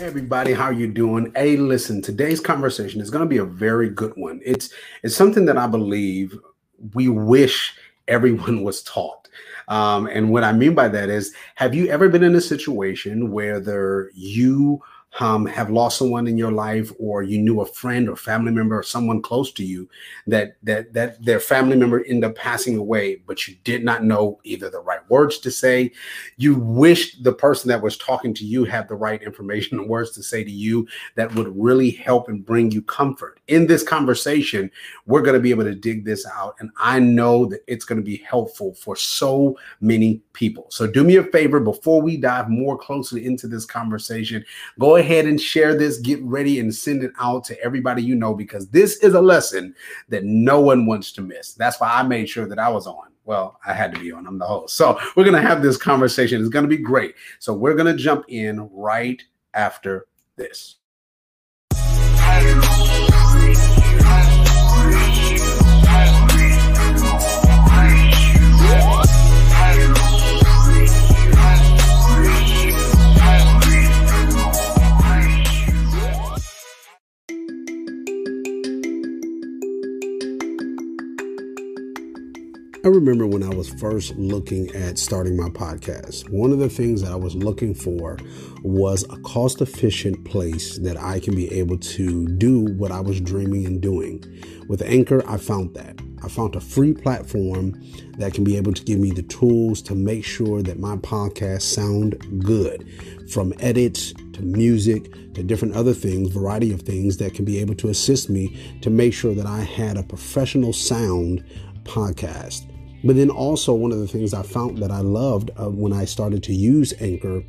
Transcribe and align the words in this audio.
Everybody, 0.00 0.52
how 0.52 0.70
you 0.70 0.86
doing? 0.86 1.32
Hey, 1.34 1.56
listen, 1.56 2.00
today's 2.00 2.38
conversation 2.38 3.00
is 3.00 3.10
going 3.10 3.24
to 3.24 3.28
be 3.28 3.38
a 3.38 3.44
very 3.44 3.90
good 3.90 4.12
one. 4.14 4.40
It's 4.44 4.72
it's 5.02 5.16
something 5.16 5.44
that 5.46 5.58
I 5.58 5.66
believe 5.66 6.38
we 6.94 7.08
wish 7.08 7.74
everyone 8.06 8.62
was 8.64 8.80
taught. 8.84 9.28
Um, 9.66 10.06
and 10.06 10.30
what 10.30 10.44
I 10.44 10.52
mean 10.52 10.76
by 10.76 10.86
that 10.86 11.08
is, 11.08 11.34
have 11.56 11.74
you 11.74 11.88
ever 11.88 12.08
been 12.08 12.22
in 12.22 12.36
a 12.36 12.40
situation 12.40 13.32
where 13.32 13.58
there 13.58 14.10
you 14.14 14.80
um, 15.20 15.46
have 15.46 15.70
lost 15.70 15.98
someone 15.98 16.26
in 16.26 16.36
your 16.36 16.52
life 16.52 16.92
or 16.98 17.22
you 17.22 17.38
knew 17.38 17.60
a 17.60 17.66
friend 17.66 18.08
or 18.08 18.16
family 18.16 18.52
member 18.52 18.78
or 18.78 18.82
someone 18.82 19.22
close 19.22 19.52
to 19.52 19.64
you 19.64 19.88
that 20.26 20.56
that 20.62 20.92
that 20.92 21.22
their 21.24 21.40
family 21.40 21.76
member 21.76 22.04
ended 22.04 22.30
up 22.30 22.36
passing 22.36 22.76
away 22.76 23.16
but 23.26 23.48
you 23.48 23.56
did 23.64 23.84
not 23.84 24.04
know 24.04 24.38
either 24.44 24.70
the 24.70 24.80
right 24.80 25.08
words 25.10 25.38
to 25.38 25.50
say. 25.50 25.90
You 26.36 26.56
wish 26.56 27.18
the 27.20 27.32
person 27.32 27.68
that 27.68 27.82
was 27.82 27.96
talking 27.96 28.34
to 28.34 28.44
you 28.44 28.64
had 28.64 28.88
the 28.88 28.94
right 28.94 29.22
information 29.22 29.78
and 29.78 29.88
words 29.88 30.12
to 30.12 30.22
say 30.22 30.44
to 30.44 30.50
you 30.50 30.86
that 31.16 31.34
would 31.34 31.56
really 31.56 31.90
help 31.90 32.28
and 32.28 32.44
bring 32.44 32.70
you 32.70 32.82
comfort 32.82 33.37
in 33.48 33.66
this 33.66 33.82
conversation 33.82 34.70
we're 35.06 35.22
going 35.22 35.34
to 35.34 35.40
be 35.40 35.50
able 35.50 35.64
to 35.64 35.74
dig 35.74 36.04
this 36.04 36.26
out 36.26 36.54
and 36.60 36.70
i 36.78 36.98
know 36.98 37.46
that 37.46 37.60
it's 37.66 37.84
going 37.84 38.00
to 38.00 38.04
be 38.04 38.18
helpful 38.18 38.74
for 38.74 38.94
so 38.96 39.56
many 39.80 40.22
people 40.32 40.66
so 40.70 40.86
do 40.86 41.02
me 41.04 41.16
a 41.16 41.24
favor 41.24 41.60
before 41.60 42.00
we 42.00 42.16
dive 42.16 42.48
more 42.48 42.78
closely 42.78 43.24
into 43.24 43.46
this 43.46 43.64
conversation 43.64 44.44
go 44.78 44.96
ahead 44.96 45.26
and 45.26 45.40
share 45.40 45.74
this. 45.74 45.98
Get 45.98 46.22
ready 46.22 46.60
and 46.60 46.74
send 46.74 47.02
it 47.02 47.12
out 47.18 47.44
to 47.44 47.62
everybody 47.62 48.02
you 48.02 48.14
know 48.14 48.34
because 48.34 48.68
this 48.68 48.96
is 48.98 49.14
a 49.14 49.20
lesson 49.20 49.74
that 50.08 50.24
no 50.24 50.60
one 50.60 50.86
wants 50.86 51.12
to 51.12 51.22
miss. 51.22 51.54
That's 51.54 51.80
why 51.80 51.88
I 51.88 52.02
made 52.02 52.28
sure 52.28 52.46
that 52.46 52.58
I 52.58 52.68
was 52.68 52.86
on. 52.86 53.08
Well, 53.24 53.58
I 53.66 53.74
had 53.74 53.94
to 53.94 54.00
be 54.00 54.10
on. 54.10 54.26
I'm 54.26 54.38
the 54.38 54.46
host. 54.46 54.76
So 54.76 54.98
we're 55.14 55.24
going 55.24 55.40
to 55.40 55.46
have 55.46 55.62
this 55.62 55.76
conversation. 55.76 56.40
It's 56.40 56.48
going 56.48 56.64
to 56.64 56.68
be 56.68 56.82
great. 56.82 57.14
So 57.38 57.52
we're 57.52 57.74
going 57.74 57.94
to 57.94 58.02
jump 58.02 58.24
in 58.28 58.68
right 58.72 59.22
after 59.52 60.06
this. 60.36 60.76
I 82.84 82.88
remember 82.88 83.26
when 83.26 83.42
I 83.42 83.48
was 83.48 83.68
first 83.68 84.14
looking 84.14 84.70
at 84.72 84.98
starting 84.98 85.36
my 85.36 85.48
podcast, 85.48 86.30
one 86.30 86.52
of 86.52 86.60
the 86.60 86.68
things 86.68 87.02
that 87.02 87.10
I 87.10 87.16
was 87.16 87.34
looking 87.34 87.74
for 87.74 88.16
was 88.62 89.02
a 89.10 89.16
cost 89.22 89.60
efficient 89.60 90.24
place 90.24 90.78
that 90.78 90.96
I 90.96 91.18
can 91.18 91.34
be 91.34 91.52
able 91.52 91.78
to 91.78 92.28
do 92.28 92.66
what 92.76 92.92
I 92.92 93.00
was 93.00 93.20
dreaming 93.20 93.66
and 93.66 93.80
doing. 93.80 94.22
With 94.68 94.82
Anchor, 94.82 95.28
I 95.28 95.38
found 95.38 95.74
that. 95.74 95.98
I 96.22 96.28
found 96.28 96.54
a 96.54 96.60
free 96.60 96.94
platform 96.94 97.80
that 98.16 98.34
can 98.34 98.44
be 98.44 98.56
able 98.56 98.72
to 98.72 98.84
give 98.84 99.00
me 99.00 99.10
the 99.10 99.22
tools 99.22 99.82
to 99.82 99.96
make 99.96 100.24
sure 100.24 100.62
that 100.62 100.78
my 100.78 100.96
podcast 100.96 101.62
sound 101.62 102.44
good 102.44 102.88
from 103.30 103.54
edits 103.58 104.12
to 104.34 104.42
music 104.42 105.12
to 105.34 105.42
different 105.42 105.74
other 105.74 105.92
things, 105.92 106.30
variety 106.30 106.72
of 106.72 106.82
things 106.82 107.16
that 107.18 107.34
can 107.34 107.44
be 107.44 107.58
able 107.58 107.74
to 107.76 107.88
assist 107.88 108.30
me 108.30 108.56
to 108.82 108.90
make 108.90 109.14
sure 109.14 109.34
that 109.34 109.46
I 109.46 109.60
had 109.60 109.96
a 109.96 110.02
professional 110.02 110.72
sound 110.72 111.44
podcast. 111.88 112.66
But 113.04 113.16
then 113.16 113.30
also, 113.30 113.72
one 113.72 113.92
of 113.92 113.98
the 113.98 114.08
things 114.08 114.34
I 114.34 114.42
found 114.42 114.78
that 114.78 114.90
I 114.90 115.00
loved 115.00 115.50
uh, 115.56 115.68
when 115.70 115.92
I 115.92 116.04
started 116.04 116.42
to 116.44 116.54
use 116.54 116.92
Anchor 117.00 117.44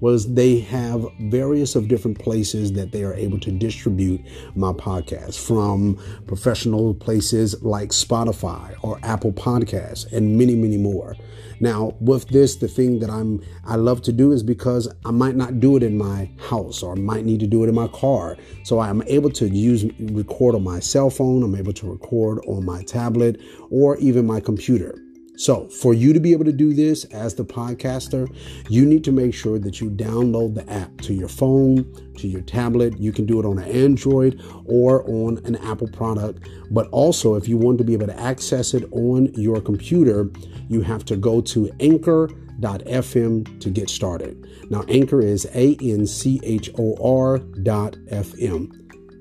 was 0.00 0.34
they 0.34 0.60
have 0.60 1.06
various 1.20 1.76
of 1.76 1.88
different 1.88 2.18
places 2.18 2.72
that 2.72 2.90
they 2.90 3.04
are 3.04 3.14
able 3.14 3.38
to 3.38 3.50
distribute 3.50 4.20
my 4.54 4.72
podcast 4.72 5.38
from 5.46 5.98
professional 6.26 6.94
places 6.94 7.62
like 7.62 7.90
Spotify 7.90 8.74
or 8.82 8.98
Apple 9.02 9.32
Podcasts 9.32 10.10
and 10.10 10.38
many, 10.38 10.56
many 10.56 10.78
more. 10.78 11.16
Now, 11.60 11.94
with 12.00 12.26
this, 12.28 12.56
the 12.56 12.68
thing 12.68 13.00
that 13.00 13.10
I'm 13.10 13.42
I 13.66 13.76
love 13.76 14.00
to 14.02 14.12
do 14.12 14.32
is 14.32 14.42
because 14.42 14.88
I 15.04 15.10
might 15.10 15.36
not 15.36 15.60
do 15.60 15.76
it 15.76 15.82
in 15.82 15.98
my 15.98 16.30
house 16.38 16.82
or 16.82 16.92
I 16.92 16.98
might 16.98 17.26
need 17.26 17.40
to 17.40 17.46
do 17.46 17.62
it 17.64 17.68
in 17.68 17.74
my 17.74 17.88
car. 17.88 18.38
So 18.64 18.80
I'm 18.80 19.02
able 19.02 19.30
to 19.32 19.46
use 19.46 19.84
record 20.00 20.54
on 20.54 20.64
my 20.64 20.80
cell 20.80 21.10
phone, 21.10 21.42
I'm 21.42 21.54
able 21.54 21.74
to 21.74 21.90
record 21.90 22.42
on 22.46 22.64
my 22.64 22.82
tablet 22.84 23.38
or 23.70 23.98
even 23.98 24.26
my 24.26 24.40
computer. 24.40 24.98
So, 25.40 25.70
for 25.70 25.94
you 25.94 26.12
to 26.12 26.20
be 26.20 26.32
able 26.32 26.44
to 26.44 26.52
do 26.52 26.74
this 26.74 27.04
as 27.04 27.34
the 27.34 27.46
podcaster, 27.46 28.30
you 28.68 28.84
need 28.84 29.02
to 29.04 29.10
make 29.10 29.32
sure 29.32 29.58
that 29.58 29.80
you 29.80 29.88
download 29.88 30.54
the 30.54 30.70
app 30.70 30.94
to 30.98 31.14
your 31.14 31.30
phone, 31.30 31.90
to 32.18 32.28
your 32.28 32.42
tablet. 32.42 32.98
You 32.98 33.10
can 33.10 33.24
do 33.24 33.40
it 33.40 33.46
on 33.46 33.58
an 33.58 33.64
Android 33.64 34.38
or 34.66 35.02
on 35.08 35.38
an 35.46 35.56
Apple 35.56 35.88
product. 35.88 36.46
But 36.70 36.88
also, 36.88 37.36
if 37.36 37.48
you 37.48 37.56
want 37.56 37.78
to 37.78 37.84
be 37.84 37.94
able 37.94 38.08
to 38.08 38.20
access 38.20 38.74
it 38.74 38.84
on 38.92 39.32
your 39.32 39.62
computer, 39.62 40.30
you 40.68 40.82
have 40.82 41.06
to 41.06 41.16
go 41.16 41.40
to 41.40 41.70
anchor.fm 41.80 43.60
to 43.60 43.70
get 43.70 43.88
started. 43.88 44.46
Now, 44.68 44.84
Anchor 44.88 45.22
is 45.22 45.48
A 45.54 45.74
N 45.80 46.06
C 46.06 46.38
H 46.42 46.68
O 46.78 46.98
R 47.02 47.38
dot 47.38 47.94
FM. 48.10 48.70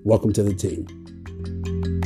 Welcome 0.04 0.34
to 0.34 0.44
the 0.44 0.54
team. 0.54 1.99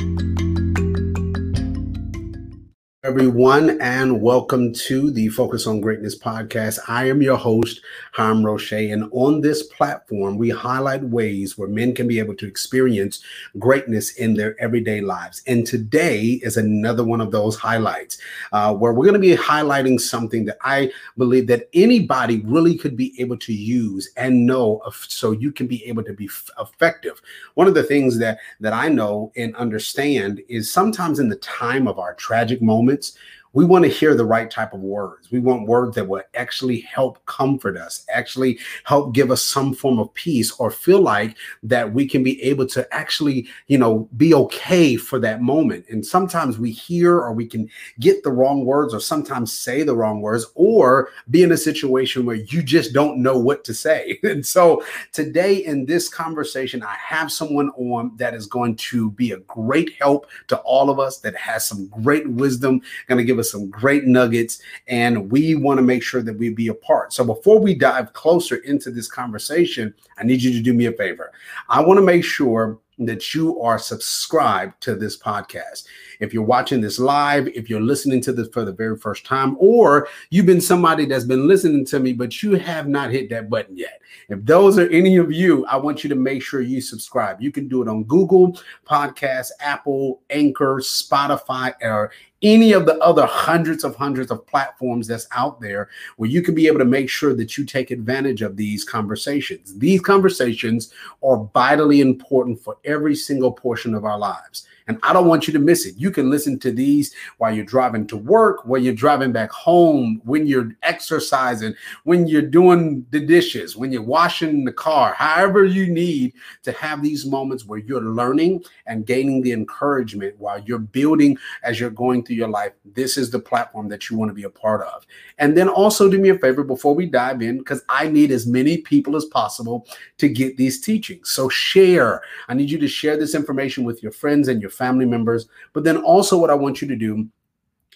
Everyone, 3.04 3.78
and 3.82 4.22
welcome 4.22 4.72
to 4.72 5.10
the 5.10 5.28
Focus 5.28 5.66
on 5.66 5.78
Greatness 5.78 6.18
podcast. 6.18 6.78
I 6.88 7.06
am 7.10 7.20
your 7.20 7.36
host, 7.36 7.82
Harm 8.12 8.42
Roche, 8.42 8.72
and 8.72 9.10
on 9.12 9.42
this 9.42 9.62
platform, 9.62 10.38
we 10.38 10.48
highlight 10.48 11.02
ways 11.04 11.58
where 11.58 11.68
men 11.68 11.94
can 11.94 12.08
be 12.08 12.18
able 12.18 12.34
to 12.36 12.46
experience 12.46 13.22
greatness 13.58 14.12
in 14.12 14.32
their 14.32 14.58
everyday 14.58 15.02
lives. 15.02 15.42
And 15.46 15.66
today 15.66 16.40
is 16.42 16.56
another 16.56 17.04
one 17.04 17.20
of 17.20 17.30
those 17.30 17.56
highlights 17.56 18.16
uh, 18.52 18.74
where 18.74 18.94
we're 18.94 19.04
going 19.04 19.20
to 19.20 19.20
be 19.20 19.36
highlighting 19.36 20.00
something 20.00 20.46
that 20.46 20.56
I 20.62 20.90
believe 21.18 21.46
that 21.48 21.68
anybody 21.74 22.40
really 22.40 22.74
could 22.74 22.96
be 22.96 23.14
able 23.20 23.36
to 23.36 23.52
use 23.52 24.08
and 24.16 24.46
know 24.46 24.78
of, 24.78 24.94
so 25.08 25.32
you 25.32 25.52
can 25.52 25.66
be 25.66 25.84
able 25.84 26.04
to 26.04 26.14
be 26.14 26.24
f- 26.24 26.48
effective. 26.58 27.20
One 27.52 27.68
of 27.68 27.74
the 27.74 27.82
things 27.82 28.18
that 28.20 28.38
that 28.60 28.72
I 28.72 28.88
know 28.88 29.30
and 29.36 29.54
understand 29.56 30.40
is 30.48 30.72
sometimes 30.72 31.18
in 31.18 31.28
the 31.28 31.36
time 31.36 31.86
of 31.86 31.98
our 31.98 32.14
tragic 32.14 32.62
moments 32.62 32.93
moments 32.94 33.16
we 33.54 33.64
want 33.64 33.84
to 33.84 33.90
hear 33.90 34.14
the 34.14 34.26
right 34.26 34.50
type 34.50 34.74
of 34.74 34.80
words. 34.80 35.30
We 35.30 35.38
want 35.38 35.68
words 35.68 35.94
that 35.94 36.08
will 36.08 36.22
actually 36.34 36.80
help 36.80 37.24
comfort 37.26 37.76
us, 37.76 38.04
actually 38.12 38.58
help 38.82 39.14
give 39.14 39.30
us 39.30 39.42
some 39.42 39.72
form 39.72 40.00
of 40.00 40.12
peace 40.14 40.50
or 40.58 40.70
feel 40.70 41.00
like 41.00 41.36
that 41.62 41.94
we 41.94 42.06
can 42.06 42.24
be 42.24 42.42
able 42.42 42.66
to 42.66 42.92
actually, 42.92 43.46
you 43.68 43.78
know, 43.78 44.08
be 44.16 44.34
okay 44.34 44.96
for 44.96 45.20
that 45.20 45.40
moment. 45.40 45.86
And 45.88 46.04
sometimes 46.04 46.58
we 46.58 46.72
hear 46.72 47.16
or 47.16 47.32
we 47.32 47.46
can 47.46 47.70
get 48.00 48.24
the 48.24 48.32
wrong 48.32 48.64
words 48.64 48.92
or 48.92 49.00
sometimes 49.00 49.52
say 49.52 49.84
the 49.84 49.96
wrong 49.96 50.20
words 50.20 50.46
or 50.56 51.10
be 51.30 51.44
in 51.44 51.52
a 51.52 51.56
situation 51.56 52.26
where 52.26 52.36
you 52.36 52.60
just 52.60 52.92
don't 52.92 53.22
know 53.22 53.38
what 53.38 53.64
to 53.64 53.72
say. 53.72 54.18
And 54.34 54.44
so 54.44 54.82
today 55.12 55.64
in 55.64 55.86
this 55.86 56.08
conversation, 56.08 56.82
I 56.82 56.96
have 56.96 57.30
someone 57.30 57.70
on 57.76 58.16
that 58.16 58.34
is 58.34 58.46
going 58.46 58.74
to 58.76 59.12
be 59.12 59.30
a 59.30 59.36
great 59.36 59.92
help 60.00 60.26
to 60.48 60.56
all 60.58 60.90
of 60.90 60.98
us 60.98 61.18
that 61.18 61.36
has 61.36 61.64
some 61.64 61.86
great 61.86 62.28
wisdom, 62.28 62.80
going 63.06 63.18
to 63.18 63.24
give 63.24 63.38
us 63.38 63.43
some 63.44 63.70
great 63.70 64.04
nuggets, 64.04 64.60
and 64.88 65.30
we 65.30 65.54
want 65.54 65.78
to 65.78 65.82
make 65.82 66.02
sure 66.02 66.22
that 66.22 66.38
we 66.38 66.50
be 66.50 66.68
a 66.68 66.74
part. 66.74 67.12
So 67.12 67.24
before 67.24 67.58
we 67.58 67.74
dive 67.74 68.12
closer 68.12 68.56
into 68.56 68.90
this 68.90 69.08
conversation, 69.08 69.94
I 70.18 70.24
need 70.24 70.42
you 70.42 70.52
to 70.52 70.60
do 70.60 70.74
me 70.74 70.86
a 70.86 70.92
favor. 70.92 71.32
I 71.68 71.80
want 71.80 71.98
to 71.98 72.04
make 72.04 72.24
sure 72.24 72.78
that 72.98 73.34
you 73.34 73.60
are 73.60 73.78
subscribed 73.78 74.80
to 74.80 74.94
this 74.94 75.18
podcast. 75.18 75.86
If 76.20 76.32
you're 76.32 76.44
watching 76.44 76.80
this 76.80 76.98
live, 76.98 77.48
if 77.48 77.68
you're 77.68 77.80
listening 77.80 78.20
to 78.22 78.32
this 78.32 78.48
for 78.48 78.64
the 78.64 78.72
very 78.72 78.96
first 78.96 79.26
time, 79.26 79.56
or 79.58 80.06
you've 80.30 80.46
been 80.46 80.60
somebody 80.60 81.04
that's 81.04 81.24
been 81.24 81.48
listening 81.48 81.84
to 81.86 81.98
me, 81.98 82.12
but 82.12 82.42
you 82.42 82.54
have 82.54 82.86
not 82.86 83.10
hit 83.10 83.30
that 83.30 83.50
button 83.50 83.76
yet. 83.76 84.00
If 84.28 84.44
those 84.44 84.78
are 84.78 84.88
any 84.88 85.16
of 85.16 85.32
you, 85.32 85.66
I 85.66 85.76
want 85.76 86.02
you 86.04 86.08
to 86.10 86.16
make 86.16 86.42
sure 86.42 86.60
you 86.60 86.80
subscribe. 86.80 87.40
You 87.40 87.52
can 87.52 87.68
do 87.68 87.82
it 87.82 87.88
on 87.88 88.04
Google 88.04 88.58
Podcasts, 88.86 89.50
Apple, 89.60 90.22
Anchor, 90.30 90.76
Spotify, 90.76 91.74
or 91.82 92.10
any 92.42 92.72
of 92.72 92.84
the 92.84 92.98
other 92.98 93.26
hundreds 93.26 93.84
of 93.84 93.96
hundreds 93.96 94.30
of 94.30 94.46
platforms 94.46 95.06
that's 95.06 95.26
out 95.32 95.60
there 95.60 95.88
where 96.16 96.28
you 96.28 96.42
can 96.42 96.54
be 96.54 96.66
able 96.66 96.78
to 96.78 96.84
make 96.84 97.08
sure 97.08 97.34
that 97.34 97.56
you 97.56 97.64
take 97.64 97.90
advantage 97.90 98.42
of 98.42 98.56
these 98.56 98.84
conversations. 98.84 99.78
These 99.78 100.02
conversations 100.02 100.92
are 101.22 101.48
vitally 101.54 102.00
important 102.00 102.60
for 102.60 102.76
every 102.84 103.16
single 103.16 103.50
portion 103.50 103.94
of 103.94 104.04
our 104.04 104.18
lives. 104.18 104.66
And 104.86 104.98
I 105.02 105.12
don't 105.12 105.28
want 105.28 105.46
you 105.46 105.52
to 105.54 105.58
miss 105.58 105.86
it. 105.86 105.94
You 105.96 106.10
can 106.10 106.28
listen 106.28 106.58
to 106.58 106.70
these 106.70 107.14
while 107.38 107.54
you're 107.54 107.64
driving 107.64 108.06
to 108.08 108.16
work, 108.16 108.66
while 108.66 108.80
you're 108.80 108.94
driving 108.94 109.32
back 109.32 109.50
home, 109.50 110.20
when 110.24 110.46
you're 110.46 110.76
exercising, 110.82 111.74
when 112.04 112.26
you're 112.26 112.42
doing 112.42 113.06
the 113.10 113.20
dishes, 113.20 113.76
when 113.76 113.92
you're 113.92 114.02
washing 114.02 114.64
the 114.64 114.72
car, 114.72 115.14
however 115.14 115.64
you 115.64 115.90
need 115.90 116.34
to 116.62 116.72
have 116.72 117.02
these 117.02 117.24
moments 117.24 117.64
where 117.64 117.78
you're 117.78 118.02
learning 118.02 118.62
and 118.86 119.06
gaining 119.06 119.40
the 119.40 119.52
encouragement 119.52 120.34
while 120.38 120.60
you're 120.60 120.78
building 120.78 121.38
as 121.62 121.80
you're 121.80 121.88
going 121.88 122.22
through 122.22 122.36
your 122.36 122.48
life. 122.48 122.72
This 122.84 123.16
is 123.16 123.30
the 123.30 123.38
platform 123.38 123.88
that 123.88 124.10
you 124.10 124.18
want 124.18 124.28
to 124.28 124.34
be 124.34 124.44
a 124.44 124.50
part 124.50 124.86
of. 124.86 125.06
And 125.38 125.56
then 125.56 125.68
also 125.68 126.10
do 126.10 126.18
me 126.18 126.28
a 126.28 126.38
favor 126.38 126.62
before 126.62 126.94
we 126.94 127.06
dive 127.06 127.40
in, 127.40 127.58
because 127.58 127.82
I 127.88 128.08
need 128.08 128.30
as 128.30 128.46
many 128.46 128.78
people 128.78 129.16
as 129.16 129.24
possible 129.24 129.86
to 130.18 130.28
get 130.28 130.58
these 130.58 130.80
teachings. 130.80 131.30
So 131.30 131.48
share. 131.48 132.22
I 132.48 132.54
need 132.54 132.70
you 132.70 132.78
to 132.78 132.88
share 132.88 133.16
this 133.16 133.34
information 133.34 133.84
with 133.84 134.02
your 134.02 134.12
friends 134.12 134.48
and 134.48 134.60
your 134.60 134.73
family 134.74 135.06
members. 135.06 135.46
But 135.72 135.84
then 135.84 135.98
also, 135.98 136.38
what 136.38 136.50
I 136.50 136.54
want 136.54 136.82
you 136.82 136.88
to 136.88 136.96
do 136.96 137.28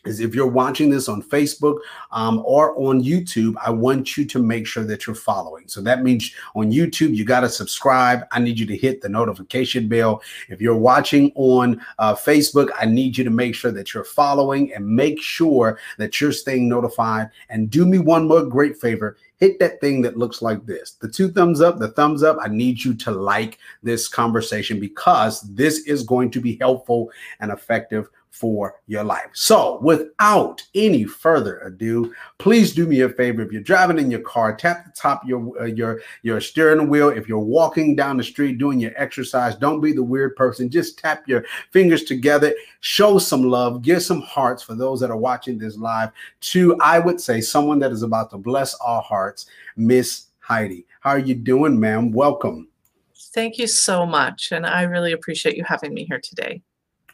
is 0.09 0.21
if 0.21 0.35
you're 0.35 0.47
watching 0.47 0.91
this 0.91 1.09
on 1.09 1.23
Facebook 1.23 1.79
um, 2.11 2.43
or 2.45 2.77
on 2.79 3.03
YouTube, 3.03 3.55
I 3.65 3.71
want 3.71 4.17
you 4.17 4.25
to 4.25 4.43
make 4.43 4.67
sure 4.67 4.85
that 4.85 5.07
you're 5.07 5.17
following. 5.17 5.69
So 5.69 5.81
that 5.83 6.03
means 6.03 6.33
on 6.55 6.73
YouTube, 6.73 7.15
you 7.15 7.25
got 7.25 7.41
to 7.41 7.49
subscribe. 7.49 8.27
I 8.33 8.41
need 8.41 8.59
you 8.59 8.67
to 8.67 8.77
hit 8.77 9.01
the 9.01 9.09
notification 9.09 9.89
bell. 9.89 10.23
If 10.49 10.61
you're 10.61 10.77
watching 10.77 11.33
on 11.35 11.81
uh, 11.99 12.15
Facebook, 12.15 12.71
I 12.79 12.87
need 12.87 13.17
you 13.17 13.25
to 13.25 13.31
make 13.31 13.55
sure 13.55 13.73
that 13.73 13.95
you're 13.95 14.05
following 14.05 14.73
and 14.75 14.87
make 14.87 15.21
sure 15.21 15.79
that 15.99 16.21
you're 16.21 16.33
staying 16.33 16.69
notified. 16.69 17.31
And 17.49 17.71
do 17.71 17.87
me 17.87 17.99
one 17.99 18.27
more 18.27 18.45
great 18.45 18.77
favor 18.77 19.17
hit 19.39 19.59
that 19.61 19.81
thing 19.81 20.03
that 20.03 20.19
looks 20.19 20.43
like 20.43 20.67
this 20.67 20.93
the 20.93 21.09
two 21.09 21.31
thumbs 21.31 21.61
up, 21.61 21.79
the 21.79 21.89
thumbs 21.89 22.23
up. 22.23 22.37
I 22.41 22.49
need 22.49 22.83
you 22.85 22.95
to 22.95 23.11
like 23.11 23.59
this 23.83 24.09
conversation 24.09 24.79
because 24.79 25.43
this 25.55 25.81
is 25.81 26.03
going 26.03 26.31
to 26.33 26.41
be 26.41 26.57
helpful 26.57 27.11
and 27.41 27.51
effective 27.51 28.09
for 28.31 28.81
your 28.87 29.05
life. 29.05 29.31
So, 29.33 29.79
without 29.83 30.63
any 30.75 31.05
further 31.05 31.59
ado, 31.59 32.15
please 32.39 32.75
do 32.75 32.87
me 32.87 33.01
a 33.01 33.09
favor. 33.09 33.43
If 33.43 33.53
you're 33.53 33.63
driving 33.63 33.99
in 33.99 34.11
your 34.11 34.21
car, 34.21 34.55
tap 34.55 34.85
the 34.85 34.93
top 34.93 35.23
of 35.23 35.29
your 35.29 35.61
uh, 35.61 35.65
your 35.65 36.01
your 36.23 36.41
steering 36.41 36.89
wheel. 36.89 37.09
If 37.09 37.29
you're 37.29 37.39
walking 37.39 37.97
down 37.97 38.17
the 38.17 38.23
street 38.23 38.59
doing 38.59 38.79
your 38.79 38.93
exercise, 38.97 39.57
don't 39.57 39.81
be 39.81 39.93
the 39.93 40.03
weird 40.03 40.37
person. 40.37 40.71
Just 40.71 40.99
tap 40.99 41.27
your 41.27 41.45
fingers 41.73 42.05
together, 42.05 42.55
show 42.81 43.19
some 43.19 43.43
love, 43.43 43.83
give 43.83 44.03
some 44.03 44.23
hearts 44.23 44.63
for 44.63 44.75
those 44.75 45.01
that 45.01 45.11
are 45.11 45.17
watching 45.17 45.59
this 45.59 45.77
live. 45.77 46.11
To 46.41 46.77
I 46.81 46.99
would 46.99 47.21
say 47.21 47.41
someone 47.41 47.79
that 47.81 47.93
is 47.93 48.03
about 48.03 48.31
to 48.31 48.39
bless 48.39 48.75
our 48.77 49.03
hearts, 49.03 49.47
Miss 49.77 50.27
Heidi. 50.39 50.87
How 51.01 51.11
are 51.11 51.19
you 51.19 51.35
doing, 51.35 51.79
ma'am? 51.79 52.13
Welcome. 52.13 52.69
Thank 53.35 53.59
you 53.59 53.67
so 53.67 54.07
much, 54.07 54.53
and 54.53 54.67
I 54.67 54.83
really 54.83 55.13
appreciate 55.13 55.57
you 55.57 55.65
having 55.65 55.93
me 55.93 56.05
here 56.05 56.21
today. 56.21 56.63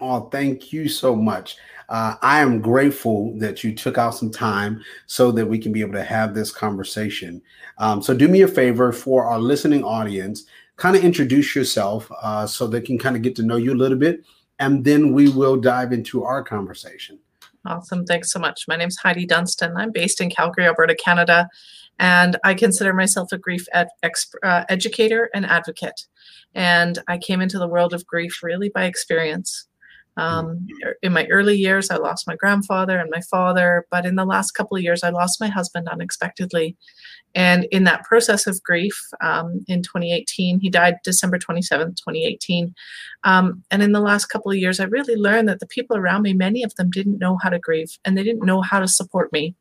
Oh, 0.07 0.29
thank 0.29 0.71
you 0.71 0.87
so 0.87 1.17
much. 1.17 1.57
Uh, 1.89 2.17
I 2.21 2.41
am 2.41 2.61
grateful 2.61 3.33
that 3.39 3.65
you 3.65 3.75
took 3.75 3.97
out 3.97 4.15
some 4.15 4.31
time 4.31 4.85
so 5.07 5.33
that 5.33 5.47
we 5.47 5.59
can 5.59 5.73
be 5.73 5.81
able 5.81 5.95
to 5.95 6.05
have 6.05 6.35
this 6.35 6.53
conversation. 6.53 7.41
Um, 7.79 8.03
so, 8.03 8.13
do 8.13 8.29
me 8.29 8.43
a 8.43 8.49
favor 8.49 8.93
for 8.93 9.25
our 9.25 9.39
listening 9.39 9.83
audience, 9.83 10.45
kind 10.77 10.95
of 10.95 11.03
introduce 11.03 11.57
yourself 11.57 12.13
uh, 12.23 12.47
so 12.47 12.67
they 12.67 12.83
can 12.83 12.99
kind 12.99 13.17
of 13.17 13.23
get 13.23 13.35
to 13.37 13.43
know 13.43 13.57
you 13.57 13.73
a 13.73 13.75
little 13.75 13.97
bit, 13.97 14.27
and 14.59 14.85
then 14.85 15.15
we 15.15 15.31
will 15.31 15.57
dive 15.57 15.91
into 15.95 16.23
our 16.23 16.43
conversation. 16.43 17.19
Awesome. 17.65 18.05
Thanks 18.05 18.31
so 18.31 18.39
much. 18.39 18.69
My 18.69 18.77
name 18.77 18.89
is 18.89 18.99
Heidi 18.99 19.25
Dunstan. 19.25 19.75
I'm 19.75 19.91
based 19.91 20.21
in 20.21 20.29
Calgary, 20.29 20.67
Alberta, 20.67 20.95
Canada, 20.95 21.49
and 21.99 22.37
I 22.45 22.53
consider 22.53 22.93
myself 22.93 23.33
a 23.33 23.39
grief 23.39 23.67
ed- 23.73 23.89
exp- 24.03 24.35
uh, 24.43 24.65
educator 24.69 25.31
and 25.33 25.47
advocate. 25.47 26.07
And 26.55 26.99
I 27.09 27.17
came 27.17 27.41
into 27.41 27.59
the 27.59 27.67
world 27.67 27.95
of 27.95 28.07
grief 28.07 28.43
really 28.43 28.69
by 28.69 28.85
experience. 28.85 29.67
Um, 30.17 30.47
mm-hmm. 30.47 30.91
in 31.03 31.13
my 31.13 31.27
early 31.27 31.57
years, 31.57 31.91
I 31.91 31.97
lost 31.97 32.27
my 32.27 32.37
grandfather 32.37 32.99
and 32.99 33.11
my 33.11 33.21
father, 33.23 33.87
but 33.91 34.07
in 34.07 34.15
the 34.15 34.25
last 34.25 34.53
couple 34.53 34.77
of 34.77 34.83
years, 34.83 35.03
I 35.03 35.11
lost 35.11 35.41
my 35.41 35.49
husband 35.49 35.89
unexpectedly. 35.89 36.77
And 37.35 37.65
in 37.73 37.85
that 37.85 38.05
process 38.05 38.47
of 38.47 38.63
grief, 38.63 38.97
um, 39.21 39.65
in 39.67 39.83
2018, 39.83 40.61
he 40.61 40.71
died 40.71 40.97
December 41.03 41.39
27th, 41.39 41.97
2018. 41.97 42.75
Um, 43.25 43.65
and 43.71 43.83
in 43.83 43.93
the 43.93 44.01
last 44.01 44.27
couple 44.27 44.53
of 44.53 44.59
years, 44.59 44.79
I 44.79 44.85
really 44.85 45.17
learned 45.17 45.49
that 45.49 45.59
the 45.59 45.67
people 45.67 45.97
around 45.97 46.23
me, 46.23 46.33
many 46.33 46.63
of 46.63 46.75
them 46.77 46.91
didn't 46.91 47.19
know 47.19 47.37
how 47.43 47.51
to 47.51 47.59
grieve 47.59 47.99
and 48.05 48.17
they 48.17 48.23
didn't 48.23 48.47
know 48.47 48.63
how 48.63 48.79
to 48.79 48.87
support 48.87 49.33
me. 49.33 49.57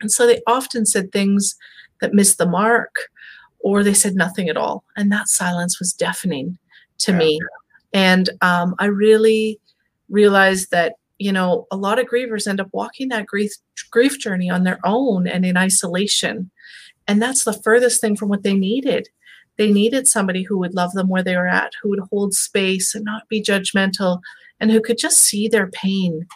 And 0.00 0.12
so 0.12 0.26
they 0.26 0.42
often 0.46 0.86
said 0.86 1.10
things 1.10 1.56
that 2.00 2.14
missed 2.14 2.38
the 2.38 2.46
mark 2.46 2.94
or 3.60 3.82
they 3.82 3.94
said 3.94 4.14
nothing 4.14 4.48
at 4.48 4.56
all. 4.56 4.84
And 4.96 5.10
that 5.10 5.28
silence 5.28 5.80
was 5.80 5.92
deafening 5.92 6.58
to 6.98 7.12
yeah. 7.12 7.18
me. 7.18 7.40
And 7.92 8.28
um, 8.40 8.74
I 8.78 8.86
really 8.86 9.60
realized 10.08 10.70
that, 10.70 10.94
you 11.18 11.32
know, 11.32 11.66
a 11.70 11.76
lot 11.76 11.98
of 11.98 12.06
grievers 12.06 12.46
end 12.46 12.60
up 12.60 12.68
walking 12.72 13.08
that 13.08 13.26
grief, 13.26 13.52
grief 13.90 14.18
journey 14.18 14.50
on 14.50 14.64
their 14.64 14.78
own 14.84 15.26
and 15.26 15.44
in 15.46 15.56
isolation. 15.56 16.50
And 17.08 17.22
that's 17.22 17.44
the 17.44 17.52
furthest 17.52 18.00
thing 18.00 18.16
from 18.16 18.28
what 18.28 18.42
they 18.42 18.54
needed. 18.54 19.08
They 19.56 19.72
needed 19.72 20.06
somebody 20.06 20.42
who 20.42 20.58
would 20.58 20.74
love 20.74 20.92
them 20.92 21.08
where 21.08 21.22
they 21.22 21.36
were 21.36 21.46
at, 21.46 21.72
who 21.82 21.90
would 21.90 22.02
hold 22.10 22.34
space 22.34 22.94
and 22.94 23.04
not 23.04 23.28
be 23.28 23.42
judgmental, 23.42 24.20
and 24.60 24.70
who 24.70 24.80
could 24.80 24.98
just 24.98 25.18
see 25.18 25.48
their 25.48 25.68
pain. 25.68 26.26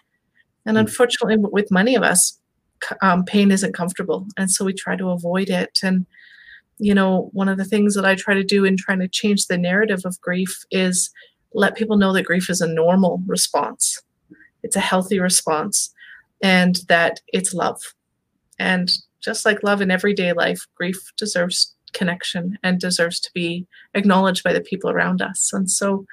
And 0.64 0.76
hmm. 0.76 0.80
unfortunately, 0.80 1.36
with 1.38 1.70
many 1.70 1.94
of 1.94 2.02
us, 2.02 2.38
um, 3.02 3.24
pain 3.24 3.50
isn't 3.50 3.74
comfortable. 3.74 4.26
And 4.38 4.50
so 4.50 4.64
we 4.64 4.72
try 4.72 4.96
to 4.96 5.10
avoid 5.10 5.50
it. 5.50 5.80
And, 5.82 6.06
you 6.78 6.94
know, 6.94 7.28
one 7.32 7.48
of 7.48 7.58
the 7.58 7.64
things 7.64 7.94
that 7.94 8.06
I 8.06 8.14
try 8.14 8.34
to 8.34 8.44
do 8.44 8.64
in 8.64 8.76
trying 8.76 9.00
to 9.00 9.08
change 9.08 9.46
the 9.46 9.58
narrative 9.58 10.00
of 10.04 10.20
grief 10.20 10.64
is 10.70 11.10
let 11.54 11.76
people 11.76 11.96
know 11.96 12.12
that 12.12 12.24
grief 12.24 12.48
is 12.48 12.60
a 12.60 12.72
normal 12.72 13.22
response, 13.26 14.00
it's 14.62 14.76
a 14.76 14.80
healthy 14.80 15.18
response, 15.18 15.92
and 16.42 16.80
that 16.88 17.20
it's 17.28 17.54
love. 17.54 17.80
And 18.58 18.90
just 19.20 19.44
like 19.44 19.62
love 19.62 19.80
in 19.80 19.90
everyday 19.90 20.32
life, 20.32 20.66
grief 20.74 21.12
deserves 21.16 21.74
connection 21.92 22.58
and 22.62 22.78
deserves 22.78 23.20
to 23.20 23.30
be 23.34 23.66
acknowledged 23.94 24.42
by 24.42 24.52
the 24.52 24.60
people 24.60 24.90
around 24.90 25.20
us. 25.20 25.52
And 25.52 25.70
so 25.70 26.06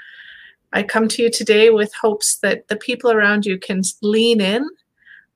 I 0.73 0.83
come 0.83 1.07
to 1.09 1.23
you 1.23 1.29
today 1.29 1.69
with 1.69 1.93
hopes 1.93 2.37
that 2.39 2.67
the 2.67 2.75
people 2.75 3.11
around 3.11 3.45
you 3.45 3.57
can 3.57 3.81
lean 4.01 4.41
in. 4.41 4.67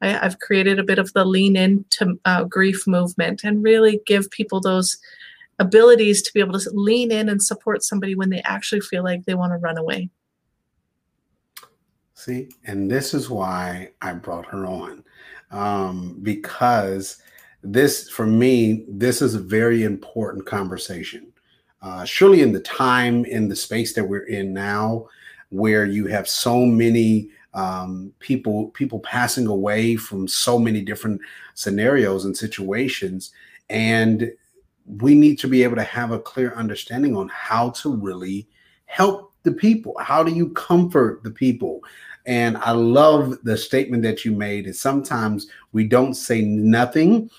I, 0.02 0.10
have 0.10 0.40
created 0.40 0.80
a 0.80 0.84
bit 0.84 1.00
of 1.00 1.14
the 1.14 1.26
lean 1.26 1.56
into 1.56 2.20
uh, 2.26 2.44
grief 2.46 2.88
movement 2.88 3.44
and 3.44 3.64
really 3.64 4.02
give 4.08 4.32
people 4.32 4.60
those 4.60 4.98
abilities 5.62 6.22
to 6.24 6.34
be 6.34 6.40
able 6.40 6.60
to 6.60 6.70
lean 6.74 7.12
in 7.12 7.30
and 7.30 7.42
support 7.42 7.84
somebody 7.84 8.16
when 8.16 8.30
they 8.30 8.42
actually 8.42 8.82
feel 8.82 9.04
like 9.04 9.26
they 9.26 9.36
want 9.36 9.54
to 9.54 9.58
run 9.58 9.78
away. 9.78 10.10
See, 12.16 12.50
and 12.66 12.90
this 12.90 13.14
is 13.14 13.30
why 13.30 13.92
I 14.02 14.14
brought 14.14 14.46
her 14.48 14.66
on 14.66 15.04
um, 15.52 16.18
because 16.22 17.22
this, 17.64 18.10
for 18.10 18.26
me, 18.26 18.86
this 18.88 19.22
is 19.22 19.36
a 19.36 19.40
very 19.40 19.84
important 19.84 20.46
conversation. 20.46 21.32
Uh, 21.82 22.06
surely, 22.06 22.42
in 22.42 22.52
the 22.52 22.60
time, 22.60 23.26
in 23.26 23.48
the 23.48 23.56
space 23.56 23.94
that 23.94 24.04
we're 24.04 24.28
in 24.28 24.54
now, 24.54 25.08
where 25.50 25.86
you 25.86 26.06
have 26.08 26.28
so 26.28 26.66
many 26.66 27.30
um, 27.54 28.14
people 28.20 28.70
people 28.70 29.00
passing 29.00 29.48
away 29.48 29.98
from 29.98 30.28
so 30.28 30.58
many 30.58 30.82
different 30.82 31.20
scenarios 31.54 32.24
and 32.24 32.38
situations 32.38 33.32
and 33.70 34.32
we 34.86 35.16
need 35.16 35.38
to 35.40 35.48
be 35.48 35.64
able 35.64 35.76
to 35.76 35.84
have 35.84 36.12
a 36.12 36.20
clear 36.20 36.54
understanding 36.56 37.16
on 37.16 37.30
how 37.30 37.70
to 37.72 37.96
really 37.96 38.48
help 38.86 39.34
the 39.44 39.52
people. 39.52 39.96
How 40.00 40.24
do 40.24 40.32
you 40.34 40.50
comfort 40.50 41.24
the 41.24 41.32
people? 41.32 41.82
And 42.26 42.58
I 42.58 42.72
love 42.72 43.38
the 43.44 43.58
statement 43.58 44.04
that 44.04 44.24
you 44.24 44.32
made 44.32 44.68
is 44.68 44.80
sometimes 44.80 45.48
we 45.72 45.86
don't 45.86 46.14
say 46.14 46.42
nothing, 46.42 47.30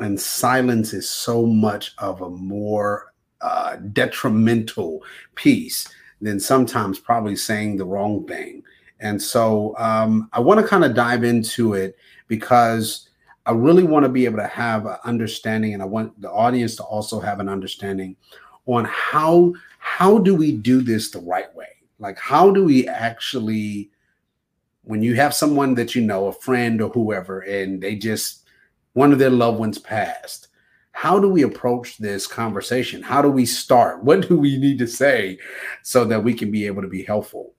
and 0.00 0.20
silence 0.20 0.92
is 0.92 1.08
so 1.08 1.46
much 1.46 1.94
of 1.98 2.20
a 2.20 2.30
more 2.30 3.14
uh, 3.40 3.76
detrimental 3.92 5.02
piece 5.34 5.88
than 6.20 6.40
sometimes 6.40 6.98
probably 6.98 7.36
saying 7.36 7.76
the 7.76 7.86
wrong 7.86 8.26
thing. 8.26 8.62
And 9.00 9.22
so 9.22 9.76
um, 9.78 10.28
I 10.32 10.40
want 10.40 10.60
to 10.60 10.66
kind 10.66 10.84
of 10.84 10.94
dive 10.94 11.24
into 11.24 11.74
it 11.74 11.96
because 12.26 13.07
I 13.48 13.52
really 13.52 13.82
want 13.82 14.04
to 14.04 14.10
be 14.10 14.26
able 14.26 14.36
to 14.36 14.46
have 14.46 14.84
an 14.84 14.98
understanding, 15.04 15.72
and 15.72 15.82
I 15.82 15.86
want 15.86 16.20
the 16.20 16.30
audience 16.30 16.76
to 16.76 16.82
also 16.82 17.18
have 17.18 17.40
an 17.40 17.48
understanding 17.48 18.14
on 18.66 18.84
how 18.84 19.54
how 19.78 20.18
do 20.18 20.34
we 20.34 20.52
do 20.52 20.82
this 20.82 21.10
the 21.10 21.20
right 21.20 21.52
way? 21.54 21.68
Like, 21.98 22.18
how 22.18 22.50
do 22.50 22.62
we 22.62 22.86
actually, 22.86 23.90
when 24.82 25.02
you 25.02 25.14
have 25.14 25.32
someone 25.32 25.74
that 25.76 25.94
you 25.94 26.02
know, 26.02 26.26
a 26.26 26.32
friend 26.32 26.82
or 26.82 26.90
whoever, 26.90 27.40
and 27.40 27.80
they 27.80 27.96
just 27.96 28.44
one 28.92 29.12
of 29.12 29.18
their 29.18 29.30
loved 29.30 29.58
ones 29.58 29.78
passed, 29.78 30.48
how 30.92 31.18
do 31.18 31.30
we 31.30 31.42
approach 31.42 31.96
this 31.96 32.26
conversation? 32.26 33.02
How 33.02 33.22
do 33.22 33.30
we 33.30 33.46
start? 33.46 34.04
What 34.04 34.28
do 34.28 34.38
we 34.38 34.58
need 34.58 34.78
to 34.80 34.86
say 34.86 35.38
so 35.82 36.04
that 36.04 36.22
we 36.22 36.34
can 36.34 36.50
be 36.50 36.66
able 36.66 36.82
to 36.82 36.88
be 36.88 37.02
helpful? 37.02 37.54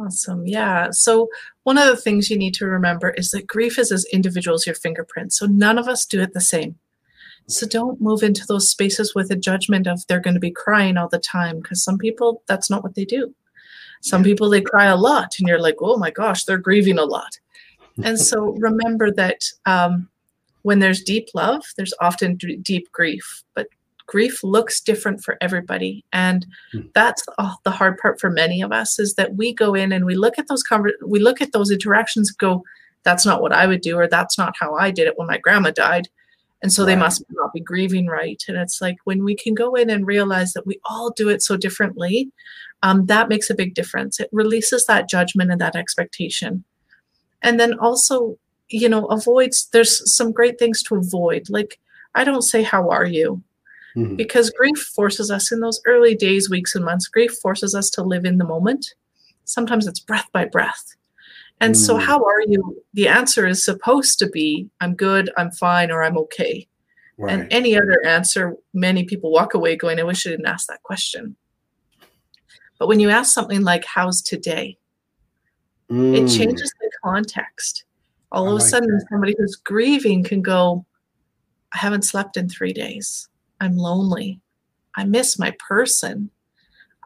Awesome. 0.00 0.46
Yeah. 0.46 0.90
So, 0.92 1.28
one 1.64 1.76
of 1.76 1.86
the 1.86 1.96
things 1.96 2.30
you 2.30 2.38
need 2.38 2.54
to 2.54 2.66
remember 2.66 3.10
is 3.10 3.30
that 3.30 3.46
grief 3.46 3.78
is 3.78 3.92
as 3.92 4.06
individual 4.12 4.54
as 4.54 4.66
your 4.66 4.74
fingerprint. 4.74 5.32
So, 5.32 5.46
none 5.46 5.78
of 5.78 5.88
us 5.88 6.06
do 6.06 6.20
it 6.20 6.32
the 6.32 6.40
same. 6.40 6.78
So, 7.48 7.66
don't 7.66 8.00
move 8.00 8.22
into 8.22 8.46
those 8.46 8.70
spaces 8.70 9.14
with 9.14 9.30
a 9.30 9.36
judgment 9.36 9.86
of 9.86 10.06
they're 10.06 10.20
going 10.20 10.34
to 10.34 10.40
be 10.40 10.50
crying 10.50 10.96
all 10.96 11.08
the 11.08 11.18
time 11.18 11.60
because 11.60 11.84
some 11.84 11.98
people, 11.98 12.42
that's 12.46 12.70
not 12.70 12.82
what 12.82 12.94
they 12.94 13.04
do. 13.04 13.34
Some 14.02 14.22
people 14.22 14.48
they 14.48 14.62
cry 14.62 14.86
a 14.86 14.96
lot, 14.96 15.34
and 15.38 15.46
you're 15.46 15.60
like, 15.60 15.76
oh 15.80 15.98
my 15.98 16.10
gosh, 16.10 16.44
they're 16.44 16.56
grieving 16.56 16.98
a 16.98 17.04
lot. 17.04 17.38
And 18.02 18.18
so 18.18 18.52
remember 18.58 19.10
that 19.12 19.42
um, 19.66 20.08
when 20.62 20.78
there's 20.78 21.02
deep 21.02 21.28
love, 21.34 21.62
there's 21.76 21.92
often 22.00 22.36
d- 22.36 22.56
deep 22.56 22.90
grief, 22.92 23.42
but 23.54 23.66
grief 24.10 24.42
looks 24.42 24.80
different 24.80 25.22
for 25.22 25.38
everybody. 25.40 26.04
And 26.12 26.44
hmm. 26.72 26.80
that's 26.94 27.24
oh, 27.38 27.54
the 27.62 27.70
hard 27.70 27.96
part 27.98 28.18
for 28.18 28.28
many 28.28 28.60
of 28.60 28.72
us 28.72 28.98
is 28.98 29.14
that 29.14 29.36
we 29.36 29.54
go 29.54 29.72
in 29.72 29.92
and 29.92 30.04
we 30.04 30.16
look 30.16 30.36
at 30.36 30.48
those 30.48 30.64
conver- 30.68 31.00
we 31.06 31.20
look 31.20 31.40
at 31.40 31.52
those 31.52 31.70
interactions 31.70 32.32
go 32.32 32.64
that's 33.04 33.24
not 33.24 33.40
what 33.40 33.52
i 33.52 33.66
would 33.66 33.80
do 33.80 33.96
or 33.96 34.06
that's 34.06 34.36
not 34.36 34.54
how 34.60 34.74
i 34.74 34.90
did 34.90 35.06
it 35.06 35.16
when 35.16 35.28
my 35.28 35.38
grandma 35.38 35.70
died. 35.70 36.08
And 36.62 36.72
so 36.72 36.82
right. 36.82 36.88
they 36.88 36.96
must 36.96 37.24
not 37.30 37.52
be 37.54 37.60
grieving 37.60 38.08
right? 38.08 38.42
And 38.48 38.58
it's 38.58 38.80
like 38.80 38.98
when 39.04 39.24
we 39.24 39.36
can 39.36 39.54
go 39.54 39.74
in 39.74 39.88
and 39.88 40.06
realize 40.06 40.52
that 40.52 40.66
we 40.66 40.80
all 40.84 41.10
do 41.10 41.28
it 41.28 41.40
so 41.40 41.56
differently 41.56 42.30
um, 42.82 43.06
that 43.06 43.28
makes 43.28 43.48
a 43.48 43.54
big 43.54 43.74
difference. 43.74 44.18
It 44.18 44.28
releases 44.32 44.86
that 44.86 45.08
judgment 45.08 45.52
and 45.52 45.60
that 45.60 45.76
expectation. 45.76 46.64
And 47.42 47.60
then 47.60 47.78
also 47.78 48.36
you 48.70 48.88
know 48.88 49.06
avoids 49.06 49.68
there's 49.72 50.02
some 50.16 50.32
great 50.32 50.58
things 50.58 50.82
to 50.84 50.96
avoid. 50.96 51.48
Like 51.48 51.78
i 52.16 52.24
don't 52.24 52.42
say 52.42 52.64
how 52.64 52.88
are 52.88 53.06
you 53.06 53.40
mm-hmm. 53.96 54.16
because 54.16 54.50
grief 54.50 54.78
forces 54.78 55.30
us 55.30 55.52
in 55.52 55.60
those 55.60 55.80
early 55.86 56.14
days 56.14 56.50
weeks 56.50 56.74
and 56.74 56.84
months 56.84 57.08
grief 57.08 57.32
forces 57.42 57.74
us 57.74 57.90
to 57.90 58.02
live 58.02 58.24
in 58.24 58.38
the 58.38 58.44
moment 58.44 58.94
sometimes 59.44 59.86
it's 59.86 60.00
breath 60.00 60.28
by 60.32 60.44
breath 60.44 60.94
and 61.60 61.74
mm. 61.74 61.78
so 61.78 61.96
how 61.96 62.22
are 62.24 62.42
you 62.46 62.82
the 62.94 63.08
answer 63.08 63.46
is 63.46 63.64
supposed 63.64 64.18
to 64.18 64.28
be 64.28 64.68
i'm 64.80 64.94
good 64.94 65.30
i'm 65.36 65.50
fine 65.52 65.90
or 65.90 66.02
i'm 66.02 66.16
okay 66.16 66.66
right. 67.18 67.32
and 67.32 67.52
any 67.52 67.76
other 67.76 68.00
answer 68.04 68.56
many 68.72 69.04
people 69.04 69.30
walk 69.30 69.54
away 69.54 69.76
going 69.76 70.00
i 70.00 70.02
wish 70.02 70.26
i 70.26 70.30
didn't 70.30 70.46
ask 70.46 70.66
that 70.66 70.82
question 70.82 71.36
but 72.78 72.88
when 72.88 73.00
you 73.00 73.10
ask 73.10 73.32
something 73.32 73.62
like 73.62 73.84
how's 73.84 74.22
today 74.22 74.76
mm. 75.90 76.16
it 76.16 76.28
changes 76.28 76.72
the 76.80 76.90
context 77.04 77.84
all 78.32 78.48
I 78.48 78.50
of 78.52 78.56
a 78.58 78.60
sudden 78.60 78.90
that. 78.90 79.06
somebody 79.10 79.34
who's 79.38 79.56
grieving 79.56 80.24
can 80.24 80.42
go 80.42 80.84
i 81.74 81.78
haven't 81.78 82.02
slept 82.02 82.36
in 82.36 82.48
three 82.48 82.72
days 82.72 83.28
i'm 83.60 83.76
lonely. 83.76 84.40
I 84.96 85.04
miss 85.04 85.38
my 85.38 85.54
person. 85.58 86.30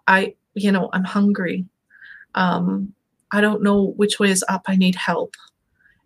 I 0.06 0.34
you 0.54 0.72
know 0.72 0.90
i'm 0.92 1.04
hungry. 1.04 1.66
Um, 2.34 2.94
i 3.32 3.40
don't 3.40 3.62
know 3.62 3.94
which 3.96 4.18
way 4.18 4.30
is 4.30 4.44
up. 4.48 4.62
I 4.66 4.76
need 4.76 4.94
help. 4.94 5.34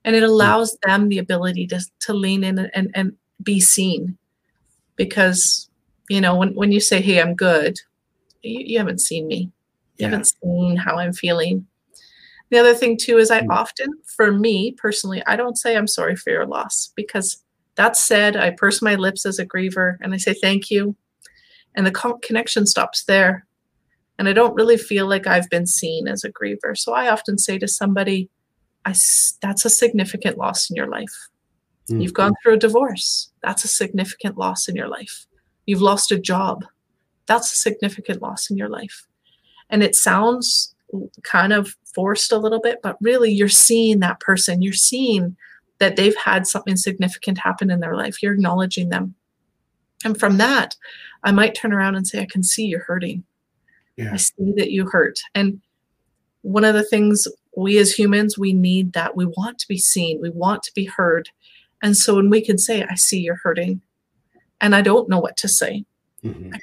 And 0.04 0.16
it 0.16 0.22
allows 0.22 0.78
them 0.84 1.08
the 1.08 1.18
ability 1.18 1.66
to, 1.68 1.80
to 2.00 2.14
lean 2.14 2.44
in 2.44 2.58
and, 2.58 2.90
and 2.94 3.12
be 3.42 3.60
seen. 3.60 4.16
Because 4.96 5.68
you 6.08 6.20
know 6.20 6.34
when, 6.36 6.54
when 6.54 6.72
you 6.72 6.80
say 6.80 7.00
hey 7.00 7.20
i'm 7.20 7.34
good 7.34 7.78
you, 8.42 8.60
you 8.64 8.78
haven't 8.78 9.00
seen 9.00 9.26
me. 9.26 9.50
You 9.96 10.04
yeah. 10.04 10.08
haven't 10.08 10.26
seen 10.26 10.76
how 10.76 10.98
i'm 10.98 11.12
feeling. 11.12 11.66
The 12.50 12.58
other 12.58 12.74
thing 12.74 12.96
too 12.96 13.18
is 13.18 13.30
I 13.30 13.42
mm. 13.42 13.50
often, 13.50 13.88
for 14.04 14.32
me 14.32 14.72
personally, 14.72 15.22
I 15.26 15.36
don't 15.36 15.58
say 15.58 15.76
I'm 15.76 15.86
sorry 15.86 16.16
for 16.16 16.30
your 16.30 16.46
loss 16.46 16.92
because 16.96 17.42
that 17.78 17.96
said, 17.96 18.36
I 18.36 18.50
purse 18.50 18.82
my 18.82 18.96
lips 18.96 19.24
as 19.24 19.38
a 19.38 19.46
griever 19.46 19.96
and 20.02 20.12
I 20.12 20.18
say 20.18 20.34
thank 20.34 20.70
you, 20.70 20.94
and 21.74 21.86
the 21.86 22.18
connection 22.22 22.66
stops 22.66 23.04
there. 23.04 23.46
And 24.18 24.28
I 24.28 24.32
don't 24.32 24.56
really 24.56 24.76
feel 24.76 25.06
like 25.06 25.28
I've 25.28 25.48
been 25.48 25.66
seen 25.66 26.08
as 26.08 26.24
a 26.24 26.32
griever. 26.32 26.76
So 26.76 26.92
I 26.92 27.08
often 27.08 27.38
say 27.38 27.56
to 27.58 27.68
somebody, 27.68 28.28
I, 28.84 28.92
that's 29.40 29.64
a 29.64 29.70
significant 29.70 30.36
loss 30.36 30.68
in 30.68 30.74
your 30.74 30.88
life. 30.88 31.28
Mm-hmm. 31.88 32.00
You've 32.00 32.14
gone 32.14 32.34
through 32.42 32.54
a 32.54 32.58
divorce. 32.58 33.30
That's 33.42 33.62
a 33.62 33.68
significant 33.68 34.36
loss 34.36 34.66
in 34.66 34.74
your 34.74 34.88
life. 34.88 35.24
You've 35.66 35.82
lost 35.82 36.10
a 36.10 36.18
job. 36.18 36.64
That's 37.26 37.52
a 37.52 37.56
significant 37.56 38.20
loss 38.20 38.50
in 38.50 38.56
your 38.56 38.68
life. 38.68 39.06
And 39.70 39.84
it 39.84 39.94
sounds 39.94 40.74
kind 41.22 41.52
of 41.52 41.76
forced 41.94 42.32
a 42.32 42.38
little 42.38 42.60
bit, 42.60 42.78
but 42.82 42.96
really 43.00 43.30
you're 43.30 43.48
seeing 43.48 44.00
that 44.00 44.18
person. 44.18 44.62
You're 44.62 44.72
seeing 44.72 45.36
that 45.80 45.96
they've 45.96 46.16
had 46.16 46.46
something 46.46 46.76
significant 46.76 47.38
happen 47.38 47.70
in 47.70 47.80
their 47.80 47.94
life. 47.94 48.22
You're 48.22 48.34
acknowledging 48.34 48.88
them. 48.88 49.14
And 50.04 50.18
from 50.18 50.38
that, 50.38 50.76
I 51.24 51.32
might 51.32 51.54
turn 51.54 51.72
around 51.72 51.96
and 51.96 52.06
say, 52.06 52.20
I 52.20 52.26
can 52.26 52.42
see 52.42 52.66
you're 52.66 52.80
hurting. 52.80 53.24
Yeah. 53.96 54.12
I 54.12 54.16
see 54.16 54.52
that 54.56 54.70
you 54.70 54.86
hurt. 54.86 55.18
And 55.34 55.60
one 56.42 56.64
of 56.64 56.74
the 56.74 56.84
things 56.84 57.26
we 57.56 57.78
as 57.78 57.92
humans, 57.92 58.38
we 58.38 58.52
need 58.52 58.92
that. 58.92 59.16
We 59.16 59.26
want 59.26 59.58
to 59.58 59.68
be 59.68 59.78
seen, 59.78 60.20
we 60.20 60.30
want 60.30 60.62
to 60.64 60.74
be 60.74 60.84
heard. 60.84 61.28
And 61.82 61.96
so 61.96 62.14
when 62.14 62.30
we 62.30 62.44
can 62.44 62.58
say, 62.58 62.84
I 62.84 62.94
see 62.94 63.20
you're 63.20 63.40
hurting, 63.42 63.80
and 64.60 64.74
I 64.74 64.82
don't 64.82 65.08
know 65.08 65.18
what 65.18 65.36
to 65.38 65.48
say, 65.48 65.84
mm-hmm. 66.24 66.54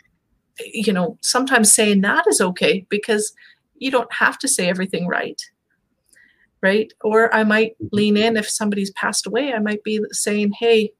you 0.59 0.93
know, 0.93 1.17
sometimes 1.21 1.71
saying 1.71 2.01
that 2.01 2.25
is 2.27 2.41
okay 2.41 2.85
because 2.89 3.33
you 3.77 3.91
don't 3.91 4.11
have 4.13 4.37
to 4.39 4.47
say 4.47 4.69
everything 4.69 5.07
right 5.07 5.41
right 6.65 6.91
or 7.01 7.33
i 7.33 7.43
might 7.43 7.73
mm-hmm. 7.73 7.95
lean 7.95 8.17
in 8.17 8.37
if 8.37 8.49
somebody's 8.49 8.91
passed 8.91 9.25
away 9.27 9.53
i 9.53 9.59
might 9.59 9.83
be 9.83 9.99
saying 10.11 10.51
hey 10.59 10.91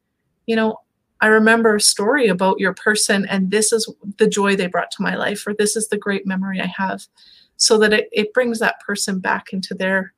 you 0.45 0.55
know 0.55 0.77
i 1.21 1.27
remember 1.27 1.75
a 1.75 1.81
story 1.81 2.27
about 2.27 2.59
your 2.59 2.73
person 2.73 3.25
and 3.27 3.51
this 3.51 3.73
is 3.73 3.91
the 4.17 4.27
joy 4.27 4.55
they 4.55 4.67
brought 4.67 4.91
to 4.91 5.01
my 5.01 5.15
life 5.15 5.45
or 5.47 5.53
this 5.53 5.75
is 5.75 5.87
the 5.89 5.97
great 5.97 6.25
memory 6.25 6.61
i 6.61 6.71
have 6.83 7.01
so 7.57 7.77
that 7.77 7.93
it, 7.93 8.09
it 8.11 8.33
brings 8.33 8.59
that 8.59 8.79
person 8.85 9.19
back 9.19 9.53
into 9.53 9.73
their 9.73 10.13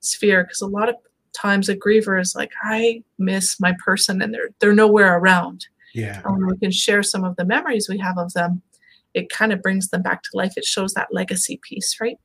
sphere 0.00 0.44
because 0.44 0.60
a 0.60 0.66
lot 0.66 0.88
of 0.88 0.94
times 1.32 1.68
a 1.68 1.76
griever 1.76 2.20
is 2.20 2.34
like 2.34 2.52
i 2.62 3.02
miss 3.18 3.58
my 3.58 3.74
person 3.84 4.22
and 4.22 4.32
they're 4.32 4.50
they're 4.60 4.74
nowhere 4.74 5.18
around 5.18 5.66
yeah 5.94 6.20
and 6.24 6.46
we 6.46 6.56
can 6.58 6.70
share 6.70 7.02
some 7.02 7.24
of 7.24 7.34
the 7.36 7.44
memories 7.44 7.88
we 7.88 7.98
have 7.98 8.18
of 8.18 8.32
them 8.34 8.62
it 9.14 9.28
kind 9.28 9.52
of 9.52 9.62
brings 9.62 9.88
them 9.88 10.02
back 10.02 10.22
to 10.22 10.30
life. 10.34 10.54
It 10.56 10.64
shows 10.64 10.94
that 10.94 11.08
legacy 11.12 11.60
piece, 11.62 12.00
right? 12.00 12.18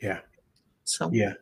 Yeah. 0.00 0.20
So 0.84 1.10
yeah. 1.12 1.34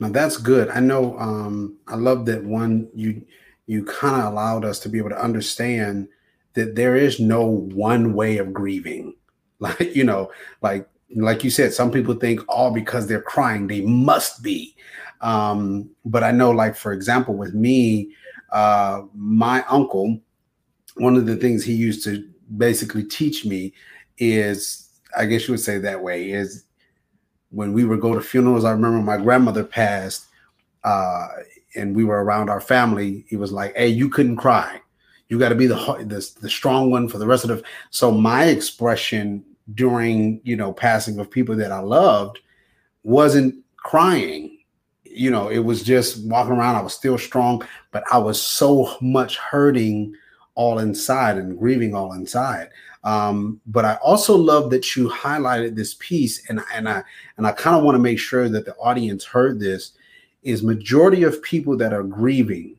Now 0.00 0.08
that's 0.10 0.36
good. 0.36 0.68
I 0.68 0.80
know 0.80 1.18
um 1.18 1.76
I 1.86 1.96
love 1.96 2.26
that 2.26 2.44
one 2.44 2.88
you 2.94 3.24
you 3.66 3.84
kind 3.84 4.22
of 4.22 4.32
allowed 4.32 4.64
us 4.64 4.78
to 4.80 4.88
be 4.88 4.98
able 4.98 5.10
to 5.10 5.22
understand 5.22 6.08
that 6.54 6.74
there 6.74 6.96
is 6.96 7.20
no 7.20 7.44
one 7.44 8.14
way 8.14 8.38
of 8.38 8.52
grieving. 8.52 9.14
Like, 9.60 9.96
you 9.96 10.04
know, 10.04 10.30
like 10.62 10.88
like 11.16 11.42
you 11.42 11.50
said, 11.50 11.72
some 11.72 11.90
people 11.90 12.14
think 12.14 12.40
all 12.48 12.70
oh, 12.70 12.72
because 12.72 13.08
they're 13.08 13.20
crying, 13.20 13.66
they 13.66 13.80
must 13.80 14.40
be. 14.40 14.76
Um, 15.20 15.90
but 16.04 16.22
I 16.22 16.30
know, 16.30 16.52
like, 16.52 16.76
for 16.76 16.92
example, 16.92 17.34
with 17.34 17.54
me, 17.54 18.14
uh, 18.52 19.02
my 19.16 19.64
uncle, 19.68 20.20
one 20.94 21.16
of 21.16 21.26
the 21.26 21.34
things 21.34 21.64
he 21.64 21.72
used 21.72 22.04
to 22.04 22.24
basically 22.56 23.02
teach 23.02 23.44
me 23.44 23.72
is 24.18 24.88
I 25.16 25.26
guess 25.26 25.48
you 25.48 25.54
would 25.54 25.60
say 25.60 25.78
that 25.78 26.02
way 26.02 26.30
is 26.30 26.64
when 27.50 27.72
we 27.72 27.84
would 27.84 28.00
go 28.00 28.14
to 28.14 28.20
funerals. 28.20 28.64
I 28.64 28.72
remember 28.72 28.98
my 28.98 29.16
grandmother 29.16 29.64
passed, 29.64 30.26
uh, 30.84 31.28
and 31.74 31.94
we 31.94 32.04
were 32.04 32.22
around 32.22 32.50
our 32.50 32.60
family. 32.60 33.24
He 33.28 33.36
was 33.36 33.52
like, 33.52 33.76
"Hey, 33.76 33.88
you 33.88 34.08
couldn't 34.08 34.36
cry. 34.36 34.80
You 35.28 35.38
got 35.38 35.50
to 35.50 35.54
be 35.54 35.66
the, 35.66 35.76
the 35.76 36.30
the 36.40 36.50
strong 36.50 36.90
one 36.90 37.08
for 37.08 37.18
the 37.18 37.26
rest 37.26 37.44
of 37.44 37.50
the." 37.50 37.62
So 37.90 38.10
my 38.10 38.44
expression 38.44 39.44
during 39.74 40.40
you 40.44 40.56
know 40.56 40.72
passing 40.72 41.18
of 41.18 41.30
people 41.30 41.56
that 41.56 41.72
I 41.72 41.80
loved 41.80 42.38
wasn't 43.02 43.54
crying. 43.76 44.58
You 45.04 45.30
know, 45.30 45.48
it 45.48 45.60
was 45.60 45.82
just 45.82 46.24
walking 46.26 46.52
around. 46.52 46.76
I 46.76 46.82
was 46.82 46.94
still 46.94 47.18
strong, 47.18 47.66
but 47.90 48.04
I 48.12 48.18
was 48.18 48.40
so 48.40 48.96
much 49.00 49.36
hurting 49.38 50.14
all 50.54 50.80
inside 50.80 51.36
and 51.38 51.58
grieving 51.58 51.94
all 51.94 52.12
inside. 52.12 52.68
Um, 53.04 53.60
but 53.66 53.84
I 53.84 53.94
also 53.96 54.36
love 54.36 54.70
that 54.70 54.96
you 54.96 55.08
highlighted 55.08 55.76
this 55.76 55.94
piece, 55.94 56.48
and 56.48 56.60
and 56.74 56.88
I 56.88 57.02
and 57.36 57.46
I 57.46 57.52
kind 57.52 57.76
of 57.76 57.84
want 57.84 57.94
to 57.94 58.00
make 58.00 58.18
sure 58.18 58.48
that 58.48 58.64
the 58.64 58.74
audience 58.76 59.24
heard 59.24 59.60
this. 59.60 59.92
Is 60.42 60.62
majority 60.62 61.24
of 61.24 61.42
people 61.42 61.76
that 61.78 61.92
are 61.92 62.04
grieving, 62.04 62.76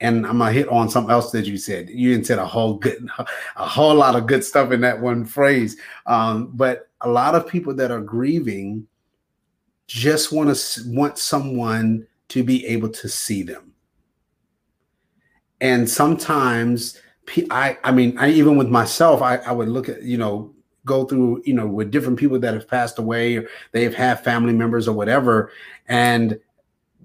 and 0.00 0.26
I'm 0.26 0.38
gonna 0.38 0.52
hit 0.52 0.68
on 0.68 0.88
something 0.88 1.10
else 1.10 1.30
that 1.32 1.46
you 1.46 1.56
said. 1.56 1.88
You 1.88 2.12
didn't 2.12 2.26
said 2.26 2.38
a 2.38 2.46
whole 2.46 2.74
good, 2.74 3.08
a 3.56 3.66
whole 3.66 3.94
lot 3.94 4.16
of 4.16 4.26
good 4.26 4.44
stuff 4.44 4.70
in 4.70 4.80
that 4.82 5.00
one 5.00 5.24
phrase. 5.24 5.76
Um, 6.06 6.52
but 6.54 6.88
a 7.00 7.08
lot 7.08 7.34
of 7.34 7.46
people 7.46 7.74
that 7.74 7.90
are 7.90 8.00
grieving 8.00 8.86
just 9.86 10.30
want 10.30 10.54
to 10.54 10.82
want 10.86 11.18
someone 11.18 12.06
to 12.28 12.44
be 12.44 12.64
able 12.66 12.90
to 12.90 13.08
see 13.08 13.42
them, 13.42 13.72
and 15.60 15.88
sometimes 15.88 17.00
I, 17.50 17.78
I 17.84 17.92
mean, 17.92 18.16
I 18.18 18.30
even 18.30 18.56
with 18.56 18.68
myself, 18.68 19.22
I, 19.22 19.36
I 19.36 19.52
would 19.52 19.68
look 19.68 19.88
at, 19.88 20.02
you 20.02 20.18
know, 20.18 20.52
go 20.84 21.04
through, 21.04 21.42
you 21.44 21.54
know, 21.54 21.66
with 21.66 21.90
different 21.90 22.18
people 22.18 22.38
that 22.38 22.54
have 22.54 22.68
passed 22.68 22.98
away 22.98 23.36
or 23.36 23.48
they 23.72 23.82
have 23.84 23.94
had 23.94 24.24
family 24.24 24.52
members 24.52 24.88
or 24.88 24.94
whatever. 24.94 25.52
And 25.88 26.40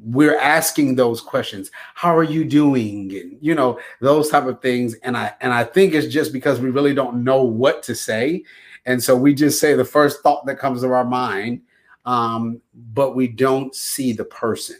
we're 0.03 0.37
asking 0.37 0.95
those 0.95 1.21
questions. 1.21 1.71
How 1.93 2.15
are 2.15 2.23
you 2.23 2.45
doing? 2.45 3.15
And, 3.15 3.37
you 3.41 3.55
know, 3.55 3.79
those 4.01 4.29
type 4.29 4.45
of 4.45 4.61
things. 4.61 4.95
And 5.03 5.17
I, 5.17 5.33
and 5.41 5.53
I 5.53 5.63
think 5.63 5.93
it's 5.93 6.07
just 6.07 6.33
because 6.33 6.59
we 6.59 6.69
really 6.69 6.93
don't 6.93 7.23
know 7.23 7.43
what 7.43 7.83
to 7.83 7.95
say. 7.95 8.43
And 8.85 9.03
so 9.03 9.15
we 9.15 9.33
just 9.33 9.59
say 9.59 9.73
the 9.73 9.85
first 9.85 10.21
thought 10.21 10.45
that 10.45 10.59
comes 10.59 10.81
to 10.81 10.91
our 10.91 11.05
mind, 11.05 11.61
um, 12.05 12.61
but 12.93 13.15
we 13.15 13.27
don't 13.27 13.73
see 13.75 14.13
the 14.13 14.25
person. 14.25 14.77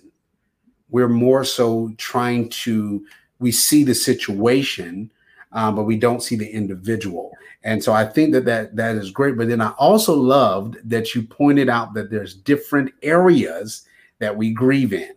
We're 0.90 1.10
more 1.10 1.44
so 1.44 1.92
trying 1.98 2.50
to, 2.50 3.06
we 3.40 3.52
see 3.52 3.84
the 3.84 3.96
situation 3.96 5.12
um, 5.56 5.74
but 5.74 5.84
we 5.84 5.98
don't 5.98 6.22
see 6.22 6.36
the 6.36 6.48
individual. 6.48 7.32
And 7.64 7.84
so 7.84 7.94
I 7.94 8.06
think 8.06 8.34
that, 8.34 8.46
that 8.46 8.76
that 8.76 8.96
is 8.98 9.10
great. 9.10 9.38
But 9.38 9.48
then 9.48 9.62
I 9.62 9.72
also 9.72 10.14
loved 10.14 10.78
that 10.88 11.16
you 11.16 11.24
pointed 11.24 11.70
out 11.70 11.94
that 11.96 12.12
there's 12.12 12.36
different 12.36 12.94
areas 13.02 13.88
that 14.20 14.36
we 14.36 14.52
grieve 14.52 14.94
in. 14.94 15.16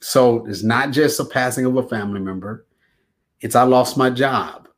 So 0.00 0.44
it's 0.46 0.62
not 0.62 0.90
just 0.90 1.20
a 1.20 1.24
passing 1.24 1.66
of 1.66 1.76
a 1.76 1.86
family 1.86 2.18
member. 2.18 2.66
It's 3.40 3.54
I 3.54 3.62
lost 3.62 3.96
my 3.96 4.10
job. 4.10 4.68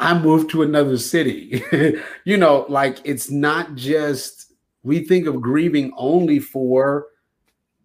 I 0.00 0.18
moved 0.18 0.50
to 0.50 0.62
another 0.62 0.96
city. 0.96 1.62
you 2.24 2.36
know, 2.36 2.64
like 2.68 2.98
it's 3.04 3.30
not 3.30 3.74
just 3.74 4.54
we 4.82 5.04
think 5.04 5.26
of 5.26 5.42
grieving 5.42 5.92
only 5.96 6.38
for 6.38 7.06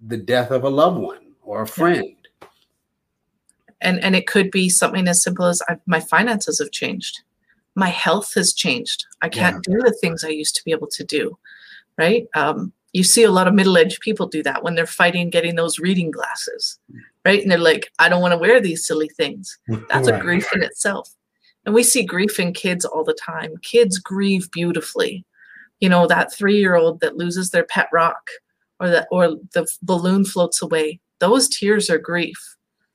the 0.08 0.18
death 0.18 0.52
of 0.52 0.64
a 0.64 0.70
loved 0.70 1.00
one 1.00 1.34
or 1.42 1.64
a 1.64 1.68
friend. 1.68 2.13
And 3.84 4.04
and 4.04 4.16
it 4.16 4.28
could 4.28 4.50
be 4.50 4.70
something 4.70 5.08
as 5.08 5.22
simple 5.22 5.46
as 5.46 5.62
I, 5.68 5.78
my 5.86 6.00
finances 6.00 6.60
have 6.60 6.72
changed. 6.72 7.22
My 7.76 7.90
health 7.90 8.34
has 8.36 8.54
changed. 8.54 9.06
I 9.22 9.30
can't 9.30 9.66
yeah. 9.68 9.76
do 9.76 9.82
the 9.82 9.96
things 10.00 10.24
I 10.24 10.30
used 10.30 10.56
to 10.56 10.64
be 10.64 10.72
able 10.72 10.88
to 10.88 11.04
do. 11.04 11.38
Right? 11.98 12.28
Um, 12.36 12.74
you 12.94 13.04
see 13.04 13.24
a 13.24 13.32
lot 13.32 13.48
of 13.48 13.56
middle-aged 13.56 14.00
people 14.02 14.28
do 14.28 14.44
that 14.44 14.64
when 14.64 14.76
they're 14.76 14.86
fighting 14.86 15.30
getting 15.30 15.56
those 15.56 15.80
reading 15.80 16.12
glasses 16.12 16.80
right 17.26 17.42
and 17.42 17.52
they're 17.52 17.58
like 17.58 17.92
i 18.00 18.08
don't 18.08 18.22
want 18.22 18.32
to 18.32 18.38
wear 18.38 18.62
these 18.62 18.86
silly 18.86 19.10
things 19.10 19.58
that's 19.90 20.10
right. 20.10 20.20
a 20.20 20.24
grief 20.24 20.48
in 20.54 20.64
itself 20.64 21.10
and 21.66 21.76
we 21.76 21.84
see 21.84 22.04
grief 22.04 22.40
in 22.40 22.54
kids 22.54 22.86
all 22.86 23.04
the 23.04 23.18
time 23.20 23.58
kids 23.62 23.98
grieve 23.98 24.50
beautifully 24.52 25.26
you 25.80 25.90
know 25.90 26.08
that 26.08 26.34
three-year-old 26.34 27.00
that 27.02 27.18
loses 27.18 27.50
their 27.50 27.66
pet 27.66 27.90
rock 27.92 28.30
or 28.80 28.90
that 28.90 29.08
or 29.12 29.30
the 29.54 29.68
balloon 29.82 30.24
floats 30.24 30.62
away 30.62 31.00
those 31.20 31.50
tears 31.50 31.90
are 31.90 31.98
grief 31.98 32.38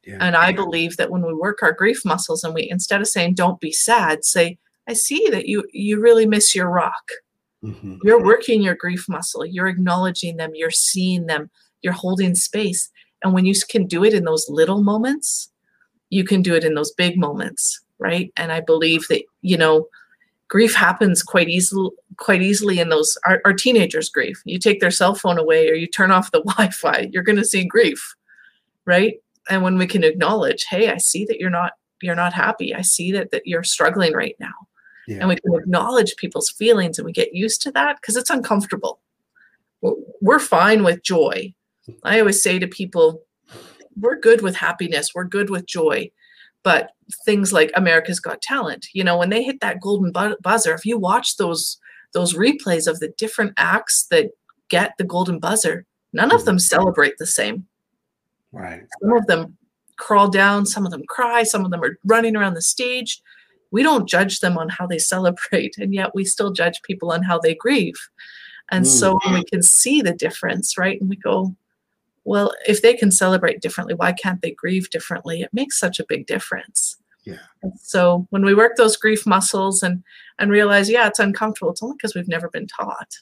yeah. 0.09 0.19
and 0.21 0.37
i 0.37 0.53
believe 0.53 0.97
that 0.97 1.11
when 1.11 1.23
we 1.23 1.35
work 1.35 1.63
our 1.63 1.73
grief 1.73 2.05
muscles 2.05 2.43
and 2.43 2.55
we 2.55 2.69
instead 2.71 3.01
of 3.01 3.07
saying 3.07 3.35
don't 3.35 3.61
be 3.61 3.73
sad 3.73 4.25
say 4.25 4.59
i 4.89 4.93
see 4.93 5.29
that 5.31 5.47
you 5.47 5.65
you 5.73 6.01
really 6.01 6.27
miss 6.27 6.55
your 6.55 6.69
rock 6.69 7.11
Mm-hmm. 7.65 7.97
You're 8.05 8.23
working 8.23 8.63
your 8.63 8.75
grief 8.75 9.09
muscle, 9.09 9.45
you're 9.45 9.67
acknowledging 9.67 10.37
them, 10.37 10.53
you're 10.55 10.71
seeing 10.71 11.27
them, 11.27 11.51
you're 11.83 11.93
holding 11.93 12.35
space. 12.35 12.91
And 13.23 13.35
when 13.35 13.47
you 13.47 13.55
can 13.69 13.87
do 13.87 14.05
it 14.05 14.15
in 14.15 14.25
those 14.25 14.47
little 14.49 14.83
moments, 14.83 15.51
you 16.11 16.25
can 16.25 16.41
do 16.41 16.55
it 16.55 16.65
in 16.65 16.75
those 16.75 16.93
big 16.93 17.19
moments, 17.19 17.81
right? 17.99 18.33
And 18.37 18.53
I 18.53 18.61
believe 18.61 19.07
that, 19.09 19.23
you 19.43 19.57
know, 19.57 19.89
grief 20.49 20.75
happens 20.75 21.23
quite 21.23 21.49
easily 21.49 21.91
quite 22.17 22.43
easily 22.43 22.81
in 22.81 22.89
those 22.89 23.19
our, 23.27 23.41
our 23.45 23.53
teenagers 23.53 24.09
grief 24.09 24.41
you 24.47 24.59
take 24.59 24.81
their 24.81 24.91
cell 24.91 25.15
phone 25.15 25.39
away 25.39 25.69
or 25.69 25.75
you 25.75 25.87
turn 25.87 26.11
off 26.11 26.33
the 26.33 26.43
wi-fi 26.57 27.07
you're 27.13 27.23
going 27.23 27.37
to 27.37 27.45
see 27.45 27.63
grief 27.65 28.17
right 28.87 29.17
and 29.49 29.63
when 29.63 29.79
we 29.79 29.87
can 29.87 30.05
acknowledge 30.05 30.67
hey 30.71 30.91
i 30.91 30.97
see 30.97 31.25
that 31.25 31.39
you're 31.39 31.51
not 31.51 31.73
you're 32.03 32.15
not 32.15 32.33
happy. 32.33 32.75
I 32.75 32.83
see 32.83 33.13
that 33.13 33.31
that 33.31 33.47
you're 33.47 33.65
struggling 33.65 34.13
right 34.13 34.37
now. 34.39 34.53
Yeah. 35.07 35.21
and 35.21 35.29
we 35.31 35.37
can 35.37 35.55
acknowledge 35.55 36.17
people's 36.17 36.51
feelings 36.51 36.99
and 36.99 37.07
we 37.07 37.13
get 37.13 37.33
used 37.33 37.63
to 37.63 37.73
that 37.73 37.97
because 37.99 38.15
it's 38.19 38.29
uncomfortable. 38.29 39.01
We're 40.21 40.39
fine 40.39 40.85
with 40.85 41.03
joy. 41.03 41.55
I 42.05 42.21
always 42.21 42.43
say 42.43 42.59
to 42.59 42.67
people 42.67 43.23
we're 43.99 44.21
good 44.21 44.43
with 44.43 44.55
happiness. 44.55 45.13
We're 45.15 45.25
good 45.25 45.49
with 45.49 45.67
joy. 45.67 46.11
But 46.63 46.91
things 47.25 47.55
like 47.55 47.71
america's 47.75 48.21
got 48.21 48.43
talent 48.43 48.85
you 48.93 49.03
know 49.03 49.17
when 49.17 49.31
they 49.31 49.43
hit 49.43 49.61
that 49.61 49.81
golden 49.81 50.13
bu- 50.13 50.37
buzzer 50.43 50.75
if 50.75 50.85
you 50.85 50.99
watch 50.99 51.39
those 51.39 51.79
those 52.13 52.35
replays 52.35 52.87
of 52.87 53.01
the 53.01 53.09
different 53.17 53.55
acts 53.57 54.07
that 54.11 54.27
get 54.69 54.93
the 54.99 55.05
golden 55.05 55.39
buzzer 55.39 55.87
none 56.13 56.31
of 56.31 56.45
them 56.45 56.57
mm-hmm. 56.57 56.77
celebrate 56.77 57.15
the 57.17 57.27
same 57.27 57.67
right. 58.53 58.83
Some 59.01 59.13
of 59.13 59.27
them 59.27 59.59
crawl 59.99 60.29
down 60.29 60.65
some 60.65 60.87
of 60.87 60.93
them 60.93 61.03
cry 61.09 61.43
some 61.43 61.65
of 61.65 61.71
them 61.71 61.83
are 61.83 61.99
running 62.05 62.37
around 62.37 62.55
the 62.55 62.63
stage. 62.63 63.21
We 63.71 63.83
don't 63.83 64.09
judge 64.09 64.41
them 64.41 64.57
on 64.57 64.71
how 64.71 64.87
they 64.87 64.99
celebrate 65.13 65.77
and 65.77 65.93
yet 65.93 66.15
we 66.15 66.25
still 66.25 66.53
judge 66.53 66.81
people 66.83 67.13
on 67.13 67.23
how 67.23 67.39
they 67.39 67.55
grieve. 67.55 67.99
And 68.71 68.85
mm. 68.85 68.89
so 68.89 69.19
we 69.31 69.45
can 69.45 69.63
see 69.63 70.01
the 70.01 70.15
difference 70.15 70.79
right 70.79 71.01
and 71.01 71.11
we 71.11 71.17
go 71.17 71.55
well 72.25 72.53
if 72.67 72.83
they 72.83 72.95
can 72.95 73.11
celebrate 73.11 73.61
differently 73.61 73.95
why 73.95 74.13
can't 74.13 74.41
they 74.41 74.53
grieve 74.53 74.89
differently? 74.91 75.43
It 75.43 75.53
makes 75.53 75.79
such 75.79 75.99
a 76.01 76.07
big 76.09 76.27
difference. 76.27 76.97
Yeah. 77.25 77.37
And 77.63 77.73
so 77.79 78.27
when 78.31 78.45
we 78.45 78.55
work 78.55 78.77
those 78.77 78.97
grief 78.97 79.27
muscles 79.27 79.83
and 79.83 80.03
and 80.39 80.51
realize 80.51 80.89
yeah 80.89 81.09
it's 81.09 81.19
uncomfortable 81.19 81.73
it's 81.73 81.83
only 81.83 81.97
because 81.97 82.15
we've 82.15 82.29
never 82.29 82.49
been 82.49 82.69
taught 82.69 83.19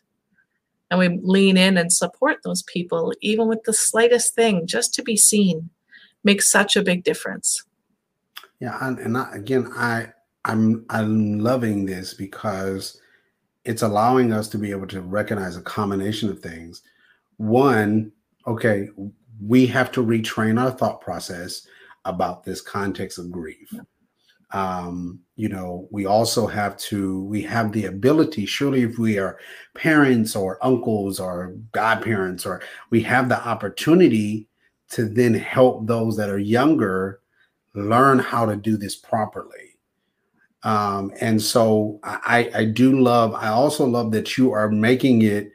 and 0.90 1.00
we 1.00 1.18
lean 1.22 1.56
in 1.56 1.76
and 1.76 1.92
support 1.92 2.38
those 2.44 2.62
people 2.62 3.12
even 3.20 3.48
with 3.48 3.62
the 3.64 3.72
slightest 3.72 4.34
thing 4.34 4.66
just 4.66 4.94
to 4.94 5.02
be 5.02 5.16
seen 5.16 5.70
makes 6.24 6.50
such 6.50 6.76
a 6.76 6.82
big 6.82 7.04
difference 7.04 7.62
yeah 8.60 8.76
and, 8.80 8.98
and 8.98 9.16
I, 9.16 9.34
again 9.34 9.70
i 9.76 10.08
I'm 10.46 10.86
I'm 10.88 11.40
loving 11.40 11.86
this 11.86 12.14
because 12.14 13.00
it's 13.64 13.82
allowing 13.82 14.32
us 14.32 14.48
to 14.48 14.58
be 14.58 14.70
able 14.70 14.86
to 14.86 15.02
recognize 15.02 15.56
a 15.56 15.62
combination 15.62 16.30
of 16.30 16.38
things. 16.38 16.82
One, 17.36 18.12
okay, 18.46 18.88
we 19.44 19.66
have 19.66 19.90
to 19.92 20.04
retrain 20.04 20.60
our 20.60 20.70
thought 20.70 21.00
process 21.00 21.66
about 22.04 22.44
this 22.44 22.60
context 22.60 23.18
of 23.18 23.32
grief. 23.32 23.74
Um, 24.52 25.20
you 25.36 25.48
know, 25.48 25.86
we 25.90 26.06
also 26.06 26.46
have 26.46 26.76
to, 26.78 27.22
we 27.24 27.42
have 27.42 27.72
the 27.72 27.84
ability, 27.84 28.46
surely, 28.46 28.82
if 28.82 28.98
we 28.98 29.18
are 29.18 29.38
parents 29.74 30.34
or 30.34 30.58
uncles 30.64 31.20
or 31.20 31.54
godparents, 31.72 32.46
or 32.46 32.62
we 32.90 33.02
have 33.02 33.28
the 33.28 33.46
opportunity 33.46 34.48
to 34.90 35.04
then 35.06 35.34
help 35.34 35.86
those 35.86 36.16
that 36.16 36.30
are 36.30 36.38
younger 36.38 37.20
learn 37.74 38.18
how 38.18 38.46
to 38.46 38.56
do 38.56 38.76
this 38.76 38.96
properly 38.96 39.76
um, 40.66 41.12
and 41.20 41.40
so 41.40 42.00
I, 42.02 42.50
I 42.52 42.64
do 42.64 43.00
love, 43.00 43.34
I 43.34 43.48
also 43.48 43.86
love 43.86 44.10
that 44.10 44.36
you 44.36 44.50
are 44.50 44.68
making 44.68 45.22
it, 45.22 45.52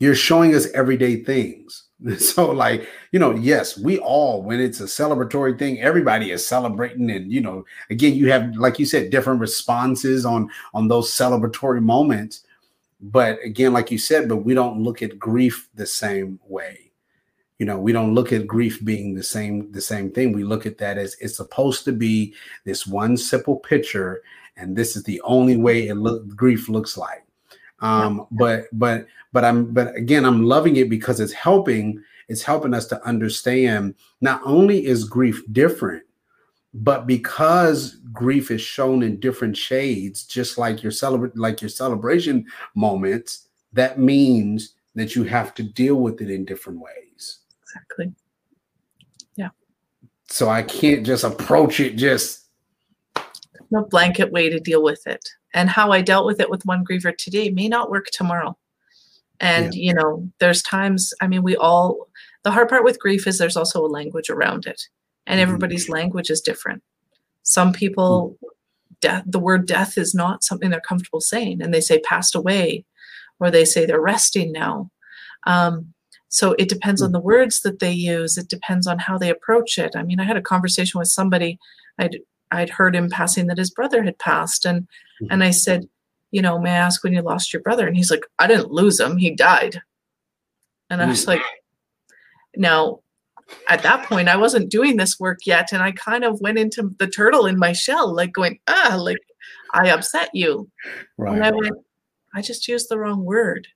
you're 0.00 0.16
showing 0.16 0.56
us 0.56 0.66
everyday 0.72 1.22
things. 1.22 1.83
So, 2.18 2.50
like, 2.50 2.86
you 3.12 3.18
know, 3.18 3.34
yes, 3.34 3.78
we 3.78 3.98
all, 3.98 4.42
when 4.42 4.60
it's 4.60 4.80
a 4.80 4.84
celebratory 4.84 5.58
thing, 5.58 5.80
everybody 5.80 6.32
is 6.32 6.46
celebrating. 6.46 7.10
And, 7.10 7.32
you 7.32 7.40
know, 7.40 7.64
again, 7.88 8.14
you 8.14 8.30
have, 8.30 8.54
like 8.56 8.78
you 8.78 8.84
said, 8.84 9.10
different 9.10 9.40
responses 9.40 10.26
on 10.26 10.50
on 10.74 10.88
those 10.88 11.10
celebratory 11.10 11.80
moments. 11.80 12.42
But 13.00 13.38
again, 13.42 13.72
like 13.72 13.90
you 13.90 13.96
said, 13.98 14.28
but 14.28 14.44
we 14.44 14.52
don't 14.52 14.82
look 14.82 15.02
at 15.02 15.18
grief 15.18 15.70
the 15.74 15.86
same 15.86 16.38
way 16.46 16.84
you 17.58 17.66
know 17.66 17.78
we 17.78 17.92
don't 17.92 18.14
look 18.14 18.32
at 18.32 18.46
grief 18.46 18.84
being 18.84 19.14
the 19.14 19.22
same 19.22 19.70
the 19.72 19.80
same 19.80 20.10
thing 20.10 20.32
we 20.32 20.44
look 20.44 20.66
at 20.66 20.78
that 20.78 20.98
as 20.98 21.16
it's 21.20 21.36
supposed 21.36 21.84
to 21.84 21.92
be 21.92 22.34
this 22.64 22.86
one 22.86 23.16
simple 23.16 23.56
picture 23.56 24.22
and 24.56 24.76
this 24.76 24.96
is 24.96 25.02
the 25.04 25.20
only 25.22 25.56
way 25.56 25.88
it 25.88 25.94
look 25.94 26.26
grief 26.34 26.68
looks 26.68 26.96
like 26.96 27.24
um 27.80 28.26
but 28.32 28.64
but 28.72 29.06
but 29.34 29.44
i'm 29.44 29.66
but 29.74 29.94
again 29.94 30.24
i'm 30.24 30.44
loving 30.44 30.76
it 30.76 30.88
because 30.88 31.20
it's 31.20 31.32
helping 31.34 32.02
it's 32.28 32.42
helping 32.42 32.72
us 32.72 32.86
to 32.86 33.04
understand 33.06 33.94
not 34.22 34.40
only 34.46 34.86
is 34.86 35.04
grief 35.04 35.42
different 35.52 36.02
but 36.72 37.06
because 37.06 37.98
grief 38.12 38.50
is 38.50 38.62
shown 38.62 39.02
in 39.02 39.20
different 39.20 39.56
shades 39.56 40.24
just 40.24 40.56
like 40.56 40.82
your 40.82 40.92
celebrate 40.92 41.36
like 41.36 41.60
your 41.60 41.68
celebration 41.68 42.46
moments 42.74 43.48
that 43.74 43.98
means 43.98 44.74
that 44.94 45.14
you 45.14 45.24
have 45.24 45.52
to 45.52 45.62
deal 45.62 45.96
with 45.96 46.22
it 46.22 46.30
in 46.30 46.46
different 46.46 46.80
ways 46.80 47.40
exactly. 47.74 48.12
Yeah. 49.36 49.50
So 50.28 50.48
I 50.48 50.62
can't 50.62 51.04
just 51.04 51.24
approach 51.24 51.80
it 51.80 51.96
just 51.96 52.44
no 53.70 53.84
blanket 53.84 54.30
way 54.30 54.48
to 54.48 54.60
deal 54.60 54.82
with 54.82 55.06
it. 55.06 55.28
And 55.54 55.68
how 55.68 55.90
I 55.90 56.00
dealt 56.00 56.26
with 56.26 56.40
it 56.40 56.50
with 56.50 56.64
one 56.64 56.84
griever 56.84 57.16
today 57.16 57.50
may 57.50 57.68
not 57.68 57.90
work 57.90 58.06
tomorrow. 58.12 58.56
And 59.40 59.74
yeah. 59.74 59.88
you 59.88 59.94
know, 59.94 60.30
there's 60.38 60.62
times, 60.62 61.12
I 61.20 61.26
mean, 61.26 61.42
we 61.42 61.56
all 61.56 62.08
the 62.42 62.50
hard 62.50 62.68
part 62.68 62.84
with 62.84 63.00
grief 63.00 63.26
is 63.26 63.38
there's 63.38 63.56
also 63.56 63.84
a 63.84 63.88
language 63.88 64.30
around 64.30 64.66
it. 64.66 64.82
And 65.26 65.38
mm-hmm. 65.38 65.42
everybody's 65.42 65.88
language 65.88 66.30
is 66.30 66.40
different. 66.40 66.82
Some 67.42 67.72
people 67.72 68.36
mm-hmm. 68.36 68.48
death 69.00 69.22
the 69.26 69.38
word 69.38 69.66
death 69.66 69.98
is 69.98 70.14
not 70.14 70.44
something 70.44 70.70
they're 70.70 70.80
comfortable 70.80 71.20
saying 71.20 71.62
and 71.62 71.72
they 71.72 71.80
say 71.80 71.98
passed 72.00 72.34
away 72.34 72.84
or 73.40 73.50
they 73.50 73.64
say 73.64 73.84
they're 73.84 74.00
resting 74.00 74.52
now 74.52 74.90
um, 75.46 75.94
so 76.28 76.56
it 76.58 76.68
depends 76.68 77.00
on 77.00 77.12
the 77.12 77.20
words 77.20 77.60
that 77.60 77.78
they 77.78 77.92
use. 77.92 78.36
It 78.36 78.48
depends 78.48 78.86
on 78.86 78.98
how 78.98 79.18
they 79.18 79.30
approach 79.30 79.78
it. 79.78 79.94
I 79.94 80.02
mean, 80.02 80.18
I 80.18 80.24
had 80.24 80.36
a 80.36 80.42
conversation 80.42 80.98
with 80.98 81.08
somebody. 81.08 81.58
I'd 81.98 82.18
I'd 82.50 82.70
heard 82.70 82.96
him 82.96 83.08
passing 83.08 83.46
that 83.46 83.58
his 83.58 83.70
brother 83.70 84.02
had 84.02 84.18
passed, 84.18 84.64
and 84.64 84.82
mm-hmm. 84.82 85.26
and 85.30 85.44
I 85.44 85.50
said, 85.50 85.88
you 86.34 86.42
know, 86.42 86.58
may 86.58 86.70
I 86.70 86.86
ask 86.86 87.04
when 87.04 87.12
you 87.12 87.22
lost 87.22 87.52
your 87.52 87.62
brother? 87.62 87.86
And 87.86 87.96
he's 87.96 88.10
like, 88.10 88.26
I 88.38 88.46
didn't 88.46 88.72
lose 88.72 88.98
him. 88.98 89.16
He 89.16 89.30
died. 89.30 89.80
And 90.90 91.00
I 91.02 91.06
was 91.06 91.26
like, 91.26 91.42
now 92.56 93.00
at 93.68 93.82
that 93.82 94.06
point 94.06 94.28
I 94.28 94.36
wasn't 94.36 94.70
doing 94.70 94.96
this 94.96 95.20
work 95.20 95.40
yet, 95.46 95.72
and 95.72 95.82
I 95.82 95.92
kind 95.92 96.24
of 96.24 96.40
went 96.40 96.58
into 96.58 96.94
the 96.98 97.06
turtle 97.06 97.46
in 97.46 97.58
my 97.58 97.72
shell, 97.72 98.14
like 98.14 98.32
going, 98.32 98.58
ah, 98.68 98.96
like 98.98 99.18
I 99.72 99.90
upset 99.90 100.30
you. 100.32 100.68
Right. 101.16 101.34
And 101.34 101.44
I 101.44 101.50
went, 101.50 101.76
I 102.34 102.42
just 102.42 102.68
used 102.68 102.88
the 102.88 102.98
wrong 102.98 103.24
word 103.24 103.68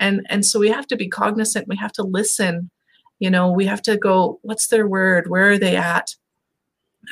and 0.00 0.26
and 0.28 0.44
so 0.44 0.58
we 0.58 0.68
have 0.68 0.86
to 0.86 0.96
be 0.96 1.08
cognizant 1.08 1.68
we 1.68 1.76
have 1.76 1.92
to 1.92 2.02
listen 2.02 2.70
you 3.18 3.30
know 3.30 3.52
we 3.52 3.66
have 3.66 3.82
to 3.82 3.96
go 3.96 4.38
what's 4.42 4.68
their 4.68 4.86
word 4.86 5.28
where 5.28 5.50
are 5.50 5.58
they 5.58 5.76
at 5.76 6.16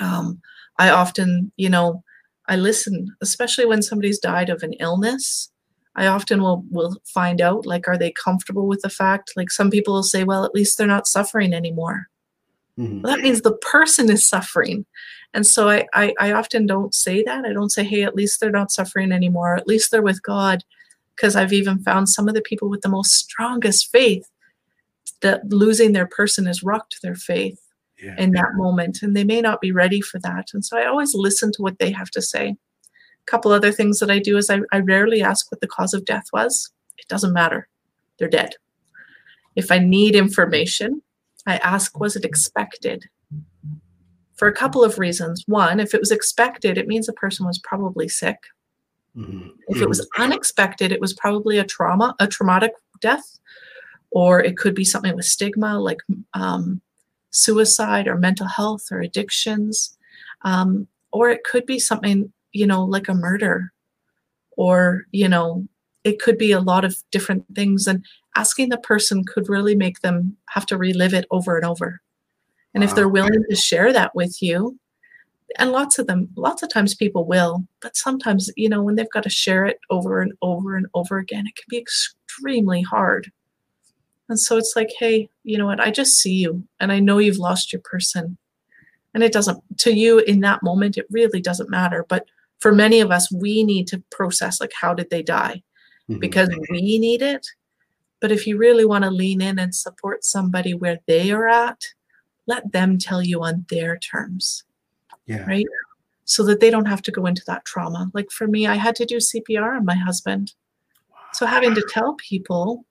Um, 0.00 0.40
I 0.78 0.90
often, 0.90 1.52
you 1.56 1.68
know, 1.68 2.02
I 2.50 2.56
listen, 2.56 3.14
especially 3.22 3.64
when 3.64 3.80
somebody's 3.80 4.18
died 4.18 4.50
of 4.50 4.64
an 4.64 4.72
illness. 4.74 5.50
I 5.94 6.08
often 6.08 6.42
will 6.42 6.64
will 6.68 7.00
find 7.04 7.40
out 7.40 7.64
like 7.64 7.86
are 7.86 7.96
they 7.96 8.12
comfortable 8.12 8.66
with 8.66 8.82
the 8.82 8.90
fact 8.90 9.32
like 9.36 9.50
some 9.50 9.70
people 9.70 9.94
will 9.94 10.02
say 10.02 10.24
well 10.24 10.44
at 10.44 10.54
least 10.54 10.76
they're 10.76 10.86
not 10.86 11.06
suffering 11.06 11.52
anymore. 11.52 12.08
Mm-hmm. 12.78 13.02
Well, 13.02 13.14
that 13.14 13.22
means 13.22 13.42
the 13.42 13.56
person 13.56 14.10
is 14.10 14.26
suffering. 14.26 14.84
And 15.32 15.46
so 15.46 15.68
I, 15.68 15.86
I 15.94 16.14
I 16.18 16.32
often 16.32 16.66
don't 16.66 16.92
say 16.92 17.22
that. 17.22 17.44
I 17.44 17.52
don't 17.52 17.70
say 17.70 17.84
hey 17.84 18.02
at 18.02 18.16
least 18.16 18.40
they're 18.40 18.50
not 18.50 18.72
suffering 18.72 19.12
anymore. 19.12 19.56
At 19.56 19.68
least 19.68 19.90
they're 19.90 20.02
with 20.02 20.22
God 20.22 20.64
because 21.14 21.36
I've 21.36 21.52
even 21.52 21.78
found 21.84 22.08
some 22.08 22.28
of 22.28 22.34
the 22.34 22.42
people 22.42 22.68
with 22.68 22.80
the 22.80 22.88
most 22.88 23.12
strongest 23.12 23.92
faith 23.92 24.28
that 25.22 25.52
losing 25.52 25.92
their 25.92 26.06
person 26.06 26.46
has 26.46 26.64
rocked 26.64 27.02
their 27.02 27.14
faith 27.14 27.60
yeah. 28.02 28.14
in 28.18 28.32
that 28.32 28.54
moment 28.54 29.02
and 29.02 29.16
they 29.16 29.24
may 29.24 29.40
not 29.40 29.60
be 29.60 29.72
ready 29.72 30.00
for 30.00 30.18
that. 30.20 30.48
And 30.52 30.64
so 30.64 30.78
I 30.78 30.86
always 30.86 31.14
listen 31.14 31.52
to 31.52 31.62
what 31.62 31.78
they 31.78 31.90
have 31.90 32.10
to 32.10 32.22
say 32.22 32.56
a 33.26 33.30
couple 33.30 33.52
other 33.52 33.72
things 33.72 33.98
that 33.98 34.10
I 34.10 34.18
do 34.18 34.36
is 34.36 34.50
I, 34.50 34.60
I 34.72 34.80
rarely 34.80 35.22
ask 35.22 35.50
what 35.50 35.60
the 35.60 35.66
cause 35.66 35.94
of 35.94 36.04
death 36.04 36.26
was. 36.32 36.70
It 36.98 37.08
doesn't 37.08 37.32
matter. 37.32 37.68
They're 38.18 38.28
dead. 38.28 38.54
If 39.56 39.70
I 39.70 39.78
need 39.78 40.14
information, 40.14 41.02
I 41.46 41.56
ask, 41.58 41.98
was 41.98 42.16
it 42.16 42.24
expected? 42.24 43.06
For 44.36 44.48
a 44.48 44.54
couple 44.54 44.82
of 44.82 44.98
reasons. 44.98 45.44
One, 45.46 45.80
if 45.80 45.92
it 45.92 46.00
was 46.00 46.10
expected, 46.10 46.78
it 46.78 46.86
means 46.86 47.06
the 47.06 47.12
person 47.12 47.46
was 47.46 47.58
probably 47.58 48.08
sick. 48.08 48.38
Mm-hmm. 49.16 49.48
If 49.68 49.82
it 49.82 49.88
was 49.88 50.06
unexpected, 50.18 50.92
it 50.92 51.00
was 51.00 51.12
probably 51.12 51.58
a 51.58 51.64
trauma, 51.64 52.14
a 52.20 52.26
traumatic 52.26 52.72
death, 53.00 53.38
or 54.10 54.40
it 54.40 54.56
could 54.56 54.74
be 54.74 54.84
something 54.84 55.14
with 55.14 55.26
stigma 55.26 55.78
like 55.78 55.98
um, 56.32 56.80
suicide 57.30 58.06
or 58.08 58.16
mental 58.16 58.46
health 58.46 58.88
or 58.90 59.00
addictions. 59.00 59.96
Um, 60.42 60.86
or 61.12 61.30
it 61.30 61.44
could 61.44 61.66
be 61.66 61.78
something 61.78 62.32
you 62.52 62.66
know, 62.66 62.84
like 62.84 63.08
a 63.08 63.14
murder, 63.14 63.72
or, 64.56 65.06
you 65.12 65.28
know, 65.28 65.66
it 66.04 66.20
could 66.20 66.38
be 66.38 66.52
a 66.52 66.60
lot 66.60 66.84
of 66.84 66.96
different 67.10 67.44
things. 67.54 67.86
And 67.86 68.04
asking 68.36 68.68
the 68.68 68.78
person 68.78 69.24
could 69.24 69.48
really 69.48 69.74
make 69.74 70.00
them 70.00 70.36
have 70.50 70.66
to 70.66 70.76
relive 70.76 71.14
it 71.14 71.26
over 71.30 71.56
and 71.56 71.66
over. 71.66 72.00
And 72.74 72.82
wow. 72.82 72.88
if 72.88 72.94
they're 72.94 73.08
willing 73.08 73.44
to 73.48 73.56
share 73.56 73.92
that 73.92 74.14
with 74.14 74.42
you, 74.42 74.78
and 75.58 75.72
lots 75.72 75.98
of 75.98 76.06
them, 76.06 76.28
lots 76.36 76.62
of 76.62 76.68
times 76.68 76.94
people 76.94 77.24
will, 77.24 77.64
but 77.82 77.96
sometimes, 77.96 78.50
you 78.56 78.68
know, 78.68 78.82
when 78.82 78.94
they've 78.94 79.10
got 79.10 79.24
to 79.24 79.30
share 79.30 79.66
it 79.66 79.78
over 79.90 80.22
and 80.22 80.32
over 80.42 80.76
and 80.76 80.86
over 80.94 81.18
again, 81.18 81.44
it 81.46 81.56
can 81.56 81.64
be 81.68 81.78
extremely 81.78 82.82
hard. 82.82 83.32
And 84.30 84.38
so 84.38 84.56
it's 84.56 84.74
like, 84.76 84.90
hey, 84.96 85.28
you 85.42 85.58
know 85.58 85.66
what? 85.66 85.80
I 85.80 85.90
just 85.90 86.18
see 86.18 86.34
you 86.34 86.66
and 86.78 86.92
I 86.92 87.00
know 87.00 87.18
you've 87.18 87.38
lost 87.38 87.72
your 87.72 87.82
person. 87.82 88.38
And 89.12 89.24
it 89.24 89.32
doesn't, 89.32 89.60
to 89.78 89.92
you 89.92 90.20
in 90.20 90.38
that 90.40 90.62
moment, 90.62 90.96
it 90.96 91.06
really 91.10 91.40
doesn't 91.40 91.68
matter. 91.68 92.06
But 92.08 92.26
for 92.60 92.72
many 92.72 93.00
of 93.00 93.10
us, 93.10 93.30
we 93.32 93.64
need 93.64 93.88
to 93.88 94.02
process 94.12 94.60
like, 94.60 94.70
how 94.72 94.94
did 94.94 95.10
they 95.10 95.22
die? 95.22 95.64
Mm-hmm. 96.08 96.20
Because 96.20 96.48
we 96.70 96.98
need 96.98 97.22
it. 97.22 97.44
But 98.20 98.30
if 98.30 98.46
you 98.46 98.56
really 98.56 98.84
want 98.84 99.02
to 99.02 99.10
lean 99.10 99.42
in 99.42 99.58
and 99.58 99.74
support 99.74 100.24
somebody 100.24 100.74
where 100.74 101.00
they 101.06 101.32
are 101.32 101.48
at, 101.48 101.82
let 102.46 102.70
them 102.70 102.98
tell 102.98 103.22
you 103.22 103.42
on 103.42 103.66
their 103.68 103.98
terms. 103.98 104.62
Yeah. 105.26 105.44
Right. 105.44 105.66
So 106.24 106.44
that 106.44 106.60
they 106.60 106.70
don't 106.70 106.86
have 106.86 107.02
to 107.02 107.10
go 107.10 107.26
into 107.26 107.42
that 107.48 107.64
trauma. 107.64 108.12
Like 108.14 108.30
for 108.30 108.46
me, 108.46 108.68
I 108.68 108.76
had 108.76 108.94
to 108.96 109.06
do 109.06 109.16
CPR 109.16 109.76
on 109.76 109.84
my 109.84 109.96
husband. 109.96 110.54
So 111.32 111.46
having 111.46 111.74
to 111.74 111.84
tell 111.90 112.14
people, 112.14 112.84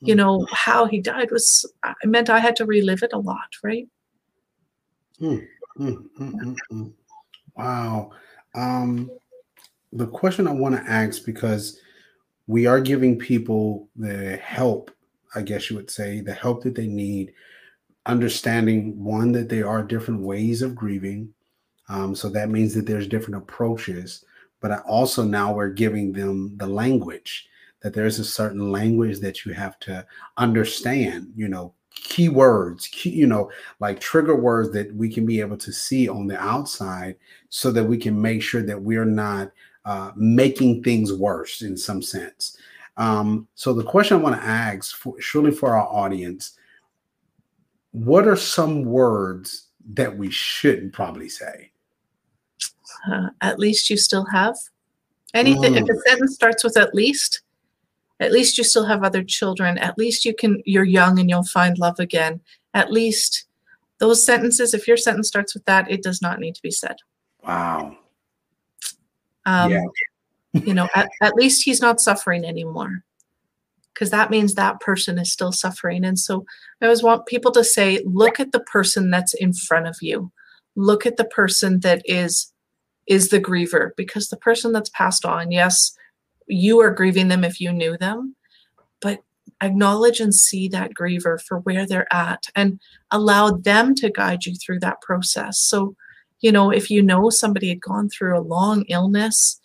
you 0.00 0.14
know, 0.14 0.38
mm-hmm. 0.38 0.54
how 0.54 0.86
he 0.86 1.00
died 1.00 1.30
was, 1.30 1.70
I 1.82 1.94
meant 2.04 2.30
I 2.30 2.38
had 2.38 2.56
to 2.56 2.66
relive 2.66 3.02
it 3.02 3.12
a 3.12 3.18
lot. 3.18 3.48
Right. 3.62 3.88
Mm, 5.20 5.46
mm, 5.78 6.56
mm, 6.70 6.92
wow. 7.56 8.10
Um, 8.54 9.10
the 9.92 10.06
question 10.06 10.46
I 10.46 10.52
want 10.52 10.76
to 10.76 10.90
ask 10.90 11.24
because 11.24 11.80
we 12.46 12.66
are 12.66 12.80
giving 12.80 13.18
people 13.18 13.88
the 13.96 14.36
help, 14.36 14.90
I 15.34 15.42
guess 15.42 15.68
you 15.68 15.76
would 15.76 15.90
say, 15.90 16.20
the 16.20 16.32
help 16.32 16.62
that 16.62 16.74
they 16.74 16.86
need, 16.86 17.32
understanding 18.06 19.02
one 19.02 19.32
that 19.32 19.48
there 19.48 19.68
are 19.68 19.82
different 19.82 20.22
ways 20.22 20.62
of 20.62 20.74
grieving. 20.74 21.32
Um, 21.88 22.14
so 22.14 22.28
that 22.30 22.50
means 22.50 22.74
that 22.74 22.86
there's 22.86 23.08
different 23.08 23.42
approaches, 23.42 24.24
but 24.60 24.70
I 24.70 24.78
also 24.78 25.24
now 25.24 25.52
we're 25.52 25.70
giving 25.70 26.12
them 26.12 26.56
the 26.56 26.66
language 26.66 27.48
that 27.80 27.94
there's 27.94 28.18
a 28.18 28.24
certain 28.24 28.72
language 28.72 29.20
that 29.20 29.44
you 29.44 29.52
have 29.52 29.78
to 29.80 30.04
understand, 30.36 31.32
you 31.36 31.48
know, 31.48 31.72
keywords, 31.94 32.90
key, 32.90 33.10
you 33.10 33.26
know, 33.26 33.50
like 33.80 34.00
trigger 34.00 34.36
words 34.36 34.70
that 34.72 34.94
we 34.94 35.12
can 35.12 35.26
be 35.26 35.40
able 35.40 35.56
to 35.56 35.72
see 35.72 36.08
on 36.08 36.26
the 36.26 36.40
outside 36.40 37.16
so 37.48 37.70
that 37.70 37.84
we 37.84 37.96
can 37.96 38.20
make 38.20 38.42
sure 38.42 38.62
that 38.62 38.80
we're 38.80 39.04
not 39.04 39.50
uh, 39.84 40.12
making 40.16 40.82
things 40.82 41.12
worse 41.12 41.62
in 41.62 41.76
some 41.76 42.02
sense. 42.02 42.56
Um, 42.96 43.46
so 43.54 43.72
the 43.72 43.84
question 43.84 44.16
I 44.16 44.20
want 44.20 44.36
to 44.36 44.46
ask, 44.46 44.96
for, 44.96 45.20
surely 45.20 45.52
for 45.52 45.76
our 45.76 45.88
audience, 45.88 46.58
what 47.92 48.26
are 48.26 48.36
some 48.36 48.84
words 48.84 49.68
that 49.94 50.16
we 50.16 50.30
shouldn't 50.30 50.92
probably 50.92 51.28
say? 51.28 51.70
Uh, 53.10 53.28
at 53.40 53.58
least 53.58 53.88
you 53.88 53.96
still 53.96 54.26
have 54.26 54.56
anything. 55.34 55.74
Mm. 55.74 55.82
If 55.82 55.88
a 55.88 56.00
sentence 56.08 56.34
starts 56.34 56.64
with 56.64 56.76
at 56.76 56.94
least, 56.94 57.42
at 58.20 58.32
least 58.32 58.58
you 58.58 58.64
still 58.64 58.86
have 58.86 59.04
other 59.04 59.22
children. 59.22 59.78
At 59.78 59.98
least 59.98 60.24
you 60.24 60.34
can 60.34 60.62
you're 60.64 60.84
young 60.84 61.18
and 61.18 61.30
you'll 61.30 61.44
find 61.44 61.78
love 61.78 61.98
again. 62.00 62.40
At 62.74 62.92
least 62.92 63.44
those 63.98 64.24
sentences 64.24 64.74
if 64.74 64.88
your 64.88 64.96
sentence 64.96 65.28
starts 65.28 65.54
with 65.54 65.64
that 65.64 65.90
it 65.90 66.02
does 66.02 66.20
not 66.20 66.40
need 66.40 66.54
to 66.54 66.62
be 66.62 66.70
said. 66.70 66.96
Wow. 67.46 67.96
Um, 69.46 69.70
yeah. 69.70 69.84
you 70.52 70.74
know 70.74 70.88
at, 70.94 71.08
at 71.22 71.34
least 71.34 71.64
he's 71.64 71.80
not 71.80 72.00
suffering 72.00 72.44
anymore 72.44 73.02
because 73.94 74.10
that 74.10 74.30
means 74.30 74.54
that 74.54 74.80
person 74.80 75.18
is 75.18 75.32
still 75.32 75.52
suffering. 75.52 76.04
And 76.04 76.18
so 76.18 76.44
i 76.80 76.86
always 76.86 77.02
want 77.02 77.26
people 77.26 77.52
to 77.52 77.64
say 77.64 78.02
look 78.04 78.40
at 78.40 78.52
the 78.52 78.60
person 78.60 79.10
that's 79.10 79.34
in 79.34 79.52
front 79.52 79.86
of 79.86 79.96
you. 80.00 80.32
Look 80.74 81.06
at 81.06 81.16
the 81.16 81.24
person 81.24 81.80
that 81.80 82.02
is 82.04 82.52
is 83.06 83.30
the 83.30 83.40
griever 83.40 83.90
because 83.96 84.28
the 84.28 84.36
person 84.36 84.72
that's 84.72 84.90
passed 84.90 85.24
on 85.24 85.50
yes 85.50 85.96
you 86.48 86.80
are 86.80 86.90
grieving 86.90 87.28
them 87.28 87.44
if 87.44 87.60
you 87.60 87.72
knew 87.72 87.96
them, 87.96 88.34
but 89.00 89.22
acknowledge 89.60 90.20
and 90.20 90.34
see 90.34 90.68
that 90.68 90.94
griever 90.94 91.40
for 91.40 91.60
where 91.60 91.86
they're 91.86 92.12
at 92.12 92.44
and 92.54 92.80
allow 93.10 93.50
them 93.50 93.94
to 93.96 94.10
guide 94.10 94.44
you 94.46 94.54
through 94.54 94.80
that 94.80 95.00
process. 95.00 95.58
So, 95.58 95.94
you 96.40 96.52
know, 96.52 96.70
if 96.70 96.90
you 96.90 97.02
know 97.02 97.30
somebody 97.30 97.68
had 97.68 97.80
gone 97.80 98.08
through 98.08 98.38
a 98.38 98.40
long 98.40 98.84
illness, 98.88 99.60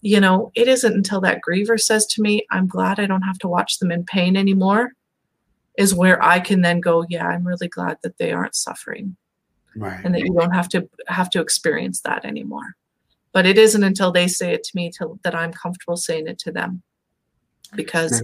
you 0.00 0.20
know, 0.20 0.50
it 0.54 0.68
isn't 0.68 0.92
until 0.92 1.20
that 1.22 1.40
griever 1.46 1.80
says 1.80 2.06
to 2.06 2.22
me, 2.22 2.46
I'm 2.50 2.66
glad 2.66 3.00
I 3.00 3.06
don't 3.06 3.22
have 3.22 3.38
to 3.40 3.48
watch 3.48 3.78
them 3.78 3.90
in 3.90 4.04
pain 4.04 4.36
anymore, 4.36 4.92
is 5.78 5.94
where 5.94 6.22
I 6.22 6.40
can 6.40 6.62
then 6.62 6.80
go, 6.80 7.04
yeah, 7.08 7.26
I'm 7.26 7.46
really 7.46 7.68
glad 7.68 7.98
that 8.02 8.18
they 8.18 8.32
aren't 8.32 8.54
suffering. 8.54 9.16
Right. 9.76 10.00
And 10.04 10.14
that 10.14 10.22
you 10.22 10.32
don't 10.32 10.54
have 10.54 10.70
to 10.70 10.88
have 11.06 11.28
to 11.30 11.40
experience 11.40 12.00
that 12.00 12.24
anymore 12.24 12.76
but 13.36 13.44
it 13.44 13.58
isn't 13.58 13.84
until 13.84 14.10
they 14.10 14.26
say 14.26 14.54
it 14.54 14.64
to 14.64 14.70
me 14.74 14.90
till, 14.90 15.20
that 15.22 15.34
i'm 15.34 15.52
comfortable 15.52 15.98
saying 15.98 16.26
it 16.26 16.38
to 16.38 16.50
them. 16.50 16.82
Because 17.74 18.22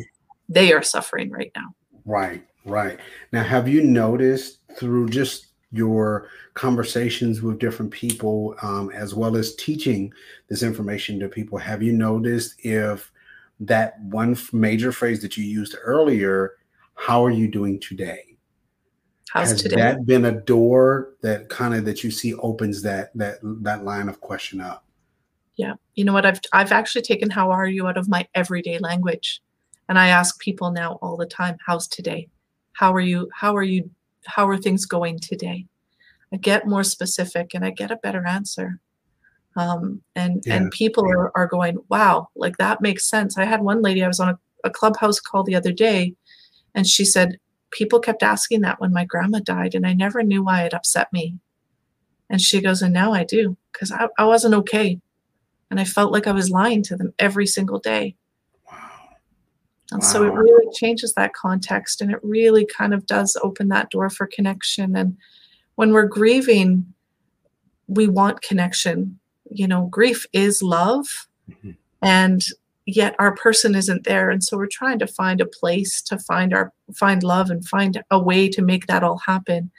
they 0.48 0.72
are 0.72 0.82
suffering 0.82 1.30
right 1.30 1.52
now. 1.54 1.74
Right 2.06 2.42
right. 2.64 2.98
Now 3.30 3.42
have 3.42 3.68
you 3.68 3.82
noticed 3.82 4.60
through 4.78 5.10
just 5.10 5.48
your 5.70 6.28
conversations 6.54 7.42
with 7.42 7.58
different 7.58 7.92
people 7.92 8.54
um, 8.62 8.90
as 8.94 9.14
well 9.14 9.36
as 9.36 9.54
teaching 9.56 10.10
this 10.48 10.62
information 10.62 11.20
to 11.20 11.28
people 11.28 11.58
have 11.58 11.82
you 11.82 11.92
noticed 11.92 12.54
if 12.64 13.12
that 13.60 14.00
one 14.00 14.34
major 14.52 14.92
phrase 14.92 15.20
that 15.20 15.36
you 15.36 15.44
used 15.44 15.76
earlier 15.82 16.54
how 16.94 17.22
are 17.22 17.30
you 17.30 17.48
doing 17.48 17.78
today? 17.80 18.38
How's 19.28 19.50
has 19.50 19.62
today? 19.62 19.76
that 19.76 20.06
been 20.06 20.24
a 20.24 20.40
door 20.40 21.16
that 21.20 21.50
kind 21.50 21.74
of 21.74 21.84
that 21.84 22.02
you 22.02 22.10
see 22.10 22.32
opens 22.36 22.80
that 22.80 23.10
that 23.14 23.40
that 23.42 23.84
line 23.84 24.08
of 24.08 24.18
question 24.18 24.62
up 24.62 24.86
yeah. 25.62 25.74
You 25.94 26.04
know 26.04 26.12
what? 26.12 26.26
I've 26.26 26.40
I've 26.52 26.72
actually 26.72 27.02
taken 27.02 27.30
how 27.30 27.50
are 27.52 27.68
you 27.68 27.86
out 27.86 27.96
of 27.96 28.08
my 28.08 28.26
everyday 28.34 28.78
language. 28.78 29.40
And 29.88 29.98
I 29.98 30.08
ask 30.08 30.40
people 30.40 30.72
now 30.72 30.98
all 31.02 31.16
the 31.16 31.26
time, 31.26 31.56
how's 31.64 31.86
today? 31.86 32.28
How 32.72 32.92
are 32.92 33.00
you? 33.00 33.28
How 33.32 33.54
are 33.56 33.62
you? 33.62 33.88
How 34.26 34.48
are 34.48 34.58
things 34.58 34.86
going 34.86 35.20
today? 35.20 35.66
I 36.32 36.36
get 36.36 36.66
more 36.66 36.82
specific 36.82 37.54
and 37.54 37.64
I 37.64 37.70
get 37.70 37.90
a 37.92 38.02
better 38.02 38.26
answer. 38.26 38.80
Um, 39.54 40.02
and 40.16 40.42
yeah. 40.46 40.56
and 40.56 40.70
people 40.72 41.04
are, 41.04 41.30
are 41.36 41.46
going, 41.46 41.78
wow, 41.88 42.28
like 42.34 42.56
that 42.56 42.80
makes 42.80 43.08
sense. 43.08 43.38
I 43.38 43.44
had 43.44 43.62
one 43.62 43.82
lady, 43.82 44.02
I 44.02 44.08
was 44.08 44.20
on 44.20 44.30
a, 44.30 44.38
a 44.64 44.70
clubhouse 44.70 45.20
call 45.20 45.44
the 45.44 45.54
other 45.54 45.72
day, 45.72 46.14
and 46.74 46.86
she 46.86 47.04
said, 47.04 47.38
people 47.70 48.00
kept 48.00 48.22
asking 48.22 48.62
that 48.62 48.80
when 48.80 48.92
my 48.92 49.04
grandma 49.04 49.40
died, 49.40 49.74
and 49.74 49.86
I 49.86 49.92
never 49.92 50.22
knew 50.22 50.42
why 50.42 50.64
it 50.64 50.74
upset 50.74 51.12
me. 51.12 51.36
And 52.30 52.40
she 52.40 52.62
goes, 52.62 52.80
and 52.82 52.94
now 52.94 53.12
I 53.12 53.24
do, 53.24 53.56
because 53.72 53.92
I, 53.92 54.08
I 54.18 54.24
wasn't 54.24 54.54
okay 54.54 54.98
and 55.72 55.80
I 55.80 55.84
felt 55.84 56.12
like 56.12 56.26
I 56.26 56.32
was 56.32 56.50
lying 56.50 56.82
to 56.82 56.96
them 56.98 57.14
every 57.18 57.46
single 57.46 57.78
day. 57.78 58.14
Wow. 58.70 58.90
And 59.90 60.02
wow. 60.02 60.06
so 60.06 60.24
it 60.24 60.34
really 60.34 60.70
changes 60.74 61.14
that 61.14 61.32
context 61.32 62.02
and 62.02 62.12
it 62.12 62.18
really 62.22 62.66
kind 62.66 62.92
of 62.92 63.06
does 63.06 63.38
open 63.42 63.68
that 63.68 63.90
door 63.90 64.10
for 64.10 64.26
connection. 64.26 64.94
And 64.94 65.16
when 65.76 65.94
we're 65.94 66.04
grieving, 66.04 66.92
we 67.86 68.06
want 68.06 68.42
connection. 68.42 69.18
You 69.50 69.66
know, 69.66 69.86
grief 69.86 70.26
is 70.34 70.62
love. 70.62 71.06
Mm-hmm. 71.50 71.70
And 72.02 72.44
yet 72.84 73.16
our 73.18 73.34
person 73.34 73.74
isn't 73.74 74.04
there 74.04 74.28
and 74.28 74.44
so 74.44 74.58
we're 74.58 74.66
trying 74.66 74.98
to 74.98 75.06
find 75.06 75.40
a 75.40 75.46
place 75.46 76.02
to 76.02 76.18
find 76.18 76.52
our 76.52 76.72
find 76.94 77.22
love 77.22 77.48
and 77.48 77.64
find 77.64 78.02
a 78.10 78.18
way 78.18 78.48
to 78.48 78.60
make 78.60 78.88
that 78.88 79.04
all 79.04 79.18
happen 79.18 79.70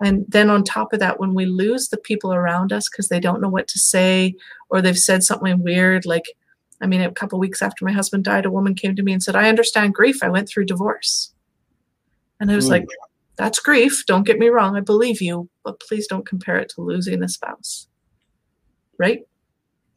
and 0.00 0.24
then 0.28 0.50
on 0.50 0.62
top 0.62 0.92
of 0.92 1.00
that 1.00 1.18
when 1.18 1.34
we 1.34 1.46
lose 1.46 1.88
the 1.88 1.96
people 1.96 2.32
around 2.32 2.72
us 2.72 2.88
because 2.88 3.08
they 3.08 3.20
don't 3.20 3.40
know 3.40 3.48
what 3.48 3.68
to 3.68 3.78
say 3.78 4.34
or 4.68 4.82
they've 4.82 4.98
said 4.98 5.22
something 5.22 5.62
weird 5.62 6.04
like 6.04 6.26
i 6.82 6.86
mean 6.86 7.00
a 7.00 7.10
couple 7.10 7.38
weeks 7.38 7.62
after 7.62 7.84
my 7.84 7.92
husband 7.92 8.24
died 8.24 8.46
a 8.46 8.50
woman 8.50 8.74
came 8.74 8.94
to 8.94 9.02
me 9.02 9.12
and 9.12 9.22
said 9.22 9.36
i 9.36 9.48
understand 9.48 9.94
grief. 9.94 10.22
I 10.22 10.28
went 10.28 10.48
through 10.48 10.66
divorce. 10.66 11.32
And 12.40 12.50
i 12.50 12.56
was 12.56 12.66
mm. 12.66 12.72
like 12.72 12.86
that's 13.36 13.60
grief. 13.60 14.04
Don't 14.06 14.26
get 14.26 14.38
me 14.38 14.48
wrong. 14.48 14.76
I 14.76 14.80
believe 14.80 15.20
you 15.20 15.48
but 15.62 15.80
please 15.80 16.06
don't 16.06 16.26
compare 16.26 16.56
it 16.56 16.70
to 16.70 16.80
losing 16.80 17.22
a 17.22 17.28
spouse. 17.28 17.86
Right? 18.98 19.26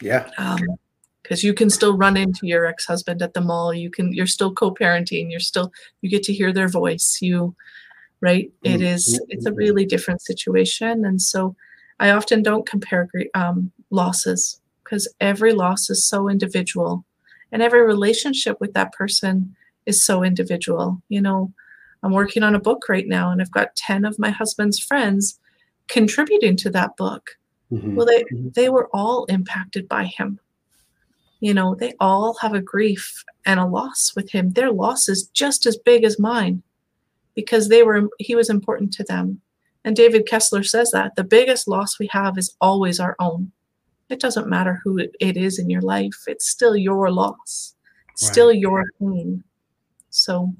Yeah. 0.01 0.29
Um, 0.37 0.59
because 1.21 1.43
you 1.43 1.53
can 1.53 1.69
still 1.69 1.95
run 1.95 2.17
into 2.17 2.47
your 2.47 2.65
ex-husband 2.65 3.21
at 3.21 3.33
the 3.33 3.41
mall. 3.41 3.73
You 3.73 3.91
can 3.91 4.11
you're 4.13 4.25
still 4.25 4.53
co-parenting. 4.53 5.29
You're 5.29 5.39
still 5.39 5.71
you 6.01 6.09
get 6.09 6.23
to 6.23 6.33
hear 6.33 6.51
their 6.51 6.67
voice. 6.67 7.19
You 7.21 7.55
right 8.21 8.51
it 8.63 8.77
mm-hmm. 8.77 8.83
is 8.83 9.21
it's 9.29 9.45
a 9.45 9.53
really 9.53 9.85
different 9.85 10.21
situation 10.21 11.05
and 11.05 11.21
so 11.21 11.55
i 11.99 12.09
often 12.11 12.43
don't 12.43 12.67
compare 12.67 13.07
um, 13.33 13.71
losses 13.89 14.59
because 14.83 15.07
every 15.21 15.53
loss 15.53 15.89
is 15.89 16.05
so 16.05 16.29
individual 16.29 17.05
and 17.51 17.61
every 17.61 17.81
relationship 17.81 18.59
with 18.59 18.73
that 18.73 18.93
person 18.93 19.55
is 19.85 20.03
so 20.03 20.23
individual 20.23 21.01
you 21.09 21.21
know 21.21 21.51
i'm 22.03 22.11
working 22.11 22.43
on 22.43 22.55
a 22.55 22.59
book 22.59 22.87
right 22.89 23.07
now 23.07 23.31
and 23.31 23.41
i've 23.41 23.51
got 23.51 23.75
10 23.75 24.05
of 24.05 24.19
my 24.19 24.29
husband's 24.29 24.79
friends 24.79 25.39
contributing 25.87 26.55
to 26.55 26.69
that 26.69 26.95
book 26.97 27.37
mm-hmm. 27.71 27.95
well 27.95 28.05
they 28.05 28.23
mm-hmm. 28.23 28.49
they 28.55 28.69
were 28.69 28.89
all 28.93 29.25
impacted 29.25 29.87
by 29.87 30.05
him 30.05 30.39
you 31.41 31.53
know, 31.53 31.73
they 31.73 31.93
all 31.99 32.35
have 32.41 32.53
a 32.53 32.61
grief 32.61 33.23
and 33.45 33.59
a 33.59 33.65
loss 33.65 34.11
with 34.15 34.29
him. 34.29 34.51
Their 34.51 34.71
loss 34.71 35.07
is 35.07 35.27
just 35.27 35.65
as 35.65 35.77
big 35.77 36.03
as 36.03 36.19
mine 36.19 36.63
because 37.39 37.69
they 37.69 37.83
were 37.83 38.09
he 38.19 38.35
was 38.35 38.49
important 38.49 38.91
to 38.93 39.03
them. 39.05 39.39
And 39.85 39.95
David 39.95 40.27
Kessler 40.27 40.63
says 40.63 40.91
that 40.91 41.15
the 41.15 41.23
biggest 41.23 41.67
loss 41.69 41.97
we 41.97 42.09
have 42.11 42.37
is 42.37 42.53
always 42.59 42.99
our 42.99 43.15
own. 43.17 43.53
It 44.09 44.19
doesn't 44.19 44.49
matter 44.49 44.81
who 44.83 44.97
it 44.97 45.37
is 45.37 45.57
in 45.57 45.69
your 45.69 45.81
life, 45.81 46.25
it's 46.27 46.49
still 46.49 46.75
your 46.75 47.09
loss, 47.09 47.75
right. 48.07 48.17
still 48.17 48.51
your 48.51 48.91
pain. 48.99 49.43
So 50.09 50.53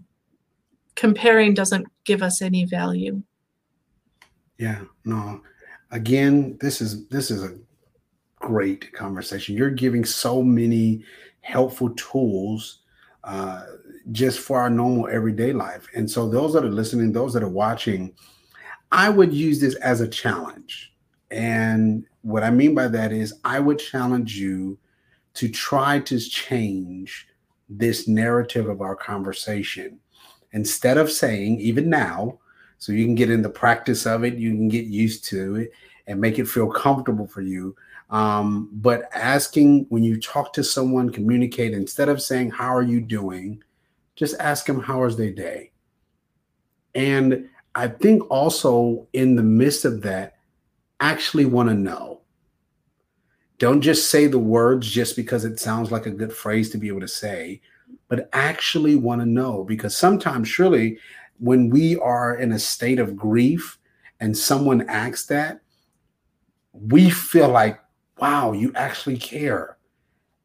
comparing 0.96 1.54
doesn't 1.54 1.88
give 2.06 2.22
us 2.24 2.42
any 2.42 2.64
value. 2.64 3.22
Yeah, 4.58 4.82
no. 5.04 5.42
Again, 5.92 6.58
this 6.62 6.80
is 6.80 7.08
this 7.08 7.30
is 7.30 7.44
a 7.44 7.58
great 8.38 8.94
conversation. 8.94 9.58
You're 9.58 9.70
giving 9.70 10.06
so 10.06 10.42
many 10.42 11.04
helpful 11.42 11.90
tools 11.96 12.80
uh, 13.24 13.66
just 14.12 14.40
for 14.40 14.60
our 14.60 14.70
normal 14.70 15.08
everyday 15.08 15.54
life. 15.54 15.88
And 15.96 16.10
so, 16.10 16.28
those 16.28 16.54
that 16.54 16.66
are 16.66 16.70
listening, 16.70 17.12
those 17.12 17.34
that 17.34 17.44
are 17.44 17.50
watching, 17.50 18.14
I 18.92 19.10
would 19.10 19.34
use 19.34 19.60
this 19.60 19.76
as 19.76 20.02
a 20.02 20.08
challenge. 20.08 20.94
And 21.32 22.06
what 22.22 22.44
I 22.44 22.50
mean 22.50 22.74
by 22.74 22.88
that 22.88 23.12
is, 23.12 23.40
I 23.44 23.60
would 23.60 23.80
challenge 23.80 24.38
you 24.38 24.78
to 25.36 25.48
try 25.48 26.00
to 26.00 26.20
change 26.20 27.28
this 27.70 28.08
narrative 28.08 28.68
of 28.68 28.82
our 28.82 28.96
conversation. 28.96 30.00
Instead 30.54 30.98
of 30.98 31.12
saying, 31.12 31.60
even 31.60 31.90
now, 31.90 32.40
so 32.80 32.92
you 32.92 33.06
can 33.06 33.16
get 33.16 33.30
in 33.30 33.42
the 33.42 33.50
practice 33.50 34.08
of 34.08 34.24
it, 34.24 34.36
you 34.36 34.52
can 34.52 34.70
get 34.70 34.86
used 34.86 35.26
to 35.26 35.56
it 35.58 35.72
and 36.08 36.20
make 36.20 36.40
it 36.40 36.48
feel 36.48 36.72
comfortable 36.72 37.28
for 37.28 37.42
you 37.42 37.76
um, 38.10 38.70
but 38.74 39.10
asking 39.14 39.86
when 39.90 40.04
you 40.04 40.20
talk 40.20 40.54
to 40.54 40.64
someone, 40.64 41.12
communicate 41.12 41.74
instead 41.74 42.10
of 42.10 42.22
saying, 42.22 42.52
How 42.52 42.76
are 42.76 42.84
you 42.84 43.02
doing? 43.02 43.64
Just 44.16 44.40
ask 44.40 44.66
them, 44.66 44.80
How 44.80 45.04
is 45.04 45.16
their 45.16 45.32
day? 45.32 45.72
And 46.96 47.50
I 47.76 47.88
think 47.88 48.24
also 48.32 49.08
in 49.14 49.36
the 49.36 49.44
midst 49.44 49.86
of 49.86 50.02
that, 50.02 50.38
actually 51.00 51.46
want 51.46 51.70
to 51.70 51.76
know. 51.76 52.22
Don't 53.60 53.82
just 53.82 54.10
say 54.10 54.26
the 54.26 54.40
words 54.40 54.90
just 54.90 55.16
because 55.16 55.46
it 55.46 55.60
sounds 55.60 55.92
like 55.92 56.06
a 56.06 56.12
good 56.12 56.34
phrase 56.34 56.70
to 56.72 56.78
be 56.78 56.88
able 56.88 57.02
to 57.02 57.08
say, 57.08 57.62
but 58.08 58.30
actually 58.34 58.96
want 58.96 59.22
to 59.22 59.26
know. 59.26 59.64
Because 59.64 59.96
sometimes, 59.96 60.48
surely, 60.48 60.98
when 61.40 61.70
we 61.70 61.98
are 61.98 62.38
in 62.38 62.54
a 62.54 62.60
state 62.60 63.00
of 63.00 63.16
grief 63.16 63.78
and 64.20 64.36
someone 64.36 64.90
asks 64.90 65.28
that, 65.28 65.60
we 66.74 67.10
feel 67.10 67.50
like 67.50 67.80
wow, 68.20 68.52
you 68.52 68.72
actually 68.76 69.18
care. 69.18 69.78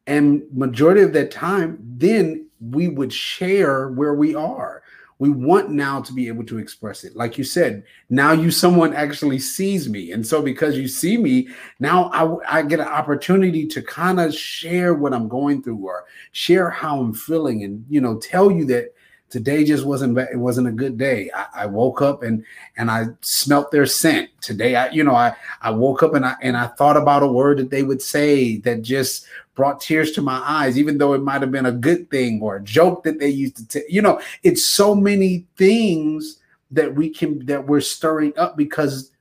And 0.07 0.43
majority 0.51 1.01
of 1.01 1.13
that 1.13 1.31
time, 1.31 1.79
then 1.81 2.47
we 2.59 2.87
would 2.87 3.11
share 3.11 3.89
where 3.89 4.13
we 4.13 4.35
are. 4.35 4.83
We 5.17 5.29
want 5.29 5.69
now 5.69 6.01
to 6.01 6.13
be 6.13 6.27
able 6.27 6.45
to 6.45 6.57
express 6.57 7.05
it. 7.05 7.15
Like 7.15 7.37
you 7.37 7.45
said, 7.45 7.83
now 8.09 8.33
you 8.33 8.51
someone 8.51 8.93
actually 8.93 9.39
sees 9.39 9.87
me. 9.87 10.11
And 10.11 10.27
so 10.27 10.41
because 10.41 10.77
you 10.77 10.89
see 10.89 11.15
me, 11.15 11.47
now 11.79 12.09
I, 12.11 12.59
I 12.59 12.61
get 12.63 12.81
an 12.81 12.87
opportunity 12.87 13.65
to 13.67 13.81
kind 13.81 14.19
of 14.19 14.35
share 14.35 14.93
what 14.93 15.13
I'm 15.13 15.29
going 15.29 15.63
through 15.63 15.77
or 15.77 16.05
share 16.33 16.69
how 16.69 16.99
I'm 16.99 17.13
feeling 17.13 17.63
and 17.63 17.85
you 17.89 18.01
know 18.01 18.17
tell 18.17 18.51
you 18.51 18.65
that 18.65 18.93
today 19.35 19.65
just 19.65 19.85
wasn't 19.85 20.17
it 20.17 20.37
wasn't 20.37 20.65
a 20.65 20.71
good 20.71 20.97
day. 20.97 21.29
I, 21.35 21.63
I, 21.63 21.65
woke 21.65 22.01
up 22.01 22.23
and 22.23 22.45
and 22.77 22.89
i 22.89 23.07
smelt 23.19 23.69
their 23.69 23.85
scent. 23.85 24.29
Today 24.39 24.77
i 24.77 24.89
you 24.91 25.03
know 25.03 25.13
i 25.13 25.35
i 25.61 25.71
woke 25.71 26.03
up 26.03 26.13
and 26.13 26.25
i 26.25 26.35
and 26.41 26.55
i 26.55 26.67
thought 26.67 26.95
about 26.95 27.21
a 27.21 27.27
word 27.27 27.57
that 27.57 27.69
they 27.69 27.83
would 27.83 28.01
say 28.01 28.59
that 28.59 28.81
just 28.81 29.25
brought 29.53 29.81
tears 29.81 30.13
to 30.13 30.21
my 30.21 30.41
eyes 30.45 30.77
even 30.77 30.97
though 30.97 31.13
it 31.13 31.21
might 31.21 31.41
have 31.41 31.51
been 31.51 31.65
a 31.65 31.71
good 31.73 32.09
thing 32.09 32.41
or 32.41 32.55
a 32.55 32.63
joke 32.63 33.03
that 33.03 33.19
they 33.19 33.27
used 33.27 33.57
to 33.57 33.67
tell 33.67 33.81
you 33.89 34.01
know 34.01 34.21
it's 34.43 34.63
so 34.63 34.95
many 34.95 35.45
things 35.57 36.39
that 36.71 36.95
we 36.95 37.09
can 37.09 37.45
that 37.45 37.67
we're 37.67 37.81
stirring 37.81 38.31
up 38.37 38.55
because 38.55 39.11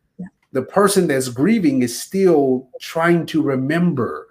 the 0.53 0.63
person 0.63 1.09
that's 1.09 1.29
grieving 1.29 1.83
is 1.83 2.01
still 2.01 2.69
trying 2.81 3.27
to 3.27 3.43
remember 3.43 4.29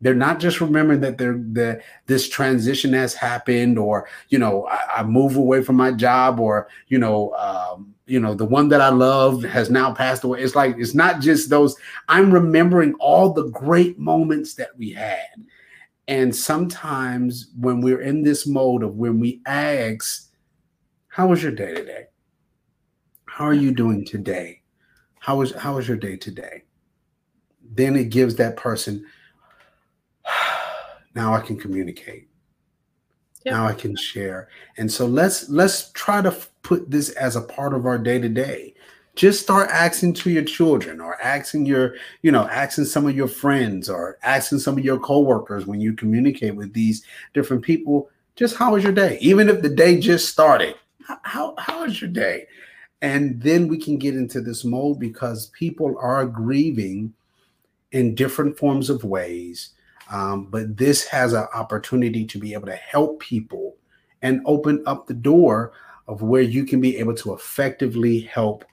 they're 0.00 0.14
not 0.14 0.40
just 0.40 0.60
remembering 0.60 1.00
that 1.00 1.16
they're 1.16 1.38
that 1.52 1.82
this 2.06 2.28
transition 2.28 2.92
has 2.92 3.14
happened, 3.14 3.78
or 3.78 4.08
you 4.28 4.38
know, 4.38 4.66
I, 4.66 4.98
I 4.98 5.02
move 5.02 5.36
away 5.36 5.62
from 5.62 5.76
my 5.76 5.92
job, 5.92 6.38
or 6.38 6.68
you 6.88 6.98
know, 6.98 7.32
um, 7.34 7.94
you 8.06 8.20
know, 8.20 8.34
the 8.34 8.44
one 8.44 8.68
that 8.68 8.80
I 8.80 8.90
love 8.90 9.42
has 9.44 9.70
now 9.70 9.94
passed 9.94 10.22
away. 10.24 10.42
It's 10.42 10.54
like 10.54 10.76
it's 10.78 10.94
not 10.94 11.20
just 11.20 11.48
those. 11.48 11.76
I'm 12.08 12.30
remembering 12.30 12.94
all 12.94 13.32
the 13.32 13.48
great 13.48 13.98
moments 13.98 14.54
that 14.54 14.76
we 14.76 14.90
had, 14.90 15.46
and 16.08 16.34
sometimes 16.34 17.50
when 17.58 17.80
we're 17.80 18.02
in 18.02 18.22
this 18.22 18.46
mode 18.46 18.82
of 18.82 18.96
when 18.96 19.18
we 19.18 19.40
ask, 19.46 20.30
"How 21.08 21.28
was 21.28 21.42
your 21.42 21.52
day 21.52 21.72
today? 21.74 22.04
How 23.24 23.46
are 23.46 23.54
you 23.54 23.72
doing 23.72 24.04
today? 24.04 24.60
How 25.20 25.38
was 25.38 25.54
how 25.54 25.76
was 25.76 25.88
your 25.88 25.96
day 25.96 26.16
today?" 26.18 26.64
Then 27.68 27.96
it 27.96 28.10
gives 28.10 28.36
that 28.36 28.56
person 28.58 29.06
now 31.16 31.34
I 31.34 31.40
can 31.40 31.56
communicate. 31.56 32.28
Yep. 33.44 33.54
Now 33.54 33.66
I 33.66 33.72
can 33.72 33.96
share. 33.96 34.48
And 34.76 34.92
so 34.92 35.06
let's 35.06 35.48
let's 35.48 35.90
try 35.92 36.20
to 36.20 36.36
put 36.62 36.90
this 36.90 37.10
as 37.10 37.36
a 37.36 37.40
part 37.40 37.72
of 37.72 37.86
our 37.86 37.98
day 37.98 38.18
to 38.18 38.28
day. 38.28 38.74
Just 39.14 39.40
start 39.40 39.70
asking 39.70 40.12
to 40.14 40.30
your 40.30 40.44
children 40.44 41.00
or 41.00 41.20
asking 41.22 41.64
your, 41.64 41.94
you 42.20 42.30
know, 42.30 42.46
asking 42.48 42.84
some 42.84 43.06
of 43.06 43.16
your 43.16 43.28
friends 43.28 43.88
or 43.88 44.18
asking 44.22 44.58
some 44.58 44.76
of 44.76 44.84
your 44.84 44.98
coworkers 44.98 45.64
when 45.64 45.80
you 45.80 45.94
communicate 45.94 46.54
with 46.54 46.74
these 46.74 47.02
different 47.32 47.62
people, 47.62 48.10
just 48.34 48.56
how 48.56 48.74
was 48.74 48.84
your 48.84 48.92
day? 48.92 49.16
Even 49.22 49.48
if 49.48 49.62
the 49.62 49.70
day 49.70 49.98
just 49.98 50.28
started, 50.28 50.74
how 51.22 51.54
how 51.56 51.84
is 51.84 51.98
your 51.98 52.10
day? 52.10 52.46
And 53.00 53.40
then 53.40 53.68
we 53.68 53.78
can 53.78 53.96
get 53.96 54.14
into 54.14 54.42
this 54.42 54.64
mode 54.64 54.98
because 54.98 55.46
people 55.58 55.96
are 55.98 56.26
grieving 56.26 57.14
in 57.92 58.14
different 58.14 58.58
forms 58.58 58.90
of 58.90 59.04
ways 59.04 59.70
um, 60.10 60.46
but 60.46 60.76
this 60.76 61.04
has 61.06 61.32
an 61.32 61.46
opportunity 61.54 62.24
to 62.24 62.38
be 62.38 62.52
able 62.52 62.66
to 62.66 62.76
help 62.76 63.20
people 63.20 63.76
and 64.22 64.40
open 64.46 64.82
up 64.86 65.06
the 65.06 65.14
door 65.14 65.72
of 66.08 66.22
where 66.22 66.42
you 66.42 66.64
can 66.64 66.80
be 66.80 66.96
able 66.98 67.14
to 67.14 67.34
effectively 67.34 68.20
help 68.20 68.64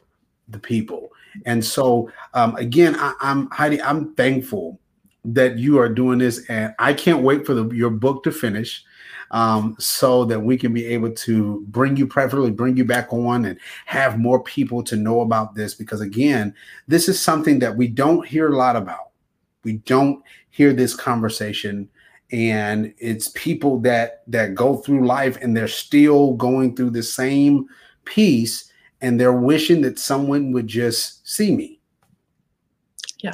the 0.50 0.60
people. 0.60 1.10
And 1.46 1.64
so, 1.64 2.12
um, 2.34 2.56
again, 2.56 2.96
I, 2.98 3.14
am 3.22 3.50
Heidi. 3.52 3.82
I'm 3.82 4.14
thankful 4.14 4.80
that 5.26 5.58
you 5.58 5.80
are 5.80 5.90
doing 5.90 6.20
this, 6.20 6.48
and 6.50 6.76
I 6.80 6.94
can't 6.94 7.24
wait 7.24 7.46
for 7.46 7.54
the, 7.54 7.70
your 7.70 7.90
book 7.90 8.24
to 8.24 8.32
finish, 8.32 8.84
um, 9.32 9.76
so 9.80 10.26
that 10.26 10.40
we 10.40 10.58
can 10.58 10.74
be 10.74 10.86
able 10.86 11.12
to 11.12 11.66
bring 11.70 11.98
you, 11.98 12.06
preferably 12.06 12.52
bring 12.52 12.78
you 12.78 12.86
back 12.86 13.12
on, 13.12 13.46
and 13.46 13.58
have 13.86 14.20
more 14.20 14.44
people 14.44 14.84
to 14.84 14.96
know 14.96 15.22
about 15.22 15.56
this. 15.56 15.74
Because 15.74 16.02
again, 16.02 16.54
this 16.88 17.10
is 17.10 17.20
something 17.20 17.60
that 17.60 17.76
we 17.76 17.88
don't 17.88 18.28
hear 18.28 18.52
a 18.52 18.58
lot 18.58 18.76
about. 18.76 19.13
We 19.64 19.74
don't 19.74 20.24
hear 20.50 20.74
this 20.74 20.96
conversation. 20.96 21.90
And 22.32 22.94
it's 22.98 23.30
people 23.36 23.80
that 23.82 24.24
that 24.28 24.56
go 24.56 24.78
through 24.78 25.06
life 25.06 25.38
and 25.42 25.56
they're 25.56 25.68
still 25.68 26.34
going 26.34 26.76
through 26.76 26.92
the 26.92 27.04
same 27.04 27.68
piece 28.06 28.72
and 29.02 29.20
they're 29.20 29.34
wishing 29.34 29.82
that 29.82 30.00
someone 30.00 30.52
would 30.54 30.68
just 30.68 31.28
see 31.28 31.56
me. 31.56 31.80
Yeah. 33.20 33.34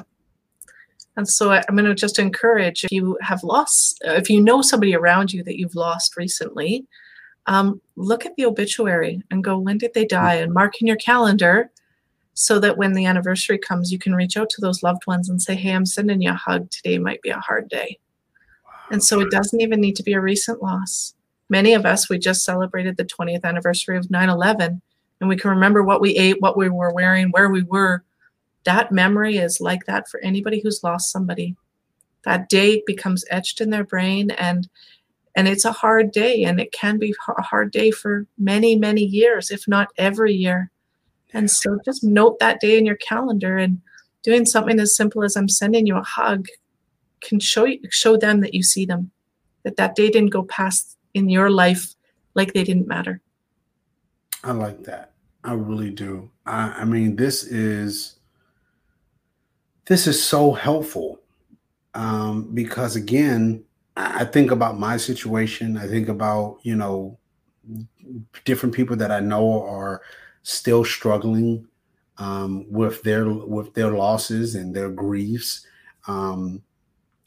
And 1.16 1.28
so 1.28 1.52
I'm 1.52 1.76
going 1.76 1.86
to 1.86 1.96
just 1.96 2.20
encourage 2.20 2.84
if 2.84 2.92
you 2.92 3.18
have 3.22 3.44
lost, 3.44 4.02
if 4.04 4.30
you 4.30 4.42
know 4.42 4.62
somebody 4.62 4.96
around 4.96 5.32
you 5.32 5.44
that 5.44 5.60
you've 5.60 5.76
lost 5.76 6.18
recently, 6.18 6.88
um, 7.46 7.82
look 7.96 8.26
at 8.26 8.36
the 8.36 8.46
obituary 8.46 9.22
and 9.30 9.44
go, 9.44 9.58
when 9.58 9.78
did 9.78 9.94
they 9.94 10.06
die? 10.06 10.36
And 10.36 10.54
mark 10.54 10.82
in 10.82 10.88
your 10.88 10.98
calendar 10.98 11.72
so 12.40 12.58
that 12.60 12.78
when 12.78 12.94
the 12.94 13.06
anniversary 13.06 13.58
comes, 13.58 13.92
you 13.92 14.00
can 14.00 14.16
reach 14.16 14.38
out 14.38 14.50
to 14.50 14.62
those 14.62 14.82
loved 14.82 15.06
ones 15.06 15.28
and 15.28 15.42
say, 15.42 15.56
hey, 15.56 15.74
I'm 15.74 15.86
sending 15.86 16.22
you 16.22 16.32
a 16.32 16.36
hug. 16.36 16.72
Today 16.72 16.98
might 16.98 17.22
be 17.22 17.30
a 17.30 17.40
hard 17.40 17.68
day. 17.68 18.00
And 18.92 19.04
so 19.04 19.20
it 19.20 19.30
doesn't 19.30 19.60
even 19.60 19.82
need 19.82 19.98
to 19.98 20.04
be 20.04 20.14
a 20.14 20.22
recent 20.22 20.64
loss. 20.64 21.14
Many 21.50 21.74
of 21.74 21.86
us, 21.86 22.10
we 22.10 22.18
just 22.18 22.46
celebrated 22.46 22.96
the 22.96 23.04
20th 23.04 23.44
anniversary 23.44 23.98
of 23.98 24.10
9 24.10 24.30
11, 24.30 24.82
and 25.20 25.30
we 25.30 25.36
can 25.36 25.50
remember 25.50 25.84
what 25.84 26.00
we 26.00 26.16
ate, 26.16 26.42
what 26.42 26.56
we 26.56 26.70
were 26.70 26.94
wearing, 26.94 27.30
where 27.32 27.50
we 27.50 27.64
were 27.64 28.04
that 28.64 28.92
memory 28.92 29.38
is 29.38 29.60
like 29.60 29.86
that 29.86 30.08
for 30.08 30.20
anybody 30.22 30.62
who's 30.62 30.84
lost 30.84 31.12
somebody 31.12 31.56
that 32.24 32.50
day 32.50 32.84
becomes 32.86 33.26
etched 33.30 33.62
in 33.62 33.70
their 33.70 33.84
brain 33.84 34.32
and 34.32 34.70
and 35.36 35.48
it's 35.48 35.64
a 35.64 35.72
hard 35.72 36.12
day 36.12 36.44
and 36.44 36.60
it 36.60 36.72
can 36.72 36.98
be 36.98 37.14
a 37.38 37.42
hard 37.42 37.72
day 37.72 37.90
for 37.90 38.26
many 38.38 38.76
many 38.76 39.04
years 39.04 39.50
if 39.50 39.68
not 39.68 39.88
every 39.98 40.34
year 40.34 40.70
and 41.34 41.50
so 41.50 41.78
just 41.86 42.04
note 42.04 42.40
that 42.40 42.60
day 42.60 42.78
in 42.78 42.86
your 42.86 42.98
calendar 42.98 43.58
and 43.58 43.82
doing 44.24 44.46
something 44.46 44.80
as 44.80 44.96
simple 44.96 45.24
as 45.24 45.36
i'm 45.36 45.50
sending 45.50 45.86
you 45.86 45.96
a 45.96 46.04
hug 46.04 46.48
can 47.22 47.40
show 47.40 47.66
you 47.66 47.80
show 47.90 48.18
them 48.18 48.42
that 48.42 48.54
you 48.54 48.64
see 48.64 48.86
them 48.86 49.12
that 49.64 49.78
that 49.78 49.96
day 49.96 50.10
didn't 50.10 50.32
go 50.32 50.44
past 50.44 50.98
in 51.14 51.30
your 51.30 51.50
life 51.50 51.96
like 52.36 52.54
they 52.54 52.64
didn't 52.64 52.88
matter. 52.88 53.22
I 54.44 54.52
like 54.52 54.84
that. 54.86 55.14
I 55.44 55.54
really 55.54 55.92
do. 55.92 56.30
I, 56.46 56.70
I 56.82 56.86
mean 56.86 57.16
this 57.16 57.44
is 57.44 58.18
this 59.86 60.08
is 60.08 60.24
so 60.24 60.52
helpful 60.54 61.20
um, 61.94 62.54
because 62.54 62.96
again 62.96 63.64
i 63.98 64.24
think 64.24 64.52
about 64.52 64.80
my 64.80 64.98
situation. 64.98 65.78
I 65.78 65.88
think 65.88 66.08
about 66.08 66.60
you 66.64 66.76
know 66.76 67.18
different 68.46 68.74
people 68.74 68.96
that 68.96 69.12
i 69.12 69.20
know 69.20 69.62
are 69.64 70.02
still 70.44 70.84
struggling 70.84 71.68
um, 72.18 72.66
with 72.70 73.02
their 73.04 73.30
with 73.30 73.74
their 73.74 73.92
losses 73.92 74.56
and 74.56 74.76
their 74.76 74.90
griefs. 74.90 75.66
Um, 76.08 76.62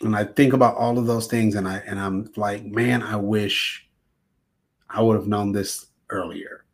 and 0.02 0.16
i 0.16 0.24
think 0.24 0.52
about 0.52 0.76
all 0.76 0.98
of 0.98 1.06
those 1.06 1.26
things 1.26 1.54
and 1.54 1.68
i 1.68 1.76
and 1.86 1.98
i'm 1.98 2.30
like 2.36 2.64
man 2.64 3.02
i 3.02 3.16
wish 3.16 3.88
i 4.90 5.00
would 5.00 5.16
have 5.16 5.28
known 5.28 5.52
this 5.52 5.86
earlier. 6.10 6.64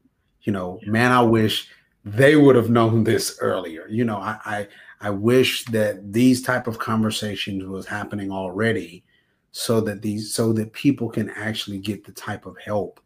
You 0.43 0.53
know 0.53 0.81
man 0.87 1.13
i 1.13 1.21
wish 1.21 1.69
they 2.05 2.37
would 2.37 2.57
have 2.57 2.71
known 2.71 3.05
this 3.05 3.39
earlier. 3.41 3.87
You 3.89 4.05
know 4.05 4.17
i 4.17 4.39
i 4.45 4.69
I 5.01 5.11
wish 5.11 5.65
that 5.67 6.13
these 6.13 6.43
type 6.43 6.67
of 6.67 6.81
conversations 6.81 7.65
was 7.65 7.87
happening 7.87 8.33
already 8.33 9.05
so 9.53 9.81
that 9.83 10.03
these 10.03 10.35
so 10.35 10.53
that 10.55 10.73
people 10.73 11.09
can 11.09 11.31
actually 11.31 11.79
get 11.79 12.05
the 12.05 12.13
type 12.13 12.47
of 12.47 12.57
help 12.59 13.01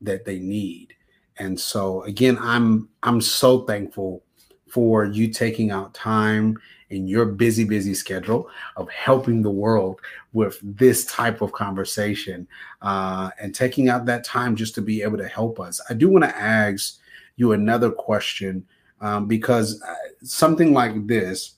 that 0.00 0.24
they 0.24 0.40
need. 0.40 0.94
And 1.38 1.58
so 1.58 2.02
again, 2.02 2.38
I'm 2.40 2.88
I'm 3.02 3.20
so 3.20 3.64
thankful 3.64 4.22
for 4.68 5.04
you 5.04 5.28
taking 5.28 5.70
out 5.70 5.94
time 5.94 6.58
in 6.90 7.08
your 7.08 7.26
busy, 7.26 7.64
busy 7.64 7.94
schedule 7.94 8.48
of 8.76 8.88
helping 8.90 9.42
the 9.42 9.50
world 9.50 10.00
with 10.32 10.58
this 10.62 11.04
type 11.06 11.40
of 11.40 11.52
conversation 11.52 12.46
uh, 12.82 13.30
and 13.40 13.54
taking 13.54 13.88
out 13.88 14.06
that 14.06 14.24
time 14.24 14.54
just 14.54 14.74
to 14.74 14.82
be 14.82 15.02
able 15.02 15.18
to 15.18 15.26
help 15.26 15.58
us. 15.58 15.80
I 15.90 15.94
do 15.94 16.08
want 16.08 16.24
to 16.24 16.36
ask 16.36 16.98
you 17.36 17.52
another 17.52 17.90
question 17.90 18.64
um, 19.00 19.26
because 19.26 19.82
uh, 19.82 19.94
something 20.22 20.72
like 20.72 21.06
this, 21.06 21.54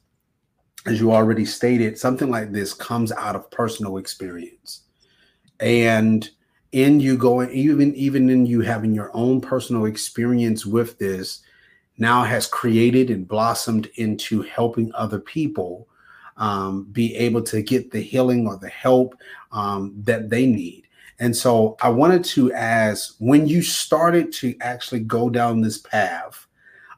as 0.86 1.00
you 1.00 1.12
already 1.12 1.44
stated, 1.44 1.98
something 1.98 2.30
like 2.30 2.52
this 2.52 2.72
comes 2.72 3.12
out 3.12 3.36
of 3.36 3.50
personal 3.50 3.98
experience, 3.98 4.82
and 5.60 6.30
in 6.72 7.00
you 7.00 7.16
going 7.16 7.50
even 7.50 7.94
even 7.94 8.28
in 8.28 8.44
you 8.44 8.60
having 8.60 8.94
your 8.94 9.10
own 9.14 9.40
personal 9.40 9.86
experience 9.86 10.66
with 10.66 10.98
this 10.98 11.40
now 11.96 12.22
has 12.22 12.46
created 12.46 13.10
and 13.10 13.26
blossomed 13.26 13.88
into 13.96 14.42
helping 14.42 14.92
other 14.94 15.18
people 15.18 15.88
um, 16.36 16.84
be 16.92 17.14
able 17.16 17.42
to 17.42 17.62
get 17.62 17.90
the 17.90 18.00
healing 18.00 18.46
or 18.46 18.56
the 18.56 18.68
help 18.68 19.16
um, 19.52 19.92
that 20.04 20.30
they 20.30 20.46
need. 20.46 20.84
And 21.18 21.36
so 21.36 21.76
I 21.82 21.88
wanted 21.88 22.24
to 22.26 22.52
ask 22.52 23.16
when 23.18 23.48
you 23.48 23.60
started 23.60 24.32
to 24.34 24.54
actually 24.60 25.00
go 25.00 25.28
down 25.28 25.60
this 25.60 25.78
path 25.78 26.46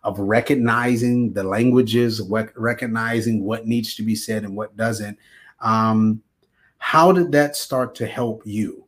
of 0.05 0.19
recognizing 0.19 1.33
the 1.33 1.43
languages, 1.43 2.21
recognizing 2.55 3.45
what 3.45 3.67
needs 3.67 3.95
to 3.95 4.03
be 4.03 4.15
said 4.15 4.45
and 4.45 4.55
what 4.55 4.77
doesn't. 4.77 5.19
Um, 5.61 6.23
how 6.79 7.13
did 7.13 7.33
that 7.33 7.57
start 7.57 7.95
to 7.97 8.07
help 8.07 8.43
you? 8.45 8.87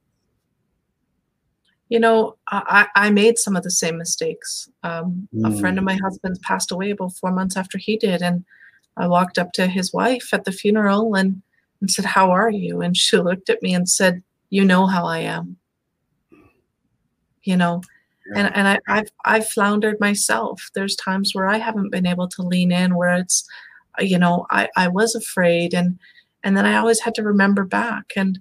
You 1.92 2.00
know, 2.00 2.36
I, 2.48 2.86
I 2.94 3.10
made 3.10 3.36
some 3.36 3.54
of 3.54 3.64
the 3.64 3.70
same 3.70 3.98
mistakes. 3.98 4.66
Um, 4.82 5.28
mm. 5.34 5.46
A 5.46 5.60
friend 5.60 5.76
of 5.76 5.84
my 5.84 5.98
husband's 6.02 6.38
passed 6.38 6.72
away 6.72 6.88
about 6.88 7.12
four 7.12 7.30
months 7.32 7.54
after 7.54 7.76
he 7.76 7.98
did, 7.98 8.22
and 8.22 8.46
I 8.96 9.06
walked 9.06 9.36
up 9.38 9.52
to 9.52 9.66
his 9.66 9.92
wife 9.92 10.32
at 10.32 10.46
the 10.46 10.52
funeral 10.52 11.14
and, 11.14 11.42
and 11.82 11.90
said, 11.90 12.06
"How 12.06 12.30
are 12.30 12.48
you?" 12.48 12.80
And 12.80 12.96
she 12.96 13.18
looked 13.18 13.50
at 13.50 13.62
me 13.62 13.74
and 13.74 13.86
said, 13.86 14.22
"You 14.48 14.64
know 14.64 14.86
how 14.86 15.04
I 15.04 15.18
am." 15.18 15.58
You 17.42 17.58
know, 17.58 17.82
and 18.34 18.50
and 18.56 18.68
I, 18.68 18.78
I've 18.88 19.10
I've 19.26 19.48
floundered 19.48 20.00
myself. 20.00 20.70
There's 20.74 20.96
times 20.96 21.34
where 21.34 21.46
I 21.46 21.58
haven't 21.58 21.90
been 21.92 22.06
able 22.06 22.28
to 22.28 22.42
lean 22.42 22.72
in, 22.72 22.94
where 22.94 23.18
it's, 23.18 23.44
you 23.98 24.18
know, 24.18 24.46
I 24.50 24.70
I 24.78 24.88
was 24.88 25.14
afraid, 25.14 25.74
and 25.74 25.98
and 26.42 26.56
then 26.56 26.64
I 26.64 26.78
always 26.78 27.00
had 27.00 27.14
to 27.16 27.22
remember 27.22 27.64
back, 27.64 28.14
and 28.16 28.40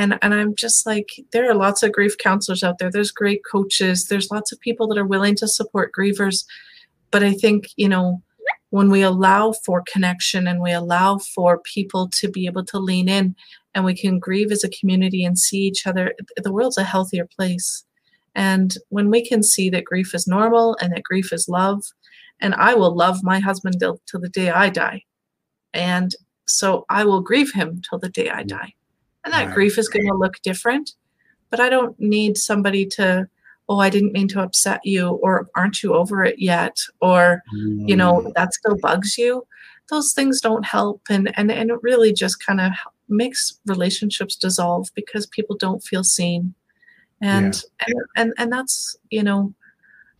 and 0.00 0.18
and 0.22 0.34
I'm 0.34 0.54
just 0.54 0.86
like, 0.86 1.08
there 1.32 1.50
are 1.50 1.54
lots 1.54 1.82
of 1.82 1.92
grief 1.92 2.16
counselors 2.18 2.64
out 2.64 2.78
there. 2.78 2.90
There's 2.90 3.10
great 3.10 3.42
coaches. 3.50 4.06
There's 4.06 4.30
lots 4.30 4.52
of 4.52 4.60
people 4.60 4.88
that 4.88 4.98
are 4.98 5.06
willing 5.06 5.36
to 5.36 5.48
support 5.48 5.92
grievers, 5.96 6.44
but 7.10 7.22
I 7.22 7.32
think 7.32 7.68
you 7.76 7.88
know 7.88 8.22
when 8.70 8.90
we 8.90 9.02
allow 9.02 9.52
for 9.64 9.82
connection 9.92 10.46
and 10.46 10.60
we 10.60 10.72
allow 10.72 11.18
for 11.18 11.58
people 11.74 12.08
to 12.20 12.28
be 12.28 12.46
able 12.46 12.64
to 12.64 12.78
lean 12.78 13.08
in 13.08 13.34
and 13.74 13.84
we 13.84 13.94
can 13.94 14.18
grieve 14.18 14.52
as 14.52 14.64
a 14.64 14.70
community 14.70 15.24
and 15.24 15.38
see 15.38 15.58
each 15.58 15.86
other 15.86 16.14
the 16.36 16.52
world's 16.52 16.78
a 16.78 16.84
healthier 16.84 17.26
place 17.36 17.84
and 18.34 18.76
when 18.88 19.10
we 19.10 19.26
can 19.26 19.42
see 19.42 19.70
that 19.70 19.84
grief 19.84 20.14
is 20.14 20.26
normal 20.26 20.76
and 20.80 20.92
that 20.92 21.02
grief 21.02 21.32
is 21.32 21.48
love, 21.48 21.82
and 22.40 22.54
I 22.54 22.74
will 22.74 22.94
love 22.94 23.22
my 23.22 23.40
husband 23.40 23.76
till, 23.80 24.00
till 24.06 24.20
the 24.20 24.28
day 24.28 24.50
I 24.50 24.70
die. 24.70 25.04
And 25.74 26.14
so 26.46 26.84
I 26.88 27.04
will 27.04 27.20
grieve 27.20 27.52
him 27.52 27.82
till 27.88 27.98
the 27.98 28.08
day 28.08 28.30
I 28.30 28.42
die. 28.42 28.74
And 29.24 29.34
that 29.34 29.46
right. 29.46 29.54
grief 29.54 29.78
is 29.78 29.88
going 29.88 30.06
to 30.06 30.14
look 30.14 30.40
different, 30.42 30.92
but 31.50 31.60
I 31.60 31.68
don't 31.68 31.98
need 32.00 32.38
somebody 32.38 32.86
to, 32.86 33.28
oh, 33.68 33.78
I 33.78 33.90
didn't 33.90 34.12
mean 34.12 34.28
to 34.28 34.42
upset 34.42 34.80
you, 34.84 35.08
or 35.08 35.48
aren't 35.54 35.82
you 35.82 35.94
over 35.94 36.24
it 36.24 36.38
yet? 36.38 36.78
Or, 37.00 37.42
mm. 37.54 37.88
you 37.88 37.96
know, 37.96 38.20
mm. 38.20 38.34
that 38.34 38.54
still 38.54 38.76
bugs 38.80 39.18
you. 39.18 39.46
Those 39.90 40.12
things 40.12 40.40
don't 40.40 40.64
help. 40.64 41.02
And, 41.10 41.32
and, 41.36 41.50
and 41.50 41.70
it 41.70 41.82
really 41.82 42.12
just 42.12 42.44
kind 42.44 42.60
of 42.60 42.72
makes 43.08 43.58
relationships 43.66 44.36
dissolve 44.36 44.88
because 44.94 45.26
people 45.26 45.56
don't 45.56 45.82
feel 45.82 46.04
seen 46.04 46.54
and 47.20 47.62
yeah. 47.80 47.86
and, 47.86 48.04
and 48.16 48.34
and 48.38 48.52
that's 48.52 48.96
you 49.10 49.22
know 49.22 49.52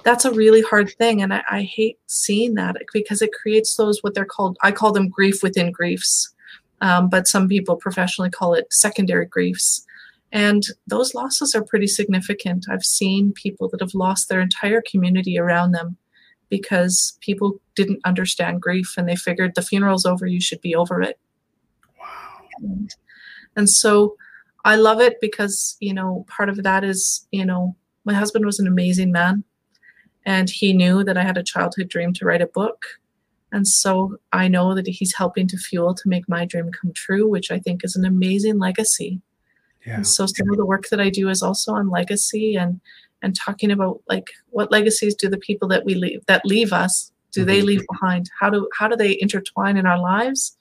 that's 0.02 0.24
a 0.24 0.32
really 0.32 0.62
hard 0.62 0.90
thing 0.96 1.22
and 1.22 1.32
I, 1.32 1.42
I, 1.50 1.62
hate 1.62 1.98
seeing 2.06 2.54
that 2.54 2.76
because 2.92 3.20
it 3.20 3.32
creates 3.32 3.76
those 3.76 4.02
what 4.02 4.14
they're 4.14 4.24
called 4.24 4.56
i 4.62 4.72
call 4.72 4.92
them 4.92 5.08
grief 5.08 5.42
within 5.42 5.72
griefs 5.72 6.34
um, 6.80 7.08
but 7.08 7.28
some 7.28 7.48
people 7.48 7.76
professionally 7.76 8.30
call 8.30 8.54
it 8.54 8.72
secondary 8.72 9.26
griefs. 9.26 9.84
And 10.32 10.62
those 10.86 11.14
losses 11.14 11.54
are 11.54 11.64
pretty 11.64 11.88
significant. 11.88 12.66
I've 12.70 12.84
seen 12.84 13.32
people 13.32 13.68
that 13.70 13.80
have 13.80 13.94
lost 13.94 14.28
their 14.28 14.40
entire 14.40 14.82
community 14.88 15.38
around 15.38 15.72
them 15.72 15.96
because 16.48 17.16
people 17.20 17.60
didn't 17.74 18.00
understand 18.04 18.62
grief 18.62 18.94
and 18.96 19.08
they 19.08 19.16
figured 19.16 19.54
the 19.54 19.62
funeral's 19.62 20.06
over 20.06 20.26
you 20.26 20.40
should 20.40 20.60
be 20.60 20.74
over 20.74 21.00
it. 21.00 21.18
Wow. 21.98 22.38
And, 22.58 22.94
and 23.56 23.70
so 23.70 24.16
I 24.64 24.76
love 24.76 25.00
it 25.00 25.20
because, 25.20 25.76
you 25.80 25.94
know, 25.94 26.26
part 26.28 26.48
of 26.48 26.62
that 26.62 26.84
is, 26.84 27.26
you 27.30 27.44
know, 27.44 27.76
my 28.04 28.14
husband 28.14 28.44
was 28.44 28.58
an 28.58 28.66
amazing 28.66 29.12
man 29.12 29.44
and 30.26 30.50
he 30.50 30.72
knew 30.72 31.02
that 31.04 31.16
I 31.16 31.22
had 31.22 31.38
a 31.38 31.42
childhood 31.42 31.88
dream 31.88 32.12
to 32.14 32.24
write 32.24 32.42
a 32.42 32.46
book. 32.46 32.84
And 33.52 33.66
so 33.66 34.16
I 34.32 34.48
know 34.48 34.74
that 34.74 34.86
he's 34.86 35.14
helping 35.14 35.48
to 35.48 35.56
fuel 35.56 35.94
to 35.94 36.08
make 36.08 36.28
my 36.28 36.44
dream 36.44 36.70
come 36.70 36.92
true, 36.92 37.28
which 37.28 37.50
I 37.50 37.58
think 37.58 37.84
is 37.84 37.96
an 37.96 38.04
amazing 38.04 38.58
legacy. 38.58 39.20
Yeah. 39.86 39.96
And 39.96 40.06
so 40.06 40.26
some 40.26 40.50
of 40.50 40.56
the 40.56 40.66
work 40.66 40.88
that 40.90 41.00
I 41.00 41.10
do 41.10 41.28
is 41.28 41.42
also 41.42 41.72
on 41.72 41.90
legacy 41.90 42.54
and 42.56 42.80
and 43.22 43.36
talking 43.36 43.70
about 43.70 44.00
like 44.08 44.30
what 44.48 44.70
legacies 44.70 45.14
do 45.14 45.28
the 45.28 45.38
people 45.38 45.68
that 45.68 45.84
we 45.84 45.94
leave 45.94 46.24
that 46.26 46.46
leave 46.46 46.72
us 46.72 47.12
do 47.32 47.40
mm-hmm. 47.40 47.48
they 47.48 47.62
leave 47.62 47.82
behind? 47.90 48.30
How 48.38 48.50
do 48.50 48.68
how 48.78 48.88
do 48.88 48.96
they 48.96 49.18
intertwine 49.20 49.76
in 49.76 49.86
our 49.86 49.98
lives? 49.98 50.56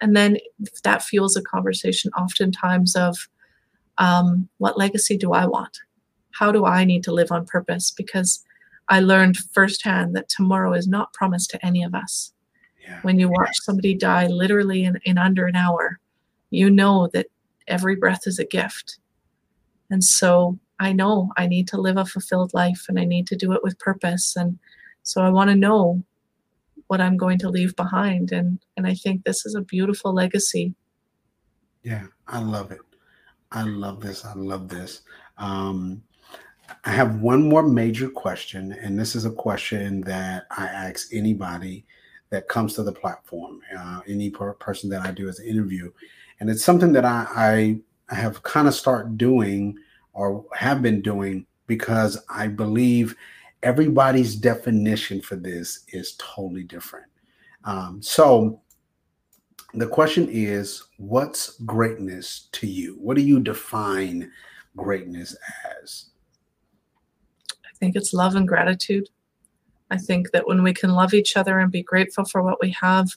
And 0.00 0.14
then 0.14 0.38
that 0.84 1.02
fuels 1.02 1.36
a 1.36 1.42
conversation 1.42 2.10
oftentimes 2.18 2.96
of 2.96 3.16
um, 3.98 4.48
what 4.58 4.76
legacy 4.76 5.16
do 5.16 5.32
I 5.32 5.46
want? 5.46 5.78
How 6.32 6.52
do 6.52 6.66
I 6.66 6.84
need 6.84 7.02
to 7.04 7.12
live 7.12 7.32
on 7.32 7.46
purpose? 7.46 7.90
Because 7.90 8.44
I 8.88 9.00
learned 9.00 9.36
firsthand 9.36 10.14
that 10.14 10.28
tomorrow 10.28 10.74
is 10.74 10.86
not 10.86 11.12
promised 11.14 11.50
to 11.50 11.66
any 11.66 11.82
of 11.82 11.94
us. 11.94 12.32
Yeah. 12.86 13.00
When 13.02 13.18
you 13.18 13.28
watch 13.28 13.56
somebody 13.62 13.94
die 13.94 14.26
literally 14.28 14.84
in, 14.84 14.98
in 15.04 15.18
under 15.18 15.46
an 15.46 15.56
hour, 15.56 15.98
you 16.50 16.70
know 16.70 17.08
that 17.12 17.26
every 17.66 17.96
breath 17.96 18.26
is 18.26 18.38
a 18.38 18.44
gift. 18.44 18.98
And 19.90 20.02
so 20.02 20.58
I 20.78 20.92
know 20.92 21.30
I 21.36 21.46
need 21.46 21.68
to 21.68 21.80
live 21.80 21.96
a 21.96 22.04
fulfilled 22.04 22.52
life 22.54 22.86
and 22.88 22.98
I 22.98 23.04
need 23.04 23.26
to 23.28 23.36
do 23.36 23.52
it 23.52 23.62
with 23.62 23.78
purpose. 23.78 24.36
And 24.36 24.58
so 25.02 25.22
I 25.22 25.30
want 25.30 25.50
to 25.50 25.56
know 25.56 26.02
what 26.86 27.00
I'm 27.00 27.16
going 27.16 27.38
to 27.38 27.48
leave 27.48 27.74
behind. 27.76 28.32
And 28.32 28.58
and 28.76 28.86
I 28.86 28.94
think 28.94 29.24
this 29.24 29.46
is 29.46 29.54
a 29.54 29.62
beautiful 29.62 30.12
legacy. 30.12 30.74
Yeah, 31.82 32.06
I 32.26 32.40
love 32.40 32.70
it. 32.72 32.80
I 33.52 33.62
love 33.62 34.00
this. 34.00 34.24
I 34.24 34.34
love 34.34 34.68
this. 34.68 35.02
Um, 35.38 36.02
I 36.84 36.90
have 36.90 37.20
one 37.20 37.48
more 37.48 37.62
major 37.62 38.08
question, 38.08 38.72
and 38.72 38.98
this 38.98 39.14
is 39.14 39.24
a 39.24 39.30
question 39.30 40.00
that 40.02 40.46
I 40.50 40.66
ask 40.66 41.14
anybody 41.14 41.86
that 42.30 42.48
comes 42.48 42.74
to 42.74 42.82
the 42.82 42.92
platform, 42.92 43.60
uh, 43.76 44.00
any 44.06 44.30
per- 44.30 44.54
person 44.54 44.90
that 44.90 45.02
I 45.02 45.10
do 45.10 45.28
as 45.28 45.38
an 45.38 45.46
interview, 45.46 45.90
and 46.40 46.50
it's 46.50 46.64
something 46.64 46.92
that 46.92 47.04
I, 47.04 47.26
I, 47.34 47.80
have 48.14 48.40
kind 48.44 48.68
of 48.68 48.74
start 48.74 49.18
doing 49.18 49.76
or 50.12 50.44
have 50.54 50.80
been 50.80 51.02
doing 51.02 51.44
because 51.66 52.24
I 52.28 52.46
believe 52.46 53.16
everybody's 53.64 54.36
definition 54.36 55.20
for 55.20 55.34
this 55.34 55.84
is 55.88 56.14
totally 56.18 56.62
different. 56.62 57.06
Um, 57.64 58.00
so 58.00 58.60
the 59.74 59.86
question 59.86 60.28
is, 60.30 60.84
what's 60.98 61.58
greatness 61.62 62.48
to 62.52 62.66
you? 62.66 62.96
What 63.00 63.16
do 63.16 63.22
you 63.22 63.40
define 63.40 64.30
greatness 64.76 65.36
as? 65.82 66.10
I 67.50 67.70
think 67.78 67.96
it's 67.96 68.14
love 68.14 68.36
and 68.36 68.46
gratitude. 68.46 69.08
I 69.90 69.98
think 69.98 70.32
that 70.32 70.46
when 70.46 70.62
we 70.62 70.74
can 70.74 70.90
love 70.90 71.14
each 71.14 71.36
other 71.36 71.58
and 71.58 71.70
be 71.70 71.82
grateful 71.82 72.24
for 72.24 72.42
what 72.42 72.60
we 72.60 72.70
have, 72.80 73.08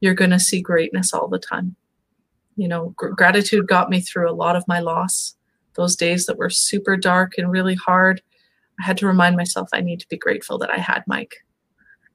you're 0.00 0.14
going 0.14 0.30
to 0.30 0.40
see 0.40 0.60
greatness 0.60 1.12
all 1.12 1.28
the 1.28 1.38
time. 1.38 1.76
You 2.56 2.68
know, 2.68 2.90
gr- 2.96 3.10
gratitude 3.10 3.68
got 3.68 3.90
me 3.90 4.00
through 4.00 4.30
a 4.30 4.34
lot 4.34 4.56
of 4.56 4.66
my 4.66 4.80
loss. 4.80 5.36
Those 5.74 5.94
days 5.94 6.26
that 6.26 6.38
were 6.38 6.50
super 6.50 6.96
dark 6.96 7.38
and 7.38 7.50
really 7.50 7.76
hard, 7.76 8.22
I 8.80 8.84
had 8.84 8.98
to 8.98 9.06
remind 9.06 9.36
myself 9.36 9.68
I 9.72 9.80
need 9.80 10.00
to 10.00 10.08
be 10.08 10.16
grateful 10.16 10.58
that 10.58 10.70
I 10.70 10.78
had 10.78 11.04
Mike. 11.06 11.36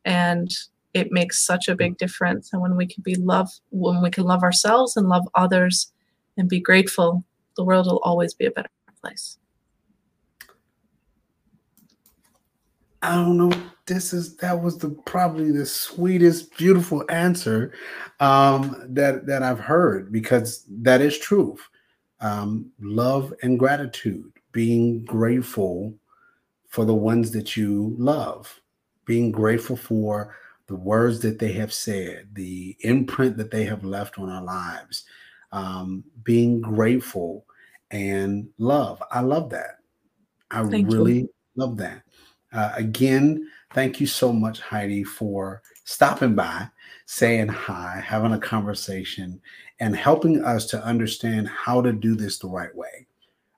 And 0.04 0.52
it 0.94 1.12
makes 1.12 1.46
such 1.46 1.68
a 1.68 1.76
big 1.76 1.92
mm-hmm. 1.92 2.06
difference. 2.06 2.52
And 2.52 2.62
when 2.62 2.76
we 2.76 2.88
can 2.88 3.04
be 3.04 3.16
love, 3.16 3.50
when 3.70 4.02
we 4.02 4.10
can 4.10 4.24
love 4.24 4.44
ourselves 4.44 4.98
and 4.98 5.08
love 5.08 5.28
others 5.36 5.92
and 6.38 6.50
be 6.50 6.60
grateful, 6.60 7.24
the 7.56 7.64
world 7.64 7.86
will 7.86 8.00
always 8.04 8.34
be 8.34 8.46
a 8.46 8.52
better 8.52 8.70
place. 9.02 9.38
I 13.06 13.16
don't 13.16 13.38
know. 13.38 13.52
This 13.86 14.14
is 14.14 14.36
that 14.38 14.62
was 14.62 14.80
the 14.80 14.90
probably 15.06 15.52
the 15.52 15.66
sweetest, 15.66 16.58
beautiful 16.58 17.06
answer 17.10 17.72
um, 18.20 18.76
that 18.90 19.28
that 19.28 19.44
I've 19.44 19.60
heard 19.60 20.12
because 20.12 20.66
that 20.82 21.02
is 21.02 21.18
truth. 21.20 21.62
Um, 22.22 22.72
love 22.80 23.34
and 23.44 23.60
gratitude, 23.60 24.32
being 24.52 25.06
grateful 25.06 25.94
for 26.68 26.84
the 26.86 26.96
ones 26.96 27.32
that 27.32 27.56
you 27.56 27.96
love, 28.00 28.60
being 29.06 29.32
grateful 29.32 29.78
for 29.78 30.36
the 30.68 30.76
words 30.76 31.20
that 31.20 31.38
they 31.38 31.52
have 31.54 31.72
said, 31.74 32.28
the 32.34 32.76
imprint 32.80 33.38
that 33.38 33.52
they 33.52 33.66
have 33.66 33.84
left 33.84 34.18
on 34.18 34.30
our 34.30 34.44
lives, 34.44 35.06
um, 35.52 36.04
being 36.24 36.60
grateful 36.60 37.46
and 37.92 38.50
love. 38.58 39.02
I 39.12 39.22
love 39.22 39.52
that. 39.52 39.78
I 40.50 40.62
Thank 40.62 40.90
really 40.90 41.20
you. 41.20 41.30
love 41.56 41.78
that. 41.78 42.02
Uh, 42.56 42.72
again, 42.76 43.50
thank 43.74 44.00
you 44.00 44.08
so 44.08 44.32
much, 44.32 44.62
Heidi, 44.62 45.04
for 45.04 45.62
stopping 45.84 46.36
by, 46.36 46.68
saying 47.06 47.50
hi, 47.50 48.02
having 48.04 48.32
a 48.32 48.40
conversation, 48.40 49.42
and 49.82 49.94
helping 49.94 50.44
us 50.44 50.66
to 50.68 50.82
understand 50.84 51.50
how 51.50 51.82
to 51.82 51.92
do 51.92 52.16
this 52.16 52.40
the 52.40 52.48
right 52.48 52.74
way, 52.74 53.06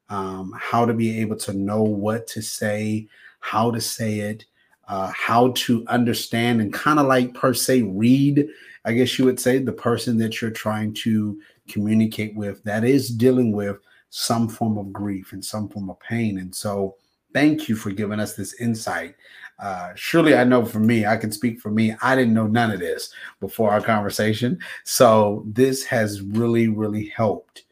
um, 0.09 0.51
how 0.57 0.83
to 0.83 0.93
be 0.93 1.19
able 1.21 1.35
to 1.35 1.53
know 1.53 1.83
what 1.83 2.25
to 2.27 2.41
say, 2.41 3.07
how 3.39 3.69
to 3.69 3.79
say 3.79 4.19
it, 4.19 4.45
uh, 4.87 5.11
how 5.15 5.51
to 5.51 5.85
understand 5.87 6.59
and 6.59 6.73
kind 6.73 6.97
of 6.97 7.05
like 7.05 7.33
per 7.35 7.53
se 7.53 7.83
read, 7.83 8.47
I 8.83 8.93
guess 8.93 9.19
you 9.19 9.25
would 9.25 9.39
say, 9.39 9.59
the 9.59 9.73
person 9.73 10.17
that 10.17 10.41
you're 10.41 10.49
trying 10.49 10.93
to 10.95 11.39
communicate 11.67 12.35
with 12.35 12.63
that 12.63 12.83
is 12.83 13.09
dealing 13.09 13.51
with 13.51 13.77
some 14.09 14.49
form 14.49 14.77
of 14.79 14.91
grief 14.91 15.33
and 15.33 15.43
some 15.43 15.69
form 15.69 15.91
of 15.91 15.99
pain. 15.99 16.39
And 16.39 16.55
so, 16.55 16.95
Thank 17.37 17.69
you 17.69 17.75
for 17.75 17.91
giving 17.91 18.19
us 18.19 18.33
this 18.33 18.59
insight. 18.59 19.13
Uh, 19.59 19.91
surely 19.93 20.35
I 20.35 20.43
know 20.43 20.65
for 20.65 20.79
me, 20.79 21.05
I 21.05 21.17
can 21.17 21.31
speak 21.31 21.59
for 21.59 21.69
me. 21.69 21.93
I 22.01 22.15
didn't 22.15 22.33
know 22.33 22.47
none 22.47 22.71
of 22.71 22.79
this 22.79 23.13
before 23.39 23.69
our 23.69 23.79
conversation. 23.79 24.57
So 24.85 25.43
this 25.45 25.83
has 25.83 26.23
really, 26.23 26.67
really 26.67 27.05
helped 27.15 27.65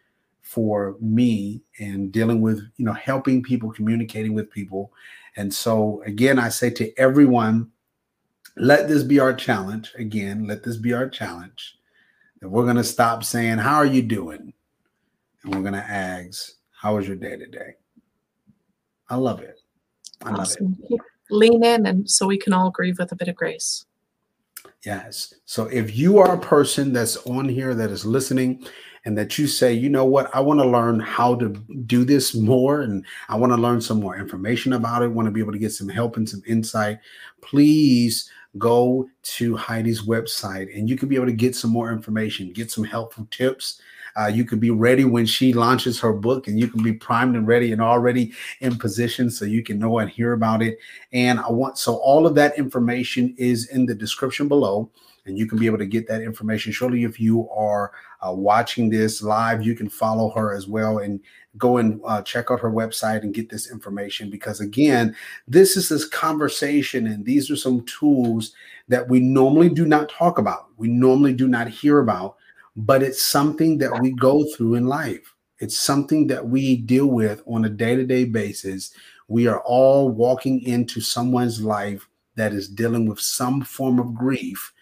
for 0.44 0.98
me 1.02 1.64
in 1.80 2.12
dealing 2.12 2.42
with, 2.42 2.60
you 2.78 2.86
know, 2.86 2.94
helping 2.94 3.42
people, 3.42 3.72
communicating 3.72 4.36
with 4.36 4.52
people. 4.52 4.94
And 5.36 5.52
so 5.52 6.04
again, 6.06 6.38
I 6.38 6.50
say 6.50 6.70
to 6.70 6.94
everyone, 7.00 7.72
let 8.58 8.88
this 8.88 9.02
be 9.02 9.20
our 9.20 9.34
challenge. 9.34 9.94
Again, 9.98 10.46
let 10.46 10.62
this 10.62 10.78
be 10.78 10.94
our 10.94 11.10
challenge. 11.10 11.80
That 12.40 12.50
we're 12.50 12.66
going 12.66 12.76
to 12.76 12.84
stop 12.84 13.24
saying, 13.24 13.58
How 13.58 13.78
are 13.78 13.88
you 13.88 14.04
doing? 14.04 14.54
And 15.44 15.56
we're 15.56 15.62
going 15.62 15.74
to 15.74 15.80
ask, 15.80 16.52
How 16.70 16.98
was 16.98 17.08
your 17.08 17.18
day 17.18 17.36
today? 17.36 17.78
I 19.10 19.16
love 19.16 19.42
it. 19.42 19.55
Awesome. 20.26 20.78
Lean 21.30 21.64
in, 21.64 21.86
and 21.86 22.10
so 22.10 22.28
we 22.28 22.38
can 22.38 22.54
all 22.54 22.70
grieve 22.70 23.00
with 23.00 23.12
a 23.12 23.16
bit 23.16 23.28
of 23.28 23.36
grace. 23.36 23.86
Yes. 24.86 25.34
So 25.46 25.66
if 25.66 25.96
you 25.96 26.20
are 26.20 26.36
a 26.36 26.40
person 26.40 26.94
that's 26.94 27.18
on 27.26 27.50
here 27.50 27.74
that 27.74 27.90
is 27.90 28.06
listening 28.06 28.66
and 29.04 29.18
that 29.18 29.38
you 29.38 29.48
say, 29.48 29.74
you 29.74 29.90
know 29.90 30.06
what, 30.06 30.34
I 30.36 30.40
want 30.40 30.60
to 30.60 30.68
learn 30.68 31.00
how 31.00 31.36
to 31.36 31.50
do 31.86 32.04
this 32.04 32.36
more 32.36 32.82
and 32.82 33.04
I 33.28 33.36
want 33.36 33.52
to 33.52 33.58
learn 33.58 33.82
some 33.82 34.00
more 34.00 34.18
information 34.18 34.74
about 34.74 35.02
it, 35.02 35.08
want 35.08 35.28
to 35.28 35.32
be 35.32 35.40
able 35.40 35.54
to 35.54 35.60
get 35.60 35.72
some 35.72 35.90
help 35.90 36.18
and 36.18 36.30
some 36.30 36.44
insight, 36.46 37.00
please 37.42 38.30
go 38.58 39.10
to 39.22 39.56
Heidi's 39.56 40.04
website 40.04 40.76
and 40.78 40.90
you 40.90 40.96
can 40.96 41.10
be 41.10 41.16
able 41.16 41.26
to 41.28 41.34
get 41.34 41.56
some 41.56 41.72
more 41.72 41.92
information, 41.92 42.54
get 42.54 42.72
some 42.72 42.84
helpful 42.84 43.28
tips 43.32 43.82
uh, 44.18 44.28
you 44.28 44.46
can 44.46 44.60
be 44.60 44.72
ready 44.72 45.04
when 45.04 45.26
she 45.26 45.54
launches 45.54 46.00
her 46.00 46.14
book, 46.14 46.48
and 46.48 46.60
you 46.60 46.68
can 46.68 46.82
be 46.84 46.94
primed 46.94 47.36
and 47.36 47.48
ready 47.48 47.72
and 47.72 47.82
already 47.82 48.34
in 48.62 48.78
position 48.78 49.30
so 49.30 49.46
you 49.46 49.64
can 49.64 49.80
know 49.80 50.00
and 50.00 50.10
hear 50.10 50.34
about 50.34 50.62
it. 50.62 50.78
And 51.12 51.40
I 51.40 51.50
want 51.50 51.78
so 51.78 51.96
all 51.96 52.26
of 52.26 52.36
that 52.36 52.58
information 52.58 53.36
is 53.38 53.70
in 53.70 53.86
the 53.86 53.96
description 53.96 54.48
below 54.48 54.90
and 55.26 55.38
you 55.38 55.48
can 55.48 55.58
be 55.58 55.66
able 55.66 55.78
to 55.78 55.86
get 55.86 56.08
that 56.08 56.22
information. 56.22 56.72
Surely, 56.72 57.04
if 57.04 57.20
you 57.20 57.50
are 57.50 57.92
uh, 58.26 58.32
watching 58.32 58.90
this 58.90 59.22
live, 59.22 59.66
you 59.66 59.76
can 59.76 59.90
follow 59.90 60.30
her 60.32 60.54
as 60.54 60.68
well 60.68 61.00
and 61.00 61.20
go 61.58 61.78
and 61.78 62.00
uh, 62.06 62.22
check 62.22 62.52
out 62.52 62.60
her 62.60 62.72
website 62.72 63.24
and 63.24 63.34
get 63.34 63.50
this 63.50 63.72
information. 63.72 64.30
Because 64.30 64.60
again, 64.60 65.16
this 65.48 65.76
is 65.76 65.90
this 65.90 66.08
conversation, 66.08 67.08
and 67.08 67.26
these 67.26 67.50
are 67.50 67.56
some 67.56 67.84
tools 67.86 68.54
that 68.88 69.08
we 69.08 69.20
normally 69.20 69.70
do 69.70 69.86
not 69.86 70.10
talk 70.10 70.38
about. 70.38 70.68
We 70.78 70.88
normally 70.88 71.34
do 71.34 71.48
not 71.48 71.68
hear 71.68 72.00
about 72.00 72.38
but 72.76 73.02
it's 73.02 73.26
something 73.26 73.78
that 73.80 74.02
we 74.02 74.12
go 74.12 74.46
through 74.56 74.76
in 74.76 74.86
life. 74.86 75.34
It's 75.60 75.80
something 75.80 76.28
that 76.28 76.48
we 76.48 76.76
deal 76.76 77.08
with 77.08 77.42
on 77.48 77.66
a 77.66 77.70
day 77.70 77.96
to 77.96 78.06
day 78.06 78.26
basis. 78.26 78.92
We 79.28 79.48
are 79.48 79.62
all 79.62 80.10
walking 80.10 80.62
into 80.64 81.00
someone's 81.00 81.62
life 81.62 82.08
that 82.36 82.54
is 82.54 82.68
dealing 82.68 83.08
with 83.08 83.20
some 83.20 83.62
form 83.62 84.00
of 84.00 84.14
grief. 84.14 84.74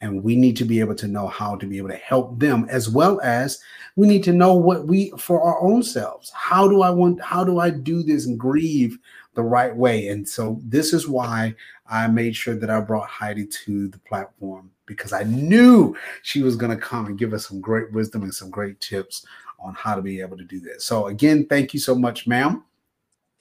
And 0.00 0.24
we 0.24 0.34
need 0.34 0.56
to 0.56 0.64
be 0.64 0.80
able 0.80 0.94
to 0.94 1.08
know 1.08 1.26
how 1.26 1.56
to 1.56 1.66
be 1.66 1.76
able 1.76 1.90
to 1.90 1.96
help 1.96 2.38
them 2.38 2.66
as 2.70 2.88
well 2.88 3.20
as 3.20 3.60
we 3.96 4.06
need 4.06 4.24
to 4.24 4.32
know 4.32 4.54
what 4.54 4.86
we 4.86 5.10
for 5.18 5.42
our 5.42 5.60
own 5.60 5.82
selves. 5.82 6.30
How 6.34 6.68
do 6.68 6.82
I 6.82 6.90
want, 6.90 7.20
how 7.20 7.44
do 7.44 7.58
I 7.58 7.70
do 7.70 8.02
this 8.02 8.26
and 8.26 8.38
grieve 8.38 8.98
the 9.34 9.42
right 9.42 9.74
way? 9.74 10.08
And 10.08 10.26
so 10.26 10.58
this 10.64 10.94
is 10.94 11.06
why 11.06 11.54
I 11.86 12.06
made 12.06 12.34
sure 12.34 12.54
that 12.54 12.70
I 12.70 12.80
brought 12.80 13.08
Heidi 13.08 13.46
to 13.46 13.88
the 13.88 13.98
platform 13.98 14.70
because 14.86 15.12
I 15.12 15.24
knew 15.24 15.96
she 16.22 16.42
was 16.42 16.56
going 16.56 16.76
to 16.76 16.82
come 16.82 17.06
and 17.06 17.18
give 17.18 17.32
us 17.34 17.46
some 17.46 17.60
great 17.60 17.92
wisdom 17.92 18.22
and 18.22 18.34
some 18.34 18.50
great 18.50 18.80
tips 18.80 19.26
on 19.58 19.74
how 19.74 19.94
to 19.94 20.02
be 20.02 20.20
able 20.20 20.36
to 20.36 20.44
do 20.44 20.60
that. 20.60 20.82
So 20.82 21.08
again, 21.08 21.46
thank 21.46 21.74
you 21.74 21.80
so 21.80 21.94
much, 21.94 22.26
ma'am. 22.26 22.64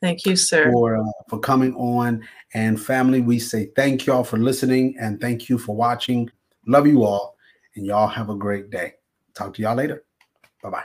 Thank 0.01 0.25
you, 0.25 0.35
sir, 0.35 0.71
for 0.71 0.97
uh, 0.97 1.11
for 1.27 1.39
coming 1.39 1.75
on. 1.75 2.25
And 2.53 2.81
family, 2.81 3.21
we 3.21 3.37
say 3.37 3.69
thank 3.75 4.05
y'all 4.05 4.23
for 4.23 4.37
listening 4.37 4.95
and 4.99 5.19
thank 5.19 5.49
you 5.49 5.57
for 5.57 5.75
watching. 5.75 6.29
Love 6.69 6.85
you 6.85 7.03
all, 7.03 7.35
and 7.75 7.83
y'all 7.83 8.07
have 8.07 8.29
a 8.29 8.35
great 8.35 8.69
day. 8.69 8.93
Talk 9.33 9.55
to 9.55 9.61
y'all 9.63 9.75
later. 9.75 10.03
Bye 10.61 10.69
bye. 10.69 10.83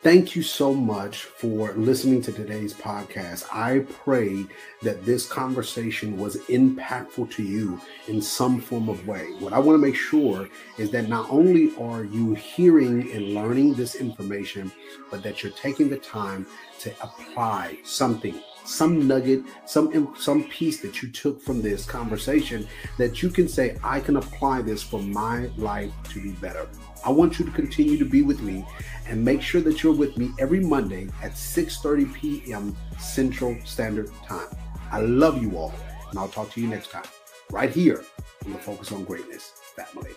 Thank 0.00 0.34
you 0.34 0.42
so 0.42 0.72
much 0.72 1.24
for 1.24 1.72
listening 1.72 2.22
to 2.22 2.32
today's 2.32 2.72
podcast. 2.72 3.44
I 3.52 3.80
pray 3.80 4.46
that 4.80 5.04
this 5.04 5.28
conversation 5.28 6.16
was 6.16 6.38
impactful 6.46 7.30
to 7.32 7.42
you 7.42 7.78
in 8.06 8.22
some 8.22 8.62
form 8.62 8.88
of 8.88 9.06
way. 9.06 9.26
What 9.40 9.52
I 9.52 9.58
want 9.58 9.78
to 9.78 9.86
make 9.86 9.96
sure 9.96 10.48
is 10.78 10.90
that 10.92 11.10
not 11.10 11.28
only 11.28 11.76
are 11.76 12.04
you 12.04 12.32
hearing 12.32 13.12
and 13.12 13.34
learning 13.34 13.74
this 13.74 13.96
information, 13.96 14.72
but 15.10 15.22
that 15.22 15.42
you're 15.42 15.52
taking 15.52 15.90
the 15.90 15.98
time 15.98 16.46
to 16.78 16.94
apply 17.02 17.76
something 17.84 18.40
some 18.68 19.08
nugget, 19.08 19.42
some 19.66 20.14
some 20.16 20.44
piece 20.44 20.80
that 20.80 21.02
you 21.02 21.10
took 21.10 21.40
from 21.40 21.62
this 21.62 21.86
conversation 21.86 22.66
that 22.98 23.22
you 23.22 23.30
can 23.30 23.48
say, 23.48 23.76
I 23.82 24.00
can 24.00 24.16
apply 24.16 24.62
this 24.62 24.82
for 24.82 25.00
my 25.00 25.50
life 25.56 25.92
to 26.10 26.22
be 26.22 26.32
better. 26.32 26.68
I 27.04 27.10
want 27.10 27.38
you 27.38 27.44
to 27.44 27.50
continue 27.52 27.96
to 27.96 28.04
be 28.04 28.22
with 28.22 28.42
me 28.42 28.66
and 29.06 29.24
make 29.24 29.40
sure 29.40 29.60
that 29.62 29.82
you're 29.82 29.94
with 29.94 30.18
me 30.18 30.30
every 30.38 30.60
Monday 30.60 31.08
at 31.22 31.32
6:30 31.32 32.12
p.m. 32.14 32.76
Central 32.98 33.56
Standard 33.64 34.10
Time. 34.26 34.48
I 34.90 35.00
love 35.00 35.42
you 35.42 35.56
all, 35.56 35.72
and 36.10 36.18
I'll 36.18 36.28
talk 36.28 36.50
to 36.52 36.60
you 36.60 36.68
next 36.68 36.90
time, 36.90 37.06
right 37.50 37.70
here 37.70 38.04
on 38.44 38.52
the 38.52 38.58
Focus 38.58 38.92
on 38.92 39.04
Greatness 39.04 39.52
family. 39.76 40.12